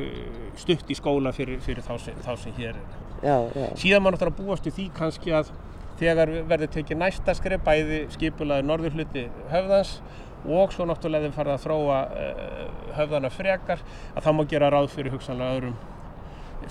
stutt 0.64 0.90
í 0.90 1.00
skóla 1.00 1.34
fyrir, 1.36 1.62
fyrir 1.64 1.86
þá, 1.86 1.94
sem, 2.02 2.20
þá 2.26 2.34
sem 2.44 2.58
hér 2.60 2.74
er 2.74 2.84
já, 3.24 3.38
já, 3.56 3.70
síðan 3.80 4.04
má 4.04 4.12
náttúrulega 4.14 4.40
búast 4.42 4.68
við 4.68 4.80
því 4.80 4.90
kannski 4.98 5.36
að 5.36 5.54
þegar 6.00 6.34
verður 6.50 6.74
tekið 6.74 7.00
næsta 7.00 7.36
skref 7.38 7.64
bæði 7.66 8.04
skipulaði 8.14 8.68
norðurhluti 8.68 9.28
höfðans 9.52 9.98
og 10.44 10.74
svo 10.76 10.88
náttúrulega 10.90 11.30
þeim 11.30 11.36
farið 11.38 11.54
að 11.54 11.64
þróa 11.64 12.00
uh, 12.04 12.64
höfðana 12.98 13.32
frekar 13.32 13.84
að 14.14 14.26
það 14.26 14.38
má 14.38 14.46
gera 14.52 14.72
ráð 14.74 14.90
fyrir 14.92 15.16
hugsanlega 15.16 15.60
öðrum 15.60 15.78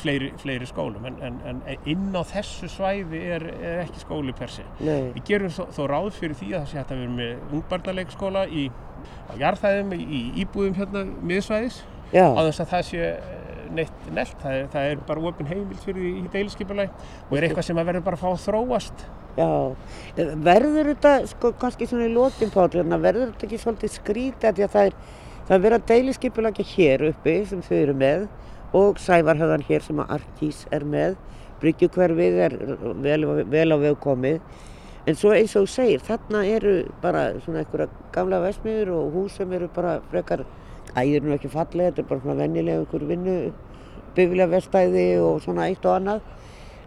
fleiri, 0.00 0.30
fleiri 0.40 0.66
skólum 0.68 1.04
en, 1.08 1.16
en, 1.22 1.36
en 1.44 1.62
inn 1.90 2.08
á 2.16 2.22
þessu 2.26 2.68
svæði 2.70 3.20
er, 3.36 3.44
er 3.60 3.82
ekki 3.84 4.02
skóli 4.04 4.34
per 4.38 4.50
se. 4.52 4.64
nei, 4.80 5.10
Við 5.16 5.24
gerum 5.28 5.52
þó, 5.52 5.62
þó 5.76 5.82
ráð 5.90 6.10
fyrir 6.18 6.36
því 6.38 6.50
að 6.52 6.58
það 6.60 6.70
sé 6.72 6.78
hægt 6.80 6.92
að 6.94 7.02
vera 7.02 7.14
með 7.18 7.54
ungbarnaleikskóla 7.58 8.44
í, 8.48 8.66
á 9.28 9.32
jarðhæðum 9.42 9.94
í, 9.98 10.22
íbúðum 10.44 10.76
hérna 10.80 11.04
miðsvæðis 11.32 11.82
á 12.36 12.40
þess 12.48 12.60
að 12.64 12.70
það 12.74 12.84
sé 12.90 13.02
eh, 13.08 13.40
neitt 13.72 14.06
nelt, 14.12 14.36
það 14.42 14.58
er, 14.58 14.66
það 14.74 14.90
er 14.92 15.02
bara 15.08 15.26
opin 15.30 15.48
heimild 15.48 15.80
fyrir 15.80 16.02
því 16.04 16.12
í 16.20 16.30
deiliskypulagi 16.34 17.10
og 17.30 17.36
er 17.38 17.46
eitthvað 17.48 17.68
sem 17.70 17.78
að 17.80 17.88
verður 17.88 18.06
bara 18.10 18.18
að 18.18 18.24
fá 18.24 18.30
að 18.34 18.42
þróast. 18.46 19.04
Já. 19.32 19.48
Verður 20.44 20.90
þetta, 20.92 21.12
sko, 21.30 21.54
kannski 21.56 21.86
svona 21.88 22.04
í 22.04 22.12
lokin 22.12 22.50
Páll, 22.52 22.68
hérna, 22.74 22.98
verður 23.00 23.30
þetta 23.30 23.46
ekki 23.48 23.60
svolítið 23.62 23.94
skrítið 23.94 24.50
að 24.66 24.74
það 24.74 24.90
er, 24.90 24.96
það 25.48 25.54
er 25.56 25.62
verið 25.64 25.78
að 25.78 25.86
deilisskipulagja 25.88 26.66
hér 26.74 27.06
uppi 27.08 27.36
sem 27.48 27.62
þau 27.64 27.76
eru 27.78 27.94
með 28.02 28.26
og 28.72 29.00
Sævarhöðan 29.00 29.64
hér 29.68 29.84
sem 29.84 30.00
að 30.00 30.18
Arkís 30.18 30.64
er 30.72 30.84
með. 30.88 31.16
Bryggjukverfið 31.62 32.38
er 32.46 32.58
vel, 33.04 33.26
vel 33.52 33.68
á 33.70 33.76
veg 33.78 33.98
komið. 34.02 34.40
En 35.06 35.18
svo 35.18 35.32
eins 35.34 35.54
og 35.58 35.66
segir, 35.70 36.02
þarna 36.06 36.44
eru 36.46 36.74
bara 37.02 37.32
svona 37.42 37.62
einhverja 37.62 37.88
gamla 38.14 38.38
vesmiður 38.44 38.92
og 38.96 39.16
hús 39.16 39.38
sem 39.38 39.52
eru 39.52 39.66
bara 39.74 39.96
frekar 40.12 40.44
æðir 40.94 41.24
nú 41.26 41.34
ekki 41.34 41.50
fallega, 41.50 41.90
þetta 41.90 42.04
er 42.04 42.08
bara 42.10 42.22
svona 42.22 42.38
vennilega 42.38 42.84
einhver 42.84 43.06
vinnu 43.08 43.36
biflega 44.16 44.50
vestæði 44.52 45.06
og 45.24 45.42
svona 45.42 45.66
eitt 45.70 45.86
og 45.88 45.96
annað. 45.96 46.22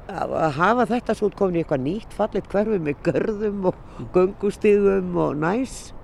Að 0.05 0.47
hafa 0.59 0.85
þetta 0.93 1.15
svo 1.17 1.31
komin 1.33 1.57
í 1.57 1.63
eitthvað 1.63 1.83
nýtt 1.83 2.15
fallet 2.15 2.47
hverfi 2.51 2.79
með 2.87 3.03
görðum 3.07 3.71
og 3.71 4.01
göngustíðum 4.13 5.15
og 5.23 5.39
næs 5.41 5.94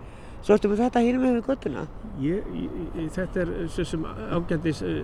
svo 0.41 0.55
ertu 0.55 0.71
með 0.71 0.83
þetta 0.85 1.03
hínum 1.05 1.25
með 1.25 1.37
við 1.37 1.47
göttuna 1.49 1.85
ég, 2.21 2.51
ég, 2.57 3.07
þetta 3.15 3.43
er 3.43 3.53
svo 3.71 3.85
sem 3.87 4.05
ágændis 4.05 4.81
uh, 4.85 4.99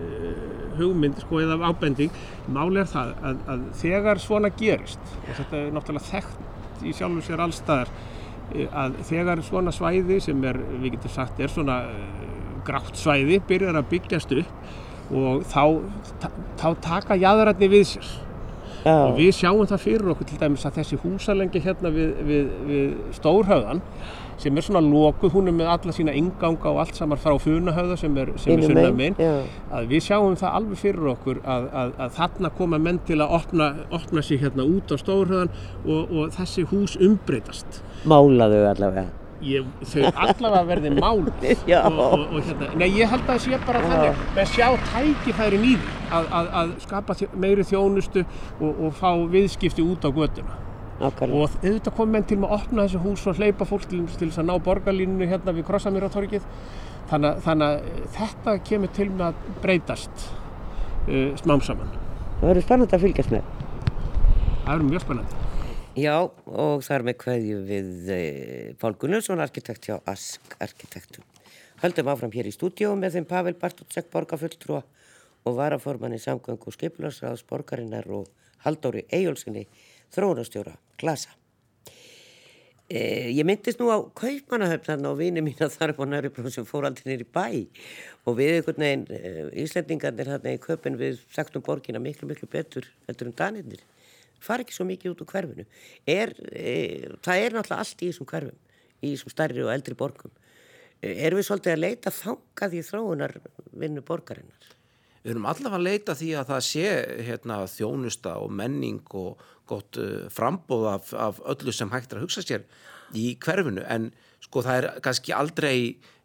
hugmynd 0.78 1.18
sko 1.22 1.40
eða 1.42 1.58
ábending. 1.70 2.14
Máli 2.54 2.82
er 2.82 2.90
það 2.90 3.14
að, 3.22 3.40
að 3.54 3.64
þegar 3.80 4.22
svona 4.22 4.52
gerist 4.58 5.16
og 5.24 5.32
þetta 5.40 5.62
er 5.62 5.74
náttúrulega 5.74 6.10
þekkt 6.12 6.86
í 6.86 6.94
sjálfum 6.94 7.24
sér 7.26 7.42
allstaðar 7.42 7.90
að 8.48 9.00
þegar 9.08 9.42
svona 9.44 9.72
svæði 9.74 10.20
sem 10.24 10.44
er, 10.48 10.56
við 10.80 10.94
getum 10.96 11.12
sagt, 11.12 11.40
er 11.42 11.52
svona 11.52 11.80
grátt 12.64 12.96
svæði 12.96 13.40
byrjar 13.48 13.76
að 13.80 13.90
byggjast 13.92 14.32
upp 14.38 15.12
og 15.18 15.44
þá, 15.48 15.62
þá 16.60 16.68
taka 16.84 17.16
jæðararni 17.16 17.68
við 17.72 17.84
sér. 17.94 18.08
Já, 18.84 18.94
og 18.94 19.16
við 19.18 19.32
sjáum 19.34 19.66
það 19.68 19.82
fyrir 19.82 20.10
okkur 20.12 20.28
til 20.28 20.38
dæmis 20.40 20.64
að 20.68 20.78
þessi 20.78 20.98
húsalengi 21.02 21.60
hérna 21.64 21.90
við, 21.92 22.12
við, 22.28 22.50
við 22.68 22.92
Stórhöfðan 23.16 23.82
sem 24.38 24.56
er 24.56 24.64
svona 24.64 24.82
lokuð, 24.84 25.32
hún 25.34 25.50
er 25.50 25.56
með 25.56 25.70
alla 25.72 25.94
sína 25.94 26.14
inganga 26.16 26.70
og 26.70 26.80
allt 26.84 26.98
saman 26.98 27.20
frá 27.20 27.34
Funahöfða 27.42 27.98
sem 27.98 28.18
er, 28.22 28.32
er 28.34 28.64
sunna 28.64 29.08
já, 29.18 29.30
að 29.74 29.92
við 29.92 30.04
sjáum 30.06 30.36
það 30.38 30.58
alveg 30.60 30.82
fyrir 30.82 31.08
okkur 31.14 31.40
að, 31.44 31.68
að, 31.82 31.94
að 32.06 32.18
þarna 32.18 32.50
koma 32.58 32.82
menn 32.82 33.00
til 33.08 33.18
að 33.24 33.34
opna, 33.40 33.70
opna 33.98 34.24
sig 34.24 34.42
hérna 34.42 34.66
út 34.66 34.94
á 34.94 34.96
Stórhöfðan 35.00 35.50
og, 35.84 36.12
og 36.12 36.36
þessi 36.36 36.66
hús 36.70 36.94
umbreytast. 37.02 37.80
Málaðu 38.08 38.62
allavega. 38.70 39.08
Ég, 39.42 39.66
þau 39.86 40.06
allavega 40.08 40.62
verði 40.66 40.94
mál 40.96 41.20
Já. 41.70 41.84
og, 41.86 41.98
og, 41.98 42.24
og 42.34 42.46
hérna, 42.46 42.72
nei 42.78 42.88
ég 42.90 43.10
held 43.10 43.22
að 43.22 43.34
það 43.34 43.44
sé 43.44 43.60
bara 43.66 43.82
þannig. 43.86 44.24
Með 44.38 44.54
sjá 44.54 44.66
tækifærin 44.92 45.66
í 45.66 45.74
því 45.74 45.98
að, 46.08 46.32
að, 46.40 46.48
að 46.62 46.72
skapa 46.86 47.18
meiri 47.38 47.66
þjónustu 47.66 48.24
og, 48.24 48.72
og 48.72 48.96
fá 48.98 49.12
viðskipti 49.30 49.86
út 49.86 50.06
á 50.06 50.10
götuna 50.10 50.67
nákvæmlega. 50.98 51.38
Og 51.38 51.56
auðvitað 51.62 51.96
kom 51.96 52.12
menn 52.12 52.26
til 52.28 52.38
að 52.42 52.54
opna 52.58 52.84
þessi 52.86 53.02
hús 53.04 53.26
og 53.30 53.40
hleypa 53.40 53.66
fólk 53.68 53.86
til, 53.90 54.02
til 54.18 54.28
þess 54.28 54.42
að 54.42 54.48
ná 54.50 54.54
borgarlínunu 54.66 55.28
hérna 55.30 55.54
við 55.56 55.66
Krossamýratorgið. 55.68 56.48
Þannig, 57.08 57.42
þannig 57.46 57.68
að 57.68 58.08
þetta 58.18 58.54
kemur 58.68 58.92
til 58.96 59.08
með 59.10 59.26
að 59.30 59.60
breytast 59.62 60.24
uh, 61.08 61.30
smám 61.40 61.62
saman. 61.64 61.92
Það 62.38 62.50
verður 62.50 62.66
spennandi 62.66 62.98
að 62.98 63.04
fylgjast 63.06 63.34
með. 63.34 63.52
Það 64.66 64.74
er 64.74 64.84
mjög 64.90 65.06
spennandi. 65.06 65.44
Já, 65.98 66.14
og 66.46 66.84
þar 66.86 67.04
með 67.08 67.16
kveðju 67.24 67.60
við 67.66 68.10
e, 68.14 68.18
Pál 68.78 68.92
Gunnarsson, 69.00 69.40
arkitekt 69.42 69.88
hjá 69.88 69.96
Ask 70.06 70.52
Arkitektur. 70.62 71.24
Höldum 71.82 72.10
áfram 72.12 72.34
hér 72.34 72.46
í 72.46 72.52
stúdíu 72.54 72.92
með 72.98 73.16
þeim 73.16 73.26
Pavel 73.26 73.54
Bartótsek 73.58 74.06
borgarfulltrúa 74.12 74.84
og 75.46 75.56
varaformanni 75.58 76.20
samgöng 76.22 76.60
og 76.60 76.76
skiplarsraðs 76.76 77.42
borgarinnar 77.48 78.06
og 78.14 78.28
Haldóri 78.62 79.06
Eyjólfssoni 79.10 79.64
þróunastjóra 80.14 80.76
Glasa. 80.98 81.34
E, 82.88 83.28
ég 83.36 83.44
myndist 83.44 83.80
nú 83.82 83.90
á 83.92 84.00
kaupmanahöfnan 84.16 85.04
og 85.10 85.18
vini 85.20 85.42
mín 85.44 85.58
að 85.60 85.74
þar 85.76 85.92
upp 85.92 86.00
á 86.00 86.06
Næribróð 86.08 86.54
sem 86.54 86.66
fór 86.68 86.86
aldrei 86.88 87.10
nýri 87.10 87.26
bæ. 87.28 87.68
Og 88.24 88.38
við 88.38 88.54
einhvern 88.56 88.84
veginn, 88.84 89.04
e, 89.12 89.32
Íslandingarnir 89.64 90.30
þarna 90.32 90.54
í 90.56 90.62
köpun 90.62 90.96
við 90.96 91.20
sagtum 91.34 91.64
borgina 91.66 92.00
miklu 92.00 92.30
miklu 92.30 92.48
betur 92.48 92.88
heldur 93.06 93.28
um 93.28 93.36
danirnir. 93.36 93.84
Far 94.40 94.64
ekki 94.64 94.72
svo 94.72 94.88
mikið 94.88 95.12
út 95.12 95.22
úr 95.26 95.30
hverfinu. 95.34 95.68
Er, 96.08 96.32
e, 96.48 97.12
það 97.20 97.44
er 97.44 97.58
náttúrulega 97.58 97.84
allt 97.84 98.02
í 98.02 98.08
þessum 98.08 98.30
hverfum 98.32 98.58
í 99.04 99.12
þessum 99.12 99.34
stærri 99.36 99.62
og 99.66 99.74
eldri 99.74 99.98
borgum. 99.98 100.32
E, 101.02 101.12
erum 101.12 101.42
við 101.42 101.50
svolítið 101.50 101.76
að 101.76 101.84
leita 101.84 102.14
þangað 102.14 102.80
í 102.80 102.84
þróunar 102.88 103.38
vinnu 103.76 104.02
borgarinnar 104.02 104.77
Við 105.28 105.34
erum 105.34 105.46
allavega 105.50 105.76
að 105.76 105.82
leita 105.84 106.14
því 106.16 106.26
að 106.40 106.46
það 106.48 106.60
sé 106.64 106.84
hérna, 107.26 107.56
þjónusta 107.68 108.30
og 108.40 108.52
menning 108.56 109.10
og 109.12 109.42
gott 109.68 109.98
uh, 110.00 110.22
frambóð 110.32 110.86
af, 110.88 111.10
af 111.12 111.42
öllu 111.52 111.74
sem 111.76 111.90
hægt 111.92 112.14
er 112.14 112.22
að 112.22 112.24
hugsa 112.24 112.40
sér 112.40 112.64
í 113.12 113.34
hverfinu. 113.44 113.82
En 113.92 114.06
sko 114.40 114.62
það 114.64 114.78
er 114.78 115.02
kannski 115.04 115.34
aldrei 115.36 115.74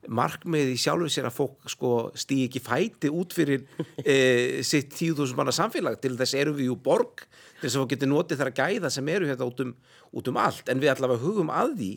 markmið 0.08 0.72
í 0.72 0.78
sjálfur 0.80 1.12
sér 1.12 1.28
að 1.28 1.36
fólk 1.36 1.68
sko 1.74 1.92
stýi 2.16 2.46
ekki 2.48 2.64
fæti 2.64 3.12
út 3.12 3.36
fyrir 3.36 3.68
e, 4.08 4.64
sitt 4.64 4.96
tíðúsum 4.96 5.42
manna 5.42 5.52
samfélag. 5.52 6.00
Til 6.00 6.16
þess 6.16 6.40
erum 6.40 6.56
við 6.62 6.72
jú 6.72 6.80
borg 6.88 7.26
til 7.28 7.66
þess 7.66 7.76
að 7.76 7.84
fólk 7.84 7.94
getur 7.98 8.14
notið 8.14 8.40
þar 8.40 8.54
að 8.54 8.64
gæða 8.64 8.96
sem 8.96 9.14
eru 9.18 9.28
hérna 9.34 9.52
út 9.52 9.68
um, 9.68 9.78
út 10.16 10.32
um 10.32 10.44
allt. 10.48 10.72
En 10.72 10.80
við 10.80 10.96
allavega 10.96 11.28
hugum 11.28 11.52
að 11.52 11.76
því 11.82 11.94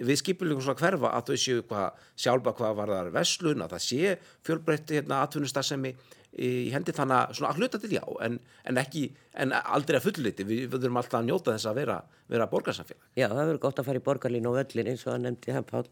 við 0.00 0.20
skipilingum 0.20 0.62
svona 0.62 0.78
hverfa 0.78 1.10
að 1.16 1.30
þau 1.30 1.42
séu 1.42 1.62
hvað 1.66 2.04
sjálfa 2.20 2.52
hvað 2.56 2.76
var 2.78 2.92
þar 2.94 3.12
veslun 3.14 3.64
að 3.64 3.72
það 3.74 3.86
sé 3.88 4.16
fjölbreytti 4.46 5.00
hérna 5.00 5.24
atvinnustasemi 5.24 5.96
í 6.38 6.70
hendi 6.70 6.94
þannig 6.94 7.16
að 7.16 7.34
svona 7.38 7.50
að 7.50 7.58
hluta 7.58 7.80
til 7.82 7.90
já 7.96 8.02
en, 8.22 8.38
en 8.70 8.78
ekki, 8.80 9.02
en 9.42 9.54
aldrei 9.58 9.98
að 9.98 10.06
fulliti 10.06 10.46
við, 10.46 10.62
við 10.68 10.76
þurfum 10.76 11.00
alltaf 11.00 11.18
að 11.18 11.26
njóta 11.26 11.54
þess 11.56 11.70
að 11.70 11.80
vera, 11.80 11.96
vera 12.30 12.48
borgarsamfélag. 12.52 13.02
Já, 13.18 13.26
það 13.26 13.42
verður 13.42 13.62
gott 13.64 13.82
að 13.82 13.88
fara 13.90 14.00
í 14.00 14.04
borgarlín 14.06 14.48
og 14.50 14.58
öllin 14.62 14.90
eins 14.92 15.04
og 15.08 15.14
að 15.16 15.24
nefndi 15.26 15.56
hann 15.56 15.66
Pál 15.66 15.84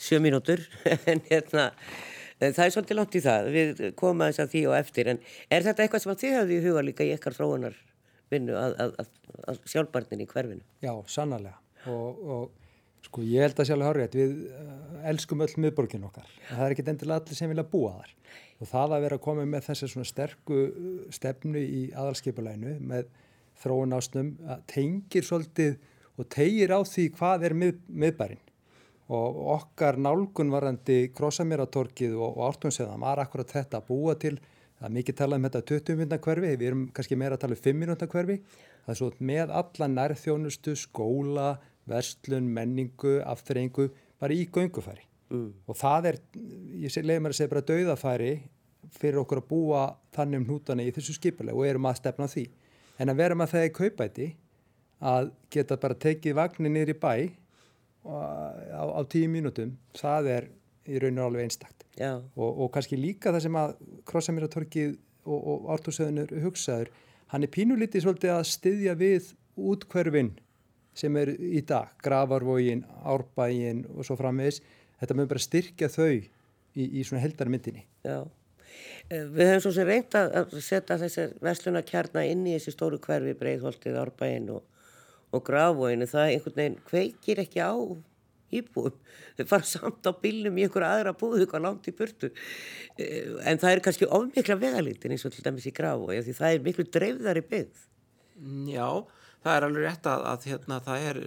sjö 0.00 0.20
mínútur. 0.24 0.64
En 1.12 1.20
hérna 1.28 1.70
það 2.40 2.64
er 2.64 2.74
svolítið 2.74 2.98
langt 2.98 3.18
í 3.18 3.24
það, 3.24 3.50
við 3.54 3.84
komum 4.00 4.24
aðeins 4.24 4.42
að 4.42 4.50
því 4.54 4.64
og 4.70 4.78
eftir. 4.78 5.12
En 5.12 5.22
er 5.52 5.68
þetta 5.68 5.84
eitthvað 5.84 6.04
sem 6.04 6.14
að 6.14 6.24
þið 6.24 6.36
hafði 6.38 6.56
í 6.56 6.64
huga 6.64 6.86
líka 6.88 7.06
í 7.06 7.12
ekkar 7.14 7.36
þróunar 7.36 7.78
vinnu 8.32 8.56
að, 8.58 8.74
að, 8.80 8.98
að, 9.04 9.14
að 9.52 9.62
sjálfbarnin 9.70 10.24
í 10.24 10.28
hverfinu? 10.32 10.64
Já, 10.82 10.92
sannarlega. 11.12 11.60
Og, 11.92 12.24
og 12.24 13.04
sko 13.04 13.22
ég 13.28 13.44
held 13.44 13.60
að 13.60 13.68
sjálf 13.68 13.86
hárið 13.86 14.18
við 14.18 14.36
elskum 15.12 15.44
öll 15.44 15.52
miðborgin 15.60 16.08
okkar. 16.08 16.28
Það 16.48 16.66
er 16.66 16.74
ekki 16.74 16.86
endilega 16.88 17.20
allir 17.20 17.38
sem 17.38 17.52
vilja 17.52 17.66
búa 17.68 17.98
þar 18.00 18.14
og 18.64 18.70
það 18.70 18.96
að 18.96 19.04
vera 19.04 19.18
að 19.18 19.24
koma 19.26 19.44
með 19.48 19.68
þessi 19.68 19.90
svona 19.92 20.08
sterku 20.08 20.60
uh, 20.64 20.96
stefnu 21.12 21.60
í 21.60 21.82
aðalskipulænu 21.92 22.78
með 22.80 23.12
þróun 23.60 23.94
ásnum 23.94 24.32
tengir 24.70 25.26
svolítið 25.26 25.76
og 26.18 26.26
tegir 26.32 26.74
á 26.74 26.80
því 26.82 27.04
hvað 27.14 27.46
er 27.48 27.54
mið, 27.58 27.78
miðbærin 27.86 28.42
og 29.14 29.38
okkar 29.54 29.98
nálgun 30.00 30.52
varandi 30.52 31.10
Krossamýratorkið 31.14 32.16
og, 32.16 32.38
og 32.38 32.48
Ártunnsöðan 32.48 33.02
var 33.04 33.20
akkurat 33.20 33.52
þetta 33.52 33.80
að 33.80 33.88
búa 33.90 34.14
til 34.16 34.38
það 34.38 34.86
er 34.88 34.94
mikið 34.96 35.18
talað 35.18 35.40
um 35.40 35.48
þetta 35.48 35.64
20 35.70 35.98
minna 36.00 36.20
hverfi 36.24 36.52
við 36.54 36.66
erum 36.70 36.86
kannski 36.96 37.18
meira 37.20 37.36
að 37.36 37.44
tala 37.44 37.58
um 37.58 37.62
5 37.66 37.80
minúta 37.80 38.08
hverfi. 38.10 38.38
Það 38.84 38.94
er 38.94 39.00
svo 39.00 39.10
með 39.20 39.52
alla 39.60 39.88
nærþjónustu 39.92 40.76
skóla, 40.76 41.48
verslun, 41.88 42.48
menningu 42.56 43.18
afturrengu 43.28 43.90
bara 44.20 44.36
í 44.36 44.48
göngufæri. 44.48 45.04
Mm. 45.32 45.54
og 45.64 45.76
það 45.80 46.10
er, 46.10 46.16
ég 46.84 46.96
leiði 47.00 47.22
mér 47.24 47.32
að 47.32 47.38
segja 47.38 47.50
bara 47.50 47.64
dauðafæri 47.64 48.32
fyrir 48.94 49.20
okkur 49.22 49.42
að 49.42 49.48
búa 49.50 49.84
þannig 50.14 50.42
um 50.42 50.48
hnútana 50.48 50.84
í 50.86 50.92
þessu 50.94 51.16
skipuleg 51.16 51.56
og 51.56 51.66
erum 51.68 51.88
að 51.90 52.00
stefna 52.00 52.28
því. 52.30 52.44
En 53.02 53.10
að 53.10 53.20
vera 53.22 53.38
með 53.38 53.54
það 53.54 53.68
í 53.68 53.72
kaupæti 53.78 54.28
að 55.04 55.32
geta 55.52 55.78
bara 55.80 55.98
tekið 56.04 56.36
vagnir 56.38 56.72
niður 56.72 56.94
í 56.94 56.98
bæ 57.02 57.14
á, 58.04 58.84
á 58.94 59.00
tíu 59.10 59.30
mínutum 59.32 59.74
það 59.96 60.30
er 60.36 60.50
í 60.84 61.00
raun 61.00 61.18
og 61.18 61.30
alveg 61.30 61.48
einstakt. 61.48 61.86
Og, 62.36 62.48
og 62.64 62.70
kannski 62.74 62.98
líka 63.00 63.32
það 63.32 63.46
sem 63.46 63.58
að 63.58 63.74
Krossamýratorkið 64.10 64.94
og, 65.24 65.38
og 65.38 65.68
Ártúrsöðunur 65.74 66.34
hugsaður, 66.44 66.92
hann 67.32 67.46
er 67.46 67.52
pínulítið 67.52 68.04
svolítið 68.04 68.34
að 68.34 68.48
styðja 68.52 68.96
við 69.00 69.30
útkverfin 69.54 70.34
sem 70.94 71.16
er 71.18 71.32
í 71.34 71.62
dag, 71.66 71.90
Gravarvógin, 72.04 72.84
Árbægin 73.02 73.82
og 73.94 74.06
svo 74.06 74.16
framvegis. 74.18 74.60
Þetta 75.00 75.16
mögum 75.16 75.32
bara 75.32 75.42
styrkja 75.42 75.90
þau 75.90 76.12
í, 76.14 76.84
í 76.84 77.02
svona 77.02 77.24
heldarmyndinni. 77.24 77.82
Já, 78.06 78.20
við 79.10 79.50
höfum 79.50 79.62
svo 79.64 79.74
sem 79.76 79.88
reynt 79.88 80.16
að 80.18 80.56
setja 80.64 80.98
þessi 81.00 81.28
vestlunarkjarna 81.44 82.24
inn 82.30 82.46
í 82.46 82.56
þessi 82.56 82.74
stóru 82.74 83.00
hverfi 83.02 83.36
Breitholtið, 83.38 83.98
Árbæin 84.00 84.50
og, 84.54 84.64
og 85.34 85.44
Grafvóinu, 85.46 86.08
það 86.10 86.32
einhvern 86.32 86.58
veginn 86.60 86.82
kveikir 86.88 87.42
ekki 87.44 87.64
á 87.64 87.74
íbúum, 88.54 88.94
þau 89.38 89.44
fara 89.50 89.66
samt 89.66 90.06
á 90.06 90.12
bílum 90.22 90.58
í 90.58 90.66
einhverja 90.66 90.92
aðra 90.98 91.14
búðu 91.18 91.42
eitthvað 91.42 91.64
langt 91.66 91.88
í 91.90 91.94
burtu. 91.96 92.30
Eh, 92.98 93.34
en 93.42 93.58
það 93.58 93.72
er 93.72 93.82
kannski 93.84 94.08
ofmikla 94.08 94.58
vegalítin 94.60 95.14
eins 95.14 95.26
og 95.26 95.34
til 95.34 95.44
dæmis 95.46 95.66
í 95.68 95.74
Grafvói 95.74 96.20
því 96.22 96.36
það 96.38 96.54
er 96.54 96.64
miklu 96.68 96.86
dreifðari 96.94 97.44
byggð. 97.50 97.82
Já, 98.70 98.88
það 99.44 99.56
er 99.56 99.68
alveg 99.68 99.88
rétt 99.88 100.08
að, 100.10 100.28
að 100.30 100.48
hérna, 100.50 100.80
það 100.84 101.08
er 101.10 101.20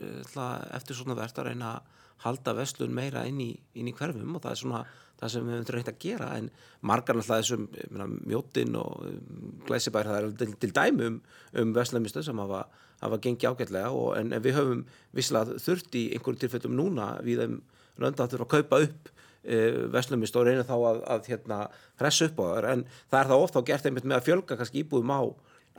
eftir 0.79 0.99
svona 0.99 1.17
verðt 1.19 1.41
að 1.41 1.49
reyna 1.51 1.73
að 1.75 1.93
halda 2.23 2.55
vestlun 2.57 2.95
meira 2.95 3.27
inn 3.29 3.41
í, 3.43 3.51
inn 3.77 3.91
í 3.91 3.95
hverfum 3.95 4.37
og 4.37 4.43
það 4.43 4.53
er 4.53 4.61
svona 4.63 4.85
það 5.17 5.33
sem 5.33 5.47
við 5.47 5.55
höfum 5.57 5.75
reynt 5.75 5.91
að 5.91 5.99
gera 6.03 6.29
en 6.37 6.49
margar 6.85 7.17
náttúrulega 7.17 7.43
þessum 7.43 8.17
mjótin 8.29 8.77
og 8.79 9.05
um, 9.07 9.51
glæsibær 9.67 10.09
það 10.09 10.19
er 10.19 10.29
til, 10.41 10.49
til 10.61 10.73
dæmi 10.75 11.09
um, 11.09 11.19
um 11.61 11.73
vestlunmistu 11.75 12.23
sem 12.25 12.41
hafa, 12.43 12.63
hafa 13.01 13.19
gengið 13.23 13.51
ágætlega 13.51 13.91
og, 13.91 14.11
en, 14.19 14.33
en 14.35 14.45
við 14.45 14.57
höfum 14.59 14.85
visslega 15.17 15.57
þurft 15.63 15.97
í 15.97 16.07
einhverjum 16.13 16.41
tilfellum 16.43 16.77
núna 16.77 17.11
við 17.25 17.43
þeim 17.43 17.59
röndaður 17.97 18.45
að 18.45 18.51
kaupa 18.53 18.81
upp 18.85 19.11
e, 19.41 19.57
vestlunmistu 19.93 20.41
og 20.41 20.47
reyna 20.49 20.65
þá 20.67 20.75
að, 20.77 21.03
að 21.15 21.31
hérna, 21.31 21.59
pressa 21.97 22.29
upp 22.29 22.41
á 22.41 22.45
það 22.45 22.71
en 22.71 22.87
það 22.93 23.19
er 23.19 23.31
þá 23.31 23.37
ofta 23.37 23.63
á 23.63 23.67
gert 23.71 23.89
einmitt 23.89 24.07
með 24.07 24.19
að 24.19 24.27
fjölga 24.29 24.59
kannski 24.59 24.83
íbúðum 24.83 25.13
á, 25.17 25.21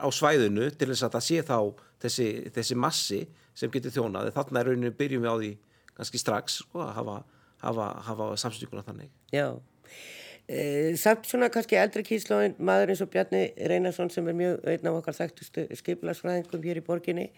á 0.03 0.07
svæðinu 0.11 0.69
til 0.75 0.91
þess 0.91 1.07
að 1.07 1.15
það 1.15 1.27
sé 1.29 1.45
þá 1.47 1.57
þessi, 2.03 2.29
þessi 2.55 2.79
massi 2.79 3.21
sem 3.59 3.71
getur 3.71 3.93
þjónað. 3.93 4.31
Þannig 4.35 4.59
er 4.61 4.69
rauninu 4.69 4.95
byrjum 4.95 5.25
við 5.25 5.31
á 5.31 5.35
því 5.39 5.51
kannski 5.97 6.21
strax 6.21 6.61
sko, 6.63 6.83
að 6.85 6.93
hafa, 6.95 7.17
hafa, 7.63 7.89
hafa 8.07 8.29
samstýkuna 8.39 8.83
þannig. 8.87 9.11
Já, 9.33 9.47
e, 10.47 10.95
samt 10.99 11.27
svona 11.29 11.49
kannski 11.53 11.79
eldri 11.79 12.03
kíslóin 12.07 12.55
maður 12.57 12.93
eins 12.93 13.03
og 13.05 13.11
Bjarni 13.13 13.45
Reynarsson 13.71 14.11
sem 14.13 14.27
er 14.27 14.37
mjög 14.37 14.67
einn 14.73 14.91
af 14.91 14.99
okkar 15.01 15.17
þekktustu 15.19 15.65
skipilagsfræðingum 15.81 16.65
hér 16.65 16.81
í 16.81 16.85
borginni 16.85 17.29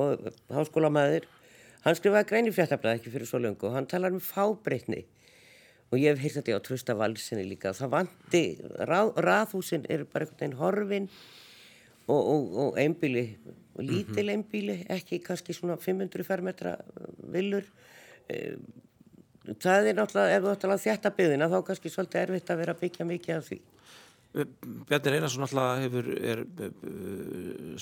og 0.00 0.28
háskólamæður, 0.52 1.26
hann 1.86 1.98
skrifaði 1.98 2.28
grein 2.30 2.50
í 2.50 2.54
fjartablaði 2.54 3.00
ekki 3.00 3.14
fyrir 3.14 3.30
svo 3.30 3.40
lungu 3.42 3.70
og 3.70 3.76
hann 3.78 3.88
talar 3.90 4.14
um 4.14 4.22
fábreytni 4.22 5.04
og 5.90 5.98
ég 5.98 6.14
hef 6.14 6.22
heilt 6.22 6.38
þetta 6.38 6.60
á 6.60 6.66
Trösta 6.66 6.94
Valsinni 6.94 7.44
líka 7.48 7.74
það 7.74 7.94
vanti, 7.96 8.44
rað, 8.86 9.16
raðhúsin 9.18 9.88
eru 9.90 10.06
bara 10.06 10.28
einhvern 10.28 10.38
veginn 10.38 10.60
horfin 10.60 11.08
og, 12.06 12.20
og, 12.20 12.44
og 12.64 12.78
einbíli 12.78 13.24
lítil 13.80 14.28
mhm. 14.28 14.32
einbíli, 14.36 14.76
ekki 14.92 15.18
kannski 15.24 15.56
svona 15.56 15.78
500 15.80 16.26
fermetra 16.26 16.76
villur 17.32 17.66
Eh, 18.30 18.56
það 19.48 19.90
er 19.90 19.98
náttúrulega, 19.98 20.36
ef 20.36 20.44
þú 20.44 20.54
ætti 20.54 20.70
að 20.70 20.82
þjætta 20.84 21.12
byggðina 21.18 21.50
þá 21.50 21.58
kannski 21.66 21.92
svolítið 21.92 22.24
erfitt 22.24 22.50
að 22.52 22.64
vera 22.64 22.74
að 22.76 22.82
byggja 22.84 23.06
mikið 23.08 23.36
af 23.36 23.46
því. 23.48 23.60
Bjarni 24.30 25.10
Reynarsson 25.10 25.42
alltaf 25.42 25.80
hefur, 25.82 26.08
er 26.22 26.44
eh, 26.62 26.74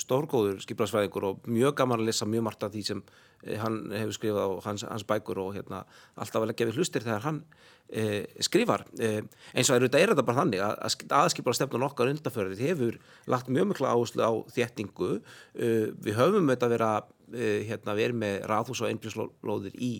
stórgóður 0.01 0.63
skiplarsfæðingur 0.63 1.27
og 1.27 1.43
mjög 1.45 1.75
gaman 1.77 2.01
að 2.01 2.07
lesa 2.07 2.25
mjög 2.25 2.47
margt 2.47 2.65
af 2.65 2.71
því 2.73 2.81
sem 2.87 3.03
eh, 3.43 3.59
hann 3.61 3.77
hefur 3.93 4.15
skrifað 4.17 4.41
á 4.49 4.65
hans, 4.65 4.85
hans 4.89 5.05
bækur 5.05 5.43
og 5.43 5.51
hérna, 5.53 5.83
alltaf 6.17 6.41
vel 6.41 6.49
að 6.49 6.57
gefa 6.63 6.73
hlustir 6.73 7.05
þegar 7.05 7.27
hann 7.27 7.43
eh, 7.93 8.25
skrifar. 8.41 8.87
Eh, 8.97 9.21
eins 9.53 9.69
og 9.69 9.77
er 9.77 9.85
þetta, 9.85 10.01
er 10.01 10.13
þetta 10.15 10.25
bara 10.25 10.41
þannig 10.41 10.65
að 10.65 11.05
aðskiplarstefnun 11.19 11.85
okkar 11.91 12.09
undanförðið 12.15 12.65
hefur 12.65 12.97
lagt 13.29 13.53
mjög 13.53 13.69
mikla 13.75 13.93
áherslu 13.93 14.25
á 14.25 14.33
þéttingu. 14.55 15.19
Eh, 15.53 15.91
við 16.01 16.17
höfum 16.17 16.49
þetta 16.49 16.65
að 16.71 16.77
vera, 16.79 16.93
hérna, 17.69 17.93
verið 17.93 18.23
með 18.25 18.39
ráðhús 18.49 18.81
og 18.81 18.89
einbjörnslóðir 18.89 19.77
í 19.77 19.99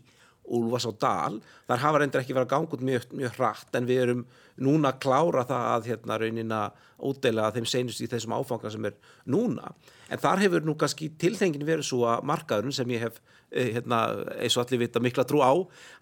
Úlfas 0.50 0.88
á 0.90 0.92
dal, 0.98 1.40
þar 1.70 1.82
hafa 1.84 2.02
reyndir 2.02 2.22
ekki 2.24 2.36
verið 2.36 2.48
að 2.48 2.54
ganga 2.54 2.78
út 2.78 2.86
mjög, 2.90 3.08
mjög 3.20 3.36
hratt 3.38 3.78
en 3.78 3.90
við 3.90 4.04
erum 4.04 4.24
núna 4.60 4.94
að 4.94 5.02
klára 5.06 5.46
það 5.48 5.66
að 5.74 5.90
hérna 5.92 6.18
raunina 6.20 6.62
útdeila 7.10 7.50
þeim 7.56 7.68
senust 7.70 8.04
í 8.04 8.10
þessum 8.12 8.36
áfanga 8.36 8.72
sem 8.74 8.88
er 8.90 8.96
núna. 9.30 9.74
En 10.10 10.22
þar 10.22 10.44
hefur 10.44 10.66
nú 10.66 10.76
kannski 10.80 11.12
tilþengin 11.22 11.68
verið 11.68 11.88
svo 11.90 12.06
að 12.10 12.26
markaðurinn 12.28 12.76
sem 12.76 12.96
ég 12.96 13.06
hef 13.06 13.20
eh, 13.52 13.72
hérna, 13.78 14.02
eins 14.40 14.58
og 14.58 14.66
allir 14.66 14.84
vita 14.84 15.02
mikla 15.04 15.28
trú 15.30 15.44
á 15.46 15.54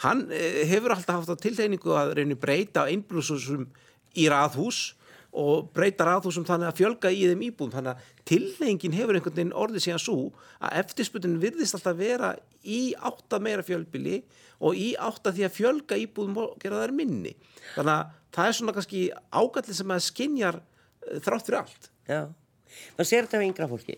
hann 0.06 0.26
eh, 0.32 0.64
hefur 0.70 0.96
alltaf 0.96 1.22
haft 1.22 1.36
á 1.36 1.44
tilþegningu 1.44 1.94
að 1.94 2.16
reyni 2.22 2.40
breyta 2.40 2.88
einblúsum 2.90 3.68
í 4.18 4.30
raðhús 4.32 4.96
og 5.38 5.70
breyta 5.76 6.06
ráðhúsum 6.08 6.46
þannig 6.48 6.72
að 6.72 6.80
fjölga 6.80 7.12
í 7.12 7.26
þeim 7.30 7.44
íbúðum 7.50 7.74
þannig 7.76 7.94
að 7.94 8.28
tilnefingin 8.32 8.96
hefur 8.98 9.18
einhvern 9.20 9.36
veginn 9.38 9.56
orðið 9.64 9.86
síðan 9.86 10.04
svo 10.04 10.18
að 10.58 10.78
eftirspunnin 10.82 11.40
virðist 11.42 11.78
alltaf 11.78 11.98
vera 12.00 12.32
í 12.64 12.82
átta 12.96 13.40
meira 13.44 13.66
fjölbili 13.66 14.22
og 14.58 14.80
í 14.80 14.94
átta 14.98 15.34
því 15.36 15.46
að 15.48 15.56
fjölga 15.60 16.00
íbúðum 16.02 16.42
og 16.44 16.58
gera 16.64 16.82
þær 16.84 16.96
minni 16.98 17.36
þannig 17.76 17.94
að 17.94 18.16
það 18.38 18.50
er 18.50 18.58
svona 18.60 18.76
kannski 18.76 19.06
ágallið 19.32 19.80
sem 19.80 19.96
að 19.96 20.04
skinjar 20.08 20.60
eh, 20.62 21.18
þrátt 21.26 21.48
fyrir 21.50 21.60
allt. 21.64 21.90
Já, 22.08 22.22
maður 22.96 23.10
sér 23.10 23.28
þetta 23.28 23.42
á 23.42 23.48
yngra 23.48 23.70
fólki. 23.72 23.98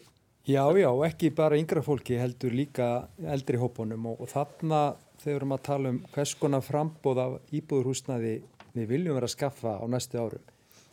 Já, 0.50 0.64
já, 0.80 0.90
ekki 1.06 1.30
bara 1.36 1.58
yngra 1.60 1.84
fólki 1.86 2.18
heldur 2.18 2.56
líka 2.56 2.88
eldri 3.22 3.60
hópunum 3.62 4.08
og, 4.14 4.24
og 4.24 4.32
þarna 4.32 4.80
þegar 5.20 5.28
við 5.28 5.36
erum 5.36 5.54
að 5.54 5.66
tala 5.68 5.92
um 5.94 6.00
hvers 6.14 6.34
konar 6.40 6.64
frambóð 6.66 7.22
af 7.22 7.36
íbúðurhúsnaði 7.60 8.34
við 8.74 8.88
viljum 8.90 9.18
vera 9.18 9.28
að 9.28 9.36
skaffa 9.36 9.76
á 9.78 9.86
næstu 9.92 10.22
árum, 10.22 10.46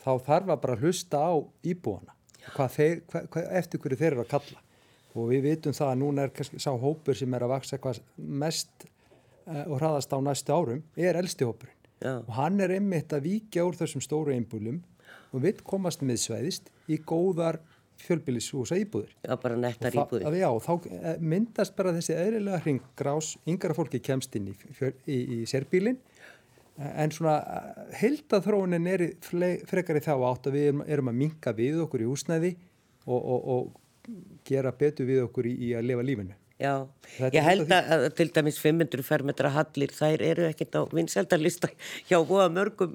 þá 0.06 0.10
þarf 0.28 0.52
að 0.54 0.60
bara 0.64 0.78
hlusta 0.80 1.18
á 1.26 1.34
íbúana, 1.66 2.14
hvað 2.54 2.74
þeir, 2.78 3.00
hvað, 3.10 3.28
hvað, 3.34 3.48
eftir 3.60 3.82
hverju 3.82 3.98
þeir 4.02 4.12
eru 4.14 4.24
að 4.24 4.32
kalla. 4.36 4.62
Og 5.16 5.30
við 5.32 5.46
vitum 5.48 5.72
það 5.76 5.90
að 5.92 6.00
núna 6.02 6.26
er 6.26 6.32
kannski 6.36 6.60
sá 6.60 6.70
hópur 6.76 7.16
sem 7.16 7.34
er 7.34 7.44
að 7.46 7.54
vaksa 7.56 7.78
hvað 7.80 8.00
mest 8.44 8.84
uh, 8.86 9.64
og 9.64 9.78
hraðast 9.80 10.12
á 10.12 10.18
næstu 10.20 10.52
árum 10.54 10.82
er 10.96 11.18
elsti 11.18 11.48
hópurinn. 11.48 11.72
Já. 11.96 12.18
og 12.20 12.34
hann 12.36 12.60
er 12.60 12.74
einmitt 12.76 13.08
að 13.16 13.24
víkja 13.24 13.62
úr 13.64 13.76
þessum 13.78 14.02
stóru 14.04 14.34
einbúlum 14.34 14.82
og 15.32 15.40
við 15.40 15.62
komast 15.64 16.02
miðsvæðist 16.04 16.68
í 16.92 16.98
góðar 17.08 17.56
fjölbýlishúsa 18.02 18.76
íbúður. 18.76 19.14
Já, 19.24 19.32
bara 19.40 19.56
nettar 19.56 19.96
Og 19.96 20.10
það- 20.12 20.36
Já, 20.36 20.50
þá 20.66 20.72
eh, 20.92 21.16
myndast 21.24 21.74
bara 21.78 21.94
þessi 21.96 22.12
eðlilega 22.12 22.60
hringgrás, 22.66 23.30
yngra 23.48 23.72
fólki 23.78 24.02
kemst 24.04 24.36
inn 24.36 24.50
í, 24.52 24.54
í, 25.08 25.16
í 25.40 25.46
sérbílin 25.48 25.96
en 26.76 27.12
svona 27.14 27.36
heildathróunin 28.00 28.86
er 28.90 29.04
í 29.06 29.10
fle- 29.24 29.62
frekar 29.68 29.98
í 29.98 30.02
þá 30.04 30.12
átt 30.28 30.48
að 30.50 30.56
við 30.58 30.66
erum, 30.70 30.82
erum 30.86 31.12
að 31.12 31.20
minka 31.22 31.52
við 31.56 31.78
okkur 31.86 32.04
í 32.04 32.08
húsnæði 32.10 32.50
og, 33.06 33.20
og, 33.20 33.46
og 33.54 34.18
gera 34.46 34.72
betur 34.76 35.08
við 35.08 35.22
okkur 35.26 35.48
í, 35.48 35.54
í 35.68 35.72
að 35.78 35.88
lifa 35.90 36.04
lífinu. 36.06 36.36
Já, 36.56 36.72
ég 37.20 37.34
er 37.36 37.44
held 37.44 37.72
að, 37.74 37.88
að 37.92 38.04
til 38.16 38.30
dæmis 38.32 38.56
500 38.62 39.02
fermetra 39.04 39.50
hallir, 39.52 39.90
þær 39.92 40.22
eru 40.24 40.46
ekkert 40.48 40.78
á 40.78 40.82
vinseldarlista 40.88 41.68
hjá 42.08 42.16
búa 42.24 42.46
mörgum, 42.48 42.94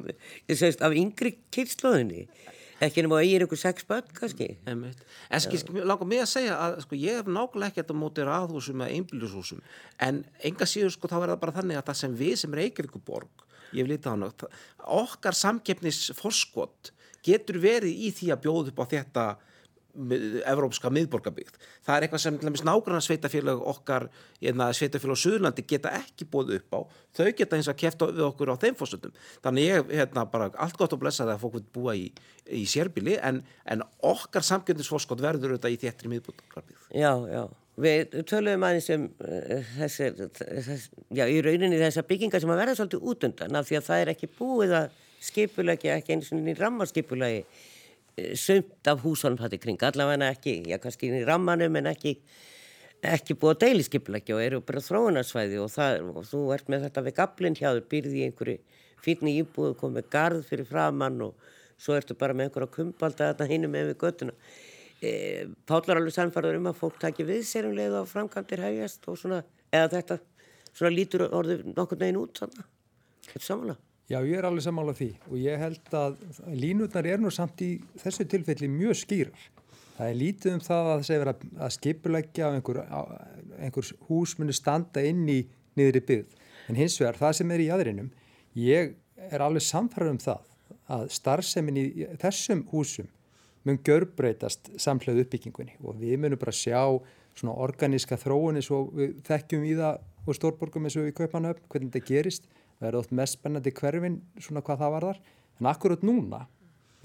ég 0.49 0.57
segist, 0.57 0.81
af 0.81 0.95
yngri 0.97 1.35
kynnslóðinni. 1.53 2.23
Ekki 2.81 3.03
nema 3.05 3.19
að 3.19 3.27
ég 3.27 3.35
er 3.37 3.43
ykkur 3.45 3.59
sex 3.61 3.85
börn, 3.85 4.07
kannski. 4.17 4.47
En 4.65 5.43
skil, 5.43 5.59
langar 5.85 6.07
mig 6.09 6.23
að 6.23 6.31
segja 6.31 6.55
að 6.57 6.79
sko, 6.87 6.97
ég 6.97 7.19
hef 7.19 7.29
nákvæmlega 7.29 7.69
ekkert 7.75 7.93
á 7.93 7.95
móti 8.01 8.25
raðhúsum 8.25 8.81
eða 8.81 8.95
einbýlishúsum 8.97 9.61
en 10.01 10.23
enga 10.49 10.65
síður 10.65 10.95
sko 10.95 11.11
þá 11.11 11.19
er 11.19 11.27
það 11.35 11.41
bara 11.43 11.55
þannig 11.59 11.77
að 11.77 11.85
það 11.91 11.99
sem 12.01 12.15
við 12.23 12.33
sem 12.41 12.57
Reykjavíkuborg, 12.57 13.45
ég 13.75 13.85
vil 13.85 13.93
lítið 13.95 14.13
á 14.13 14.21
nátt, 14.23 14.47
okkar 15.01 15.37
samkeppnisforskott 15.37 16.91
getur 17.25 17.61
verið 17.61 18.05
í 18.07 18.11
því 18.15 18.33
að 18.33 18.43
bjóða 18.45 18.73
upp 18.73 18.83
á 18.83 18.85
þetta 18.95 19.25
evrópska 20.47 20.89
miðborgarbyggt. 20.93 21.57
Það 21.85 21.95
er 21.95 22.05
eitthvað 22.05 22.21
sem 22.23 22.37
nágrannar 22.67 23.03
sveitafélag 23.03 23.63
okkar 23.73 24.07
eða 24.39 24.69
sveitafélag 24.77 25.19
á 25.19 25.23
Suðurlandi 25.23 25.65
geta 25.67 25.93
ekki 25.97 26.27
bóð 26.31 26.53
upp 26.57 26.77
á. 26.77 26.79
Þau 27.17 27.31
geta 27.37 27.57
eins 27.57 27.69
að 27.71 27.79
kefta 27.81 28.07
við 28.11 28.23
okkur 28.29 28.53
á 28.55 28.61
þeim 28.61 28.77
fórsöndum. 28.79 29.15
Þannig 29.43 29.67
ég 29.67 29.95
hérna 29.99 30.25
bara 30.31 30.51
allt 30.55 30.79
gott 30.79 30.95
og 30.95 31.01
blessa 31.03 31.25
það 31.25 31.33
að 31.35 31.43
fólk 31.43 31.71
búa 31.75 31.95
í, 31.99 32.07
í 32.47 32.63
sérbíli 32.69 33.17
en, 33.19 33.41
en 33.65 33.83
okkar 33.99 34.47
samkjöndisforskot 34.47 35.23
verður 35.23 35.57
auðvitað 35.57 35.75
í 35.75 35.81
þéttri 35.83 36.13
miðborgarbyggt. 36.13 36.87
Já, 36.95 37.11
já. 37.27 37.43
Við 37.79 38.15
töluðum 38.27 38.65
aðeins 38.67 38.89
um 38.91 39.05
uh, 39.23 39.69
þessi, 39.77 40.09
þess, 40.35 40.89
já, 41.15 41.23
í 41.23 41.37
rauninni 41.45 41.79
þessar 41.79 42.07
byggingar 42.09 42.43
sem 42.43 42.51
að 42.51 42.59
verða 42.59 42.77
svolítið 42.77 43.05
útundan 43.07 43.55
af 43.55 43.69
því 43.69 43.77
að 43.79 43.85
það 43.85 44.01
er 44.01 44.11
ekki 44.11 44.29
búið 44.35 44.73
að 44.75 44.97
skipulagi, 45.23 45.91
ekki 45.93 46.17
eins 46.17 46.33
og 46.35 46.49
í 46.51 46.55
rammarskipulagi 46.59 47.39
uh, 47.45 48.33
sumt 48.35 48.91
af 48.91 49.05
húsunum 49.05 49.39
þetta 49.39 49.55
í 49.55 49.61
kring, 49.63 49.85
allavega 49.87 50.33
ekki, 50.33 50.57
já, 50.67 50.77
kannski 50.83 51.13
í 51.15 51.23
rammanum 51.27 51.79
en 51.79 51.87
ekki, 51.93 52.17
ekki 53.07 53.37
búið 53.39 53.55
að 53.55 53.63
deili 53.63 53.87
skipulagi 53.87 54.35
og 54.35 54.43
eru 54.43 54.61
bara 54.67 54.83
þróunarsvæði 54.83 55.63
og, 55.63 55.71
það, 55.71 56.03
og 56.11 56.27
þú 56.27 56.43
ert 56.57 56.73
með 56.73 56.89
þetta 56.89 57.05
við 57.07 57.17
gablinn 57.21 57.57
hjá 57.61 57.69
þér, 57.69 57.87
býrði 57.95 58.19
í 58.19 58.27
einhverju 58.27 58.59
fínni 59.01 59.37
íbúðu, 59.39 59.77
komið 59.79 60.11
garð 60.11 60.43
fyrir 60.49 60.67
framann 60.67 61.23
og 61.23 61.49
svo 61.81 61.95
ertu 61.97 62.19
bara 62.19 62.35
með 62.35 62.49
einhverja 62.49 62.75
kumpalda 62.75 63.31
þetta 63.31 63.47
hinum 63.49 63.73
með 63.73 63.93
við 63.93 63.97
göttuna. 64.03 64.35
E, 65.01 65.11
Páll 65.65 65.85
var 65.87 65.97
alveg 65.97 66.13
sannfarður 66.13 66.59
um 66.59 66.67
að 66.69 66.77
fólk 66.77 66.99
taki 67.01 67.25
við 67.25 67.45
sér 67.49 67.67
um 67.69 67.77
leið 67.77 67.95
og 68.03 68.09
framkantir 68.09 68.61
hægjast 68.61 69.07
og 69.09 69.17
svona, 69.17 69.39
eða 69.73 69.89
þetta 69.95 70.17
svona 70.71 70.91
lítur 70.93 71.23
orðið 71.25 71.63
nokkur 71.73 71.99
neginn 72.01 72.19
út 72.21 72.41
svona, 72.41 72.67
þetta 73.31 73.47
samanlega. 73.47 73.81
Já, 74.11 74.19
ég 74.27 74.35
er 74.37 74.45
alveg 74.45 74.65
sammála 74.65 74.93
því 74.97 75.07
og 75.29 75.39
ég 75.39 75.61
held 75.61 75.95
að 75.95 76.19
línutnar 76.59 77.07
er 77.07 77.21
nú 77.23 77.31
samt 77.33 77.63
í 77.63 77.71
þessu 78.01 78.25
tilfelli 78.29 78.67
mjög 78.69 78.99
skýrar. 78.99 79.45
Það 79.95 80.09
er 80.09 80.17
lítið 80.19 80.55
um 80.57 80.63
það 80.65 80.81
að 80.81 80.91
það 80.91 81.05
sé 81.07 81.17
verið 81.21 81.45
að, 81.55 81.73
skipuleggja 81.77 82.49
einhver, 82.57 82.79
einhver 83.61 83.91
hús 84.09 84.35
muni 84.39 84.55
standa 84.57 85.03
inn 85.07 85.23
í 85.31 85.39
niðri 85.79 86.01
byggð. 86.09 86.35
En 86.69 86.77
hins 86.77 86.97
vegar, 86.99 87.19
það 87.21 87.37
sem 87.39 87.53
er 87.55 87.63
í 87.63 87.69
aðrinum, 87.73 88.11
ég 88.59 88.93
er 89.31 89.45
alveg 89.45 89.65
samfærður 89.65 90.13
um 90.13 90.21
það 90.21 90.47
að 90.91 91.07
starfsemin 91.15 91.79
í 91.79 91.85
þessum 92.21 92.65
húsum 92.73 93.07
mun 93.67 93.79
görbreytast 93.85 94.71
samhlega 94.81 95.25
uppbyggingunni 95.25 95.77
og 95.83 95.99
við 96.01 96.21
munum 96.21 96.39
bara 96.41 96.53
sjá 96.55 96.81
svona 97.37 97.55
organíska 97.63 98.17
þróun 98.19 98.59
eins 98.59 98.71
og 98.73 98.89
við 98.97 99.19
þekkjum 99.27 99.67
í 99.67 99.75
það 99.77 99.99
og 100.27 100.37
stórborgum 100.37 100.87
eins 100.87 100.97
og 100.99 101.07
við 101.07 101.15
kaupanöfn, 101.21 101.67
hvernig 101.71 101.93
þetta 101.93 102.07
gerist 102.07 102.49
það 102.79 102.87
er 102.89 102.97
oft 102.99 103.13
mest 103.15 103.37
spennandi 103.37 103.73
hverfin 103.77 104.17
svona 104.41 104.63
hvað 104.65 104.81
það 104.81 104.95
varðar, 104.95 105.21
en 105.59 105.69
akkurat 105.69 106.03
núna 106.05 106.41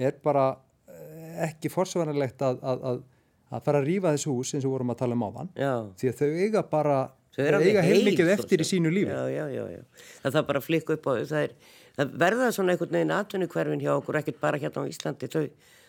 er 0.00 0.16
bara 0.24 0.46
eh, 0.88 1.46
ekki 1.50 1.70
forsvarnilegt 1.72 2.42
að, 2.44 2.58
að, 2.64 2.88
að, 2.90 3.04
að 3.52 3.68
fara 3.68 3.82
að 3.82 3.88
rýfa 3.90 4.16
þessu 4.16 4.34
hús 4.34 4.54
eins 4.56 4.66
og 4.66 4.74
vorum 4.76 4.92
að 4.92 5.00
tala 5.04 5.16
um 5.16 5.24
áðan 5.28 5.52
Já. 5.56 5.72
því 6.00 6.12
að 6.12 6.20
þau 6.22 6.28
eiga 6.42 6.66
bara 6.72 6.98
Þau 7.36 7.42
eiga 7.44 7.82
heil, 7.84 7.90
heilmikið 7.90 8.30
eftir 8.32 8.62
í 8.64 8.64
sínu 8.64 8.88
lífi 8.92 9.12
Já, 9.12 9.26
já, 9.28 9.42
já, 9.52 9.64
já. 9.68 9.82
Það 10.22 10.36
þarf 10.38 10.46
bara 10.48 10.60
að 10.62 10.68
flikka 10.70 10.94
upp 10.96 11.04
á 11.04 11.12
það. 11.20 11.42
Er, 11.42 11.50
það 11.98 12.14
verða 12.22 12.46
svona 12.56 12.72
einhvern 12.72 12.94
veginn 12.96 13.12
atvinnukverfin 13.12 13.82
hjá 13.82 13.90
okkur, 13.92 14.18
ekkert 14.22 14.38
bara 14.40 14.60
hérna 14.62 14.84
á 14.84 14.88
Íslandi. 14.88 15.28
Þau, 15.34 15.42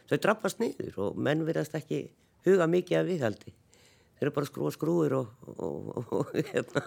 þau 0.09 0.17
drappast 0.23 0.61
niður 0.63 0.99
og 1.05 1.21
menn 1.27 1.45
virðast 1.47 1.77
ekki 1.77 2.07
huga 2.47 2.67
mikið 2.71 2.99
að 3.01 3.09
viðhaldi. 3.11 3.53
Þeir 4.17 4.27
eru 4.27 4.33
bara 4.33 4.47
að 4.47 4.51
skrúa 4.51 4.73
skrúir 4.73 5.13
og, 5.13 5.33
og, 5.53 5.89
og, 5.93 6.13
og, 6.19 6.31
hérna, 6.51 6.83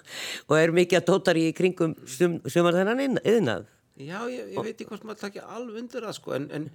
og 0.49 0.55
er 0.59 0.73
mikið 0.75 0.99
að 0.99 1.09
dótar 1.13 1.39
í 1.39 1.45
kringum 1.55 1.95
sum, 2.11 2.41
sumar 2.51 2.75
þennan 2.75 3.21
yðnað. 3.23 3.69
Já, 4.01 4.19
ég, 4.33 4.55
ég 4.55 4.65
veit 4.65 4.73
ekki 4.73 4.89
hvort 4.89 5.05
maður 5.07 5.27
takja 5.27 5.45
alveg 5.55 5.83
undir 5.83 6.07
það 6.07 6.17
sko, 6.17 6.33
en, 6.35 6.49
en 6.57 6.67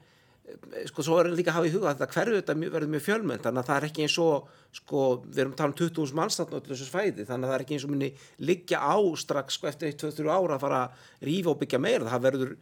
sko, 0.90 1.04
svo 1.06 1.18
er 1.20 1.30
líka 1.34 1.52
að 1.52 1.58
hafa 1.58 1.70
í 1.70 1.74
huga 1.74 1.90
að 1.90 2.00
þetta 2.00 2.14
hverju 2.14 2.40
þetta 2.40 2.56
verður 2.62 2.92
mjög 2.94 3.04
fjölmennt, 3.06 3.44
þannig 3.46 3.62
að 3.62 3.70
það 3.70 3.78
er 3.78 3.88
ekki 3.88 4.04
eins 4.06 4.18
og, 4.22 4.50
sko, 4.78 5.06
við 5.26 5.42
erum 5.42 5.54
að 5.56 5.62
tala 5.62 5.72
um 5.72 5.78
20.000 5.80 6.20
manns 6.20 6.38
þarna 6.40 6.60
á 6.62 6.66
þessu 6.68 6.88
svæði, 6.90 7.26
þannig 7.30 7.48
að 7.48 7.52
það 7.52 7.56
er 7.56 7.66
ekki 7.66 7.78
eins 7.78 7.86
og 7.88 7.94
minni 7.94 8.10
liggja 8.50 8.82
á 8.82 8.98
strax, 9.22 9.58
sko, 9.58 9.70
eftir 9.72 9.94
1-2-3 9.94 10.36
ára 10.36 10.58
að 10.58 10.66
fara 10.66 10.82
að 10.84 11.08
rífa 11.30 11.54
og 11.54 11.62
byggja 11.64 11.82
meira, 11.82 12.12
það 12.12 12.28
verður, 12.28 12.54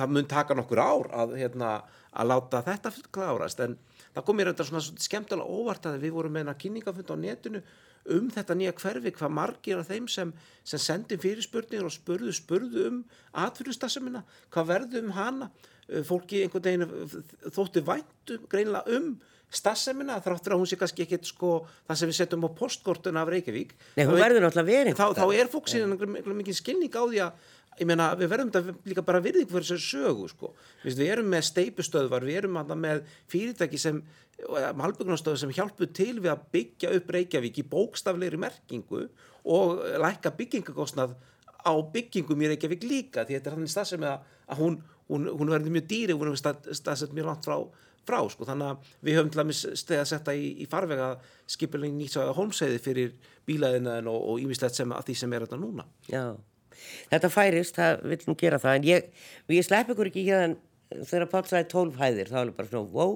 það 0.00 0.12
mun 0.16 0.28
taka 0.32 0.58
nokkur 0.58 0.82
ár 0.82 1.08
að, 1.22 1.36
hérna, 1.40 1.72
að 2.12 2.32
láta 2.34 2.64
þetta 2.68 2.92
klárast, 3.14 3.64
en 3.64 3.78
það 4.12 4.26
kom 4.28 4.38
mér 4.38 4.52
þetta 4.52 4.68
svona 4.68 4.84
skemmtilega 5.06 5.62
óvart 5.62 5.88
að 5.88 6.04
við 6.04 6.18
vorum 6.18 6.36
með 6.36 6.46
eina 6.46 6.58
kynningafund 6.60 7.16
á 7.16 7.16
netinu 7.16 7.64
um 8.10 8.30
þetta 8.34 8.56
nýja 8.58 8.74
hverfi, 8.74 9.12
hvað 9.14 9.34
margir 9.36 9.78
af 9.80 9.90
þeim 9.90 10.08
sem, 10.10 10.32
sem 10.66 10.80
sendi 10.82 11.18
fyrirspurnir 11.22 11.86
og 11.86 11.94
spurðu, 11.94 12.32
spurðu 12.34 12.86
um 12.88 12.96
atvinnustassemina, 13.44 14.24
hvað 14.52 14.70
verðu 14.72 15.02
um 15.04 15.12
hana, 15.16 15.50
fólki 16.08 16.42
einhvern 16.46 16.66
veginn 16.66 16.86
uh, 16.86 17.16
þóttu 17.54 17.84
væntum 17.86 18.48
greinilega 18.52 18.98
um 18.98 19.12
stassemina 19.52 20.16
þráttur 20.24 20.54
að 20.54 20.62
hún 20.62 20.68
sé 20.70 20.78
kannski 20.80 21.04
ekkert 21.04 21.28
sko 21.28 21.48
það 21.84 21.98
sem 22.00 22.08
við 22.12 22.18
setjum 22.22 22.46
á 22.48 22.50
postkortun 22.56 23.18
af 23.20 23.28
Reykjavík. 23.28 23.74
Nei, 23.98 24.06
hún 24.08 24.16
er- 24.16 24.24
verður 24.24 24.46
náttúrulega 24.46 24.70
verið. 24.70 24.96
Þá, 24.96 25.06
þá 25.18 25.26
er 25.36 25.50
einhver 26.16 26.38
mikið 26.38 26.56
skilning 26.56 26.96
á 26.96 27.02
því 27.04 27.20
að 27.26 27.50
ég 27.80 27.88
meina 27.88 28.06
við 28.16 28.28
verðum 28.32 28.50
þetta 28.52 28.74
líka 28.88 29.04
bara 29.04 29.20
virðing 29.24 29.48
fyrir 29.48 29.68
þessu 29.68 29.96
sögu 29.96 30.28
sko. 30.32 30.52
Vist, 30.84 30.98
við 31.00 31.12
erum 31.14 31.28
með 31.32 31.46
steipustöðvar, 31.50 32.24
við 32.28 32.40
erum 32.42 32.58
með 32.80 33.04
fyrirtæki 33.32 33.80
sem 33.80 34.00
malbyggnastöðu 34.76 35.40
sem 35.40 35.52
hjálpu 35.54 35.88
til 35.94 36.16
við 36.20 36.32
að 36.32 36.46
byggja 36.54 36.94
upp 36.96 37.12
Reykjavík 37.16 37.60
í 37.62 37.66
bókstaflegri 37.68 38.40
merkingu 38.40 39.04
og 39.52 39.82
lækka 40.02 40.32
byggingakostnað 40.38 41.14
á 41.62 41.72
byggingum 41.94 42.42
í 42.42 42.50
Reykjavík 42.52 42.86
líka 42.88 43.24
því 43.26 43.38
þetta 43.38 43.50
er 43.50 43.56
þannig 43.56 43.72
stað 43.72 43.90
sem 43.92 44.06
að, 44.06 44.24
að 44.52 44.62
hún, 44.62 44.76
hún, 45.10 45.30
hún 45.30 45.52
verður 45.54 45.76
mjög 45.76 45.88
dýri, 45.90 46.16
hún 46.16 46.32
er 46.32 46.40
stað, 46.40 46.70
staðsett 46.78 47.16
mjög 47.16 47.30
langt 47.30 47.48
frá, 47.48 47.56
frá 48.08 48.18
sko. 48.32 48.46
þannig 48.48 48.70
að 48.70 48.94
við 49.06 49.18
höfum 49.18 49.32
til 49.34 49.42
að 49.42 49.52
stega 49.80 50.04
að 50.04 50.10
setja 50.12 50.36
í, 50.38 50.48
í 50.62 50.68
farvega 50.70 51.10
skipilegin 51.50 51.98
nýtt 52.00 52.16
svo 52.16 52.26
að 52.26 52.36
holmseiði 52.38 52.80
fyrir 52.82 53.14
bílaðinaðin 53.48 54.10
og 54.12 54.42
ímislegt 54.42 54.78
sem 54.78 54.94
að 54.94 55.10
því 55.10 55.18
sem 55.22 55.36
er 55.36 55.46
þetta 55.46 55.60
núna. 55.62 55.86
Já, 56.10 56.24
þetta 57.12 57.32
færist, 57.32 57.78
það 57.78 58.06
vil 58.12 58.20
nú 58.28 58.36
gera 58.40 58.60
það, 58.62 58.78
en 58.78 58.88
ég, 58.90 59.10
ég 59.56 59.66
slepp 59.66 59.92
ykkur 59.94 60.12
ekki 60.12 60.28
hérna 60.28 60.60
þegar 60.92 61.28
Páll 61.32 61.48
sagði 61.48 61.68
tólf 61.72 62.00
hæðir, 62.00 62.30
þá 62.32 62.38
er 62.42 62.54
bara 62.56 62.68
svona, 62.68 62.90
wow, 62.92 63.14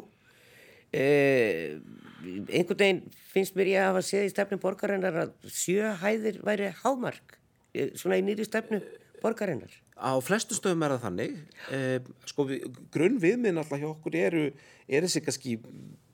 uh, 0.96 2.04
einhvern 2.26 2.80
veginn 2.80 3.02
finnst 3.32 3.56
mér 3.58 3.72
ég 3.72 3.82
að 3.82 3.90
hafa 3.90 4.04
séð 4.06 4.28
í 4.28 4.32
stefnu 4.32 4.58
borgarinnar 4.62 5.18
að 5.26 5.34
sjö 5.52 5.92
hæðir 6.00 6.40
væri 6.46 6.70
hámark, 6.82 7.36
eh, 7.74 7.92
svona 7.94 8.20
í 8.20 8.24
nýri 8.24 8.46
stefnu 8.48 8.80
borgarinnar. 9.22 9.74
Á 9.96 10.12
flestu 10.20 10.52
stöðum 10.52 10.84
er 10.84 10.92
það 10.92 11.04
þannig, 11.06 11.36
eh, 11.72 12.08
sko 12.28 12.44
við, 12.44 12.66
grunn 12.92 13.16
viðminn 13.20 13.56
alltaf 13.56 13.80
hjá 13.80 13.88
okkur 13.88 14.18
eru, 14.20 14.42
er 14.88 15.06
þessi 15.06 15.22
kannski 15.24 15.54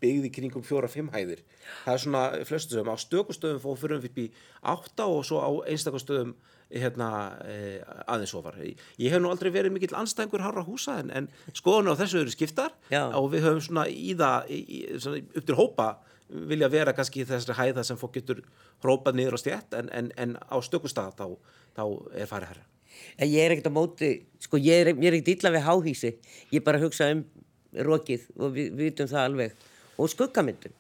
byggð 0.03 0.29
í 0.29 0.31
kringum 0.35 0.63
fjóra-fimm 0.63 1.11
hæðir. 1.11 1.43
Það 1.85 1.95
er 1.95 2.03
svona 2.05 2.23
flestu 2.47 2.77
stöðum. 2.77 2.93
Á 2.95 2.97
stökustöðum 3.03 3.63
fór 3.63 3.79
fyrir 3.81 3.99
um 3.99 4.07
upp 4.07 4.19
í 4.23 4.29
átta 4.63 5.07
og 5.11 5.25
svo 5.27 5.43
á 5.43 5.51
einstakustöðum 5.67 6.35
hérna 6.73 7.09
eh, 7.45 7.83
aðeins 8.07 8.35
ofar. 8.39 8.57
Ég 8.63 9.13
hef 9.13 9.21
nú 9.21 9.31
aldrei 9.33 9.51
verið 9.53 9.75
mikill 9.75 9.99
anstæðingur 9.99 10.45
harra 10.47 10.65
húsa 10.65 10.99
en, 11.03 11.11
en 11.11 11.29
skoðinu 11.53 11.93
á 11.93 12.01
þessu 12.01 12.23
eru 12.23 12.33
skiptar 12.33 12.73
Já. 12.89 13.11
og 13.11 13.31
við 13.35 13.49
höfum 13.49 13.67
svona 13.67 13.87
í 13.91 14.15
það 14.17 14.51
í, 14.57 14.81
svona 14.97 15.23
upp 15.23 15.49
til 15.49 15.59
hópa 15.59 15.89
vilja 16.33 16.71
vera 16.73 16.95
kannski 16.97 17.23
í 17.23 17.29
þessari 17.29 17.59
hæða 17.59 17.85
sem 17.85 18.01
fólk 18.01 18.17
getur 18.17 18.45
hrópað 18.85 19.19
niður 19.19 19.37
á 19.37 19.43
stjætt 19.43 19.77
en, 19.77 19.91
en, 19.93 20.13
en 20.17 20.39
á 20.41 20.57
stökustad 20.65 21.19
þá, 21.19 21.37
þá 21.77 21.85
er 22.17 22.31
farið 22.31 22.55
herra. 22.55 22.72
En 23.19 23.29
ég 23.29 23.45
er 23.45 23.55
ekkert 23.55 23.71
á 23.73 23.79
móti, 23.79 24.13
sko 24.43 24.61
ég 24.61 24.85
er, 24.85 24.93
er 24.95 25.17
ekkert 25.19 25.33
illa 25.37 25.55
við 25.57 25.67
háhísi, 25.69 26.15
ég 26.53 26.65
bara 26.67 26.81
hugsa 26.83 27.11
um 27.15 27.25
rokið 27.73 28.29
og 28.37 28.55
við, 28.57 28.73
vitum 28.79 29.11
það 29.11 29.27
alveg 29.27 29.69
og 29.99 30.11
skuggamyndun. 30.13 30.75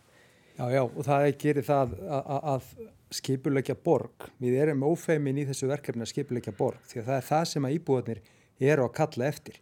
Já, 0.59 0.65
já, 0.69 0.83
og 0.85 1.05
það 1.07 1.27
gerir 1.41 1.67
það 1.67 1.95
að, 2.13 2.73
skipulegja 3.13 3.77
borg. 3.77 4.29
Við 4.41 4.55
erum 4.63 4.85
ófeimin 4.89 5.41
í 5.43 5.47
þessu 5.49 5.69
verkefni 5.69 6.05
að 6.05 6.13
skipulegja 6.15 6.55
borg 6.57 6.81
því 6.89 7.03
að 7.03 7.09
það 7.11 7.19
er 7.19 7.27
það 7.29 7.45
sem 7.51 7.67
að 7.69 7.75
íbúðanir 7.77 8.21
eru 8.73 8.87
að 8.87 8.95
kalla 8.97 9.27
eftir 9.29 9.59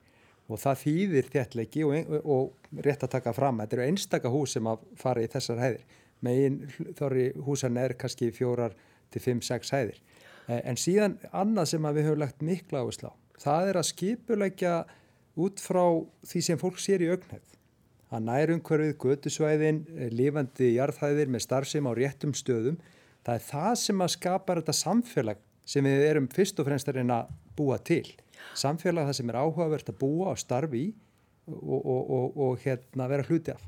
og 0.51 0.61
það 0.61 0.79
þýðir 0.85 1.31
þéttlegi 1.33 1.87
og, 1.87 2.15
og 2.23 2.85
rétt 2.87 3.07
að 3.07 3.13
taka 3.17 3.35
fram. 3.35 3.59
Þetta 3.63 3.77
eru 3.77 3.87
einstaka 3.87 4.31
hús 4.31 4.55
sem 4.57 4.71
að 4.71 4.85
fara 4.99 5.25
í 5.25 5.31
þessar 5.31 5.63
hæðir. 5.63 5.83
Megin 6.27 6.61
þorri 6.99 7.27
húsan 7.47 7.79
er 7.81 7.97
kannski 7.99 8.31
fjórar 8.35 8.75
til 9.11 9.23
fimm, 9.25 9.43
sex 9.43 9.73
hæðir. 9.75 9.99
En 10.51 10.79
síðan 10.81 11.19
annað 11.31 11.73
sem 11.75 11.87
við 11.87 12.09
höfum 12.09 12.23
lagt 12.25 12.43
mikla 12.43 12.83
áherslu 12.83 13.11
á, 13.11 13.15
það 13.39 13.69
er 13.71 13.79
að 13.81 13.89
skipulegja 13.91 14.75
út 15.41 15.63
frá 15.63 15.85
því 16.27 16.43
sem 16.47 16.61
fólk 16.61 16.81
sér 16.83 17.05
í 17.05 17.11
augnhefð. 17.13 17.59
Það 18.11 18.25
nær 18.27 18.53
umhverfið, 18.57 18.97
götusvæðin, 19.05 19.85
lifandi 20.11 20.73
jarðhæðir 20.75 21.31
með 21.31 21.45
starfsem 21.45 21.87
á 21.87 21.93
réttum 21.95 22.33
stöðum. 22.35 22.81
Það 23.23 23.37
er 23.37 23.45
það 23.47 23.75
sem 23.85 24.03
að 24.03 24.13
skapa 24.17 24.57
þetta 24.59 24.75
samfélag 24.75 25.45
sem 25.71 25.87
við 25.87 26.07
erum 26.09 26.27
fyrst 26.33 26.59
og 26.59 26.67
fremst 26.67 26.91
að 26.91 26.99
reyna 26.99 27.21
að 27.21 27.37
búa 27.61 27.79
til. 27.79 28.03
Samfélag 28.59 29.07
það 29.07 29.19
sem 29.21 29.31
er 29.31 29.39
áhugavert 29.39 29.93
að 29.93 30.01
búa 30.01 30.33
og 30.33 30.41
starfi 30.43 30.83
í 30.89 30.91
og, 31.51 31.79
og, 31.79 32.11
og, 32.17 32.41
og 32.47 32.65
hérna 32.65 33.07
vera 33.13 33.27
hluti 33.29 33.55
af. 33.55 33.63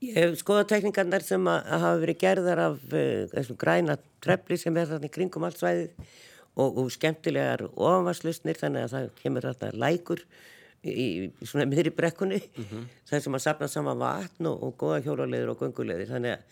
Ég 0.00 0.16
hef 0.16 0.38
skoða 0.40 0.64
tekningarnar 0.64 1.24
sem 1.24 1.44
að 1.50 1.66
hafa 1.74 1.96
verið 2.00 2.20
gerðar 2.22 2.62
af 2.70 2.78
uh, 2.88 3.26
þessum 3.34 3.58
græna 3.60 3.98
trefli 4.24 4.56
sem 4.60 4.76
er 4.80 4.88
þarna 4.88 5.10
í 5.10 5.12
kringum 5.12 5.44
allt 5.44 5.60
svæðið 5.60 5.90
og, 6.56 6.78
og 6.80 6.88
skemmtilegar 6.94 7.66
ofanvarslusnir 7.68 8.58
þannig 8.60 8.86
að 8.86 8.94
það 8.94 9.10
kemur 9.20 9.46
þarna 9.48 9.84
lækur 9.84 10.24
í, 10.84 11.04
í 11.04 11.44
svona 11.44 11.68
miðri 11.68 11.92
brekkunni 11.94 12.40
mm 12.40 12.64
-hmm. 12.64 12.88
það 13.10 13.22
sem 13.26 13.38
að 13.38 13.44
sapna 13.44 13.68
saman 13.68 14.00
vatn 14.00 14.48
og, 14.50 14.62
og 14.64 14.74
góða 14.80 15.02
hjólulegur 15.04 15.54
og 15.54 15.62
gungulegur 15.62 16.08
þannig 16.08 16.36
að 16.36 16.42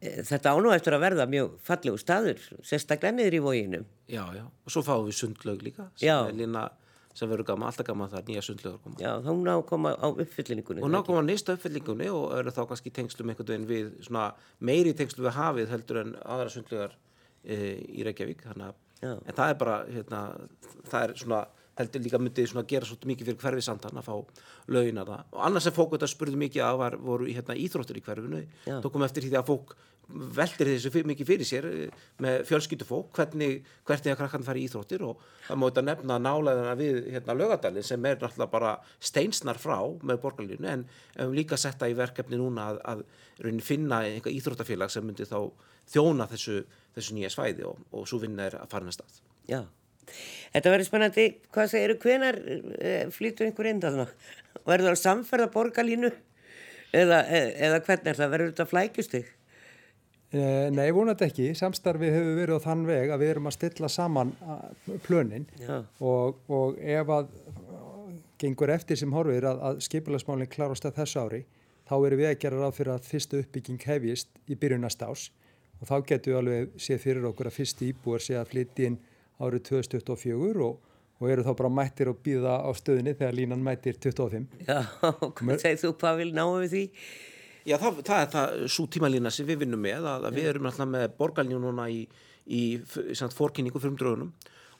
e, 0.00 0.24
þetta 0.30 0.54
ánú 0.56 0.74
eftir 0.74 0.96
að 0.96 1.04
verða 1.04 1.28
mjög 1.28 1.56
fallegu 1.68 2.00
staður 2.00 2.42
sérstaklega 2.62 3.16
niður 3.16 3.38
í 3.38 3.44
vóginum 3.44 3.86
Já, 4.08 4.24
já, 4.34 4.44
og 4.44 4.72
svo 4.72 4.82
fáum 4.82 5.06
við 5.06 5.20
sundlaug 5.20 5.62
líka 5.62 5.90
sem 5.94 6.08
Já. 6.08 6.28
er 6.28 6.34
lína 6.34 6.70
sem 7.18 7.30
verður 7.30 7.50
gaman, 7.50 7.68
alltaf 7.68 7.86
gaman 7.88 8.10
þar, 8.12 8.24
nýja 8.28 8.44
sundlaugur 8.46 8.80
koma. 8.84 9.00
Já, 9.02 9.10
þá 9.24 9.30
ná 9.42 9.52
að 9.56 9.64
koma 9.72 9.94
á 9.98 10.06
uppfyllingunni 10.08 10.84
og 10.86 10.92
ná 10.92 11.00
koma 11.06 11.22
að 11.22 11.30
nýsta 11.32 11.56
uppfyllingunni 11.58 12.10
og 12.14 12.34
eru 12.38 12.54
þá 12.54 12.62
kannski 12.70 12.94
tengslum 12.94 13.32
einhvern 13.32 13.50
veginn 13.50 13.68
við 13.68 13.92
svona 14.06 14.28
meiri 14.70 14.94
tengslum 14.98 15.26
við 15.26 15.38
hafið 15.38 15.72
heldur 15.74 16.02
en 16.04 16.14
aðra 16.22 16.52
sundlaugar 16.54 16.94
e, 17.42 17.56
í 17.98 18.06
Reykjavík 18.06 18.46
þannig 18.46 18.70
að 18.70 18.84
en 19.02 19.34
það 19.34 19.52
er 19.52 19.58
bara 19.58 19.78
hérna, 19.86 20.20
það 20.90 21.02
er 21.04 21.16
svona 21.22 21.42
heldur 21.78 22.02
líka 22.02 22.18
myndið 22.18 22.48
svona 22.50 22.66
gera 22.68 22.88
svolítið 22.88 23.10
mikið 23.12 23.28
fyrir 23.28 23.42
hverfi 23.42 23.64
sandan 23.64 24.00
að 24.00 24.08
fá 24.08 24.14
lögin 24.74 24.98
að 24.98 25.12
það. 25.12 25.26
Og 25.34 25.44
annars 25.46 25.68
sem 25.68 25.76
fólk 25.76 25.92
þetta 25.94 26.08
spurði 26.10 26.40
mikið 26.42 26.64
að 26.66 26.80
var, 26.80 26.96
voru 27.10 27.28
hérna, 27.30 27.54
íþróttur 27.54 28.00
í 28.00 28.02
hverfinu. 28.06 28.40
Já. 28.66 28.78
tókum 28.82 29.04
eftir 29.06 29.26
því 29.26 29.38
að 29.38 29.46
fólk 29.52 29.76
veldir 30.08 30.70
þessu 30.72 30.90
fyr, 30.92 31.06
mikið 31.08 31.28
fyrir 31.28 31.48
sér 31.48 31.66
eh, 31.68 32.04
með 32.24 32.42
fjölskyldufólk 32.48 33.10
hvernig, 33.16 33.64
hvernig 33.88 34.14
að 34.14 34.20
krakkan 34.22 34.46
fari 34.46 34.62
í 34.64 34.68
íþróttir 34.68 35.04
og 35.04 35.20
það 35.46 35.64
þetta 35.66 35.84
nefna 35.84 36.18
nálega 36.24 36.76
við 36.78 37.00
hérna, 37.12 37.36
lögadalinn 37.36 37.86
sem 37.86 38.08
er 38.08 38.16
náttúrulega 38.16 38.52
bara 38.52 38.74
steinsnar 39.04 39.60
frá 39.60 39.76
með 40.00 40.22
borgarlínu 40.24 40.70
en 40.72 40.86
við 41.18 41.34
líka 41.42 41.60
setta 41.60 41.90
í 41.90 41.96
verkefni 41.98 42.40
núna 42.40 42.70
að, 42.72 42.80
að 42.94 43.60
finna 43.64 44.02
einhver 44.06 44.32
íþróttafélag 44.32 44.92
sem 44.92 45.04
myndi 45.04 45.28
þá 45.28 45.42
þjóna 45.92 46.28
þessu, 46.30 46.62
þessu 46.96 47.16
nýja 47.16 47.32
svæði 47.34 47.68
og, 47.68 47.82
og 47.92 48.08
svo 48.08 48.22
vinna 48.22 48.48
er 48.48 48.58
að 48.62 48.72
fara 48.72 48.88
næsta 48.88 49.04
Já, 49.48 49.62
þetta 50.52 50.72
verður 50.74 50.88
spennandi. 50.88 51.26
Hvað 51.54 51.70
segiru, 51.72 51.96
hvenar 52.02 52.38
e, 52.44 52.92
flýtur 53.14 53.48
einhver 53.48 53.70
inn 53.70 53.80
þarna? 53.80 54.08
Verður 54.66 54.90
það 54.90 54.92
að 54.92 55.00
samferða 55.00 55.48
borgarlínu 55.54 56.10
eða, 56.92 57.22
e, 57.24 57.40
eða 57.68 57.80
hvernig 57.86 58.12
er 58.12 58.20
það, 58.20 58.32
verður 58.34 58.52
þetta 58.52 58.68
flækjustig? 58.72 59.30
Eh, 60.28 60.68
Nei, 60.74 60.90
vonandi 60.92 61.24
ekki. 61.24 61.46
Samstarfið 61.56 62.12
hefur 62.12 62.34
verið 62.36 62.58
á 62.60 62.66
þann 62.66 62.82
veg 62.88 63.12
að 63.14 63.22
við 63.22 63.30
erum 63.32 63.48
að 63.48 63.54
stilla 63.56 63.88
saman 63.88 64.32
plönin 65.06 65.46
Já. 65.56 65.78
og, 66.04 66.42
og 66.52 66.76
ef 66.84 67.12
að 67.14 67.30
gengur 68.38 68.70
eftir 68.70 68.98
sem 69.00 69.14
horfir 69.16 69.46
að, 69.48 69.62
að 69.70 69.80
skipilagsmálinn 69.86 70.50
klárast 70.52 70.84
að 70.86 71.00
þessu 71.00 71.22
ári, 71.24 71.40
þá 71.88 71.94
erum 71.96 72.20
við 72.20 72.28
að 72.30 72.40
gera 72.44 72.60
ráð 72.60 72.76
fyrir 72.76 72.92
að 72.94 73.08
fyrstu 73.08 73.40
uppbygging 73.42 73.86
hefjist 73.88 74.28
í 74.46 74.58
byrjunast 74.60 75.02
ás 75.08 75.24
og 75.78 75.88
þá 75.88 75.96
getum 76.10 76.32
við 76.32 76.38
alveg 76.42 76.76
séð 76.84 77.00
fyrir 77.06 77.26
okkur 77.30 77.48
að 77.50 77.56
fyrstu 77.56 77.88
íbúar 77.88 78.22
sé 78.22 78.36
að 78.38 78.52
flytja 78.52 78.90
inn 78.90 79.00
árið 79.38 79.64
2024 79.70 80.66
og, 80.66 80.76
og 81.18 81.32
eru 81.32 81.46
þá 81.46 81.50
bara 81.62 81.72
mættir 81.80 82.12
og 82.12 82.20
býða 82.24 82.60
á 82.62 82.70
stöðinni 82.76 83.16
þegar 83.18 83.36
línan 83.38 83.64
mættir 83.64 83.96
25. 83.96 84.46
Já, 84.68 84.78
hvað 85.40 85.64
segir 85.64 85.82
þú, 85.82 85.92
hvað 86.02 86.22
vil 86.22 86.30
náum 86.36 86.56
við 86.66 86.74
því? 86.74 86.84
Já, 87.68 87.76
það, 87.76 87.98
það 88.06 88.22
er 88.22 88.30
það 88.32 88.60
svo 88.72 88.86
tímalína 88.88 89.32
sem 89.34 89.48
við 89.48 89.64
vinnum 89.64 89.82
með 89.82 90.06
að, 90.08 90.28
að 90.28 90.38
við 90.38 90.46
erum 90.52 90.68
alltaf 90.70 90.88
með 90.88 91.10
borgarlínu 91.18 91.58
núna 91.60 91.88
í, 91.92 92.04
í, 92.46 92.62
í 92.78 93.16
fórkynningu 93.34 93.82
fyrir 93.82 93.98
drögunum 94.00 94.30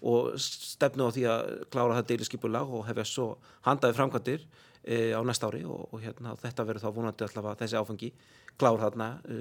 og 0.08 0.36
stefnu 0.40 1.08
á 1.10 1.14
því 1.14 1.24
að 1.28 1.48
klára 1.72 1.98
það 1.98 2.10
deiliskypulag 2.12 2.74
og 2.78 2.86
hefja 2.86 3.06
svo 3.10 3.26
handaði 3.66 3.96
framkvæmdir 3.98 4.44
e, 4.84 5.10
á 5.10 5.20
næsta 5.26 5.50
ári 5.50 5.64
og, 5.66 5.88
og 5.90 6.04
hérna, 6.04 6.36
þetta 6.38 6.66
verður 6.68 6.84
þá 6.86 6.94
vonandi 7.00 7.26
alltaf 7.26 7.48
að 7.50 7.64
þessi 7.64 7.80
áfengi 7.80 8.12
klára 8.60 8.84
þarna 8.86 9.08
e, 9.26 9.40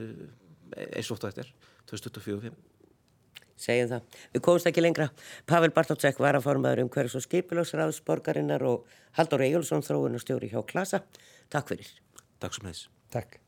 eins 0.98 1.12
og 1.14 1.22
þetta 1.22 1.46
er 1.46 1.54
2024 1.94 2.58
Segjum 3.58 3.88
það. 3.90 4.18
Við 4.36 4.42
komumst 4.46 4.68
ekki 4.70 4.84
lengra. 4.84 5.08
Pavel 5.50 5.72
Bartótsek 5.74 6.20
var 6.22 6.38
að 6.38 6.46
formaður 6.46 6.84
um 6.84 6.92
hverjus 6.94 7.16
og 7.18 7.24
skipilásraðs 7.26 8.04
borgarinnar 8.06 8.62
og 8.70 9.00
Haldur 9.18 9.42
Egilson 9.48 9.82
þróunastjóri 9.88 10.52
hjá 10.54 10.62
Klasa. 10.70 11.02
Takk 11.50 11.74
fyrir. 11.74 11.90
Takk 12.38 12.54
sem 12.54 12.70
hefðis 12.70 12.86
Takk. 13.18 13.47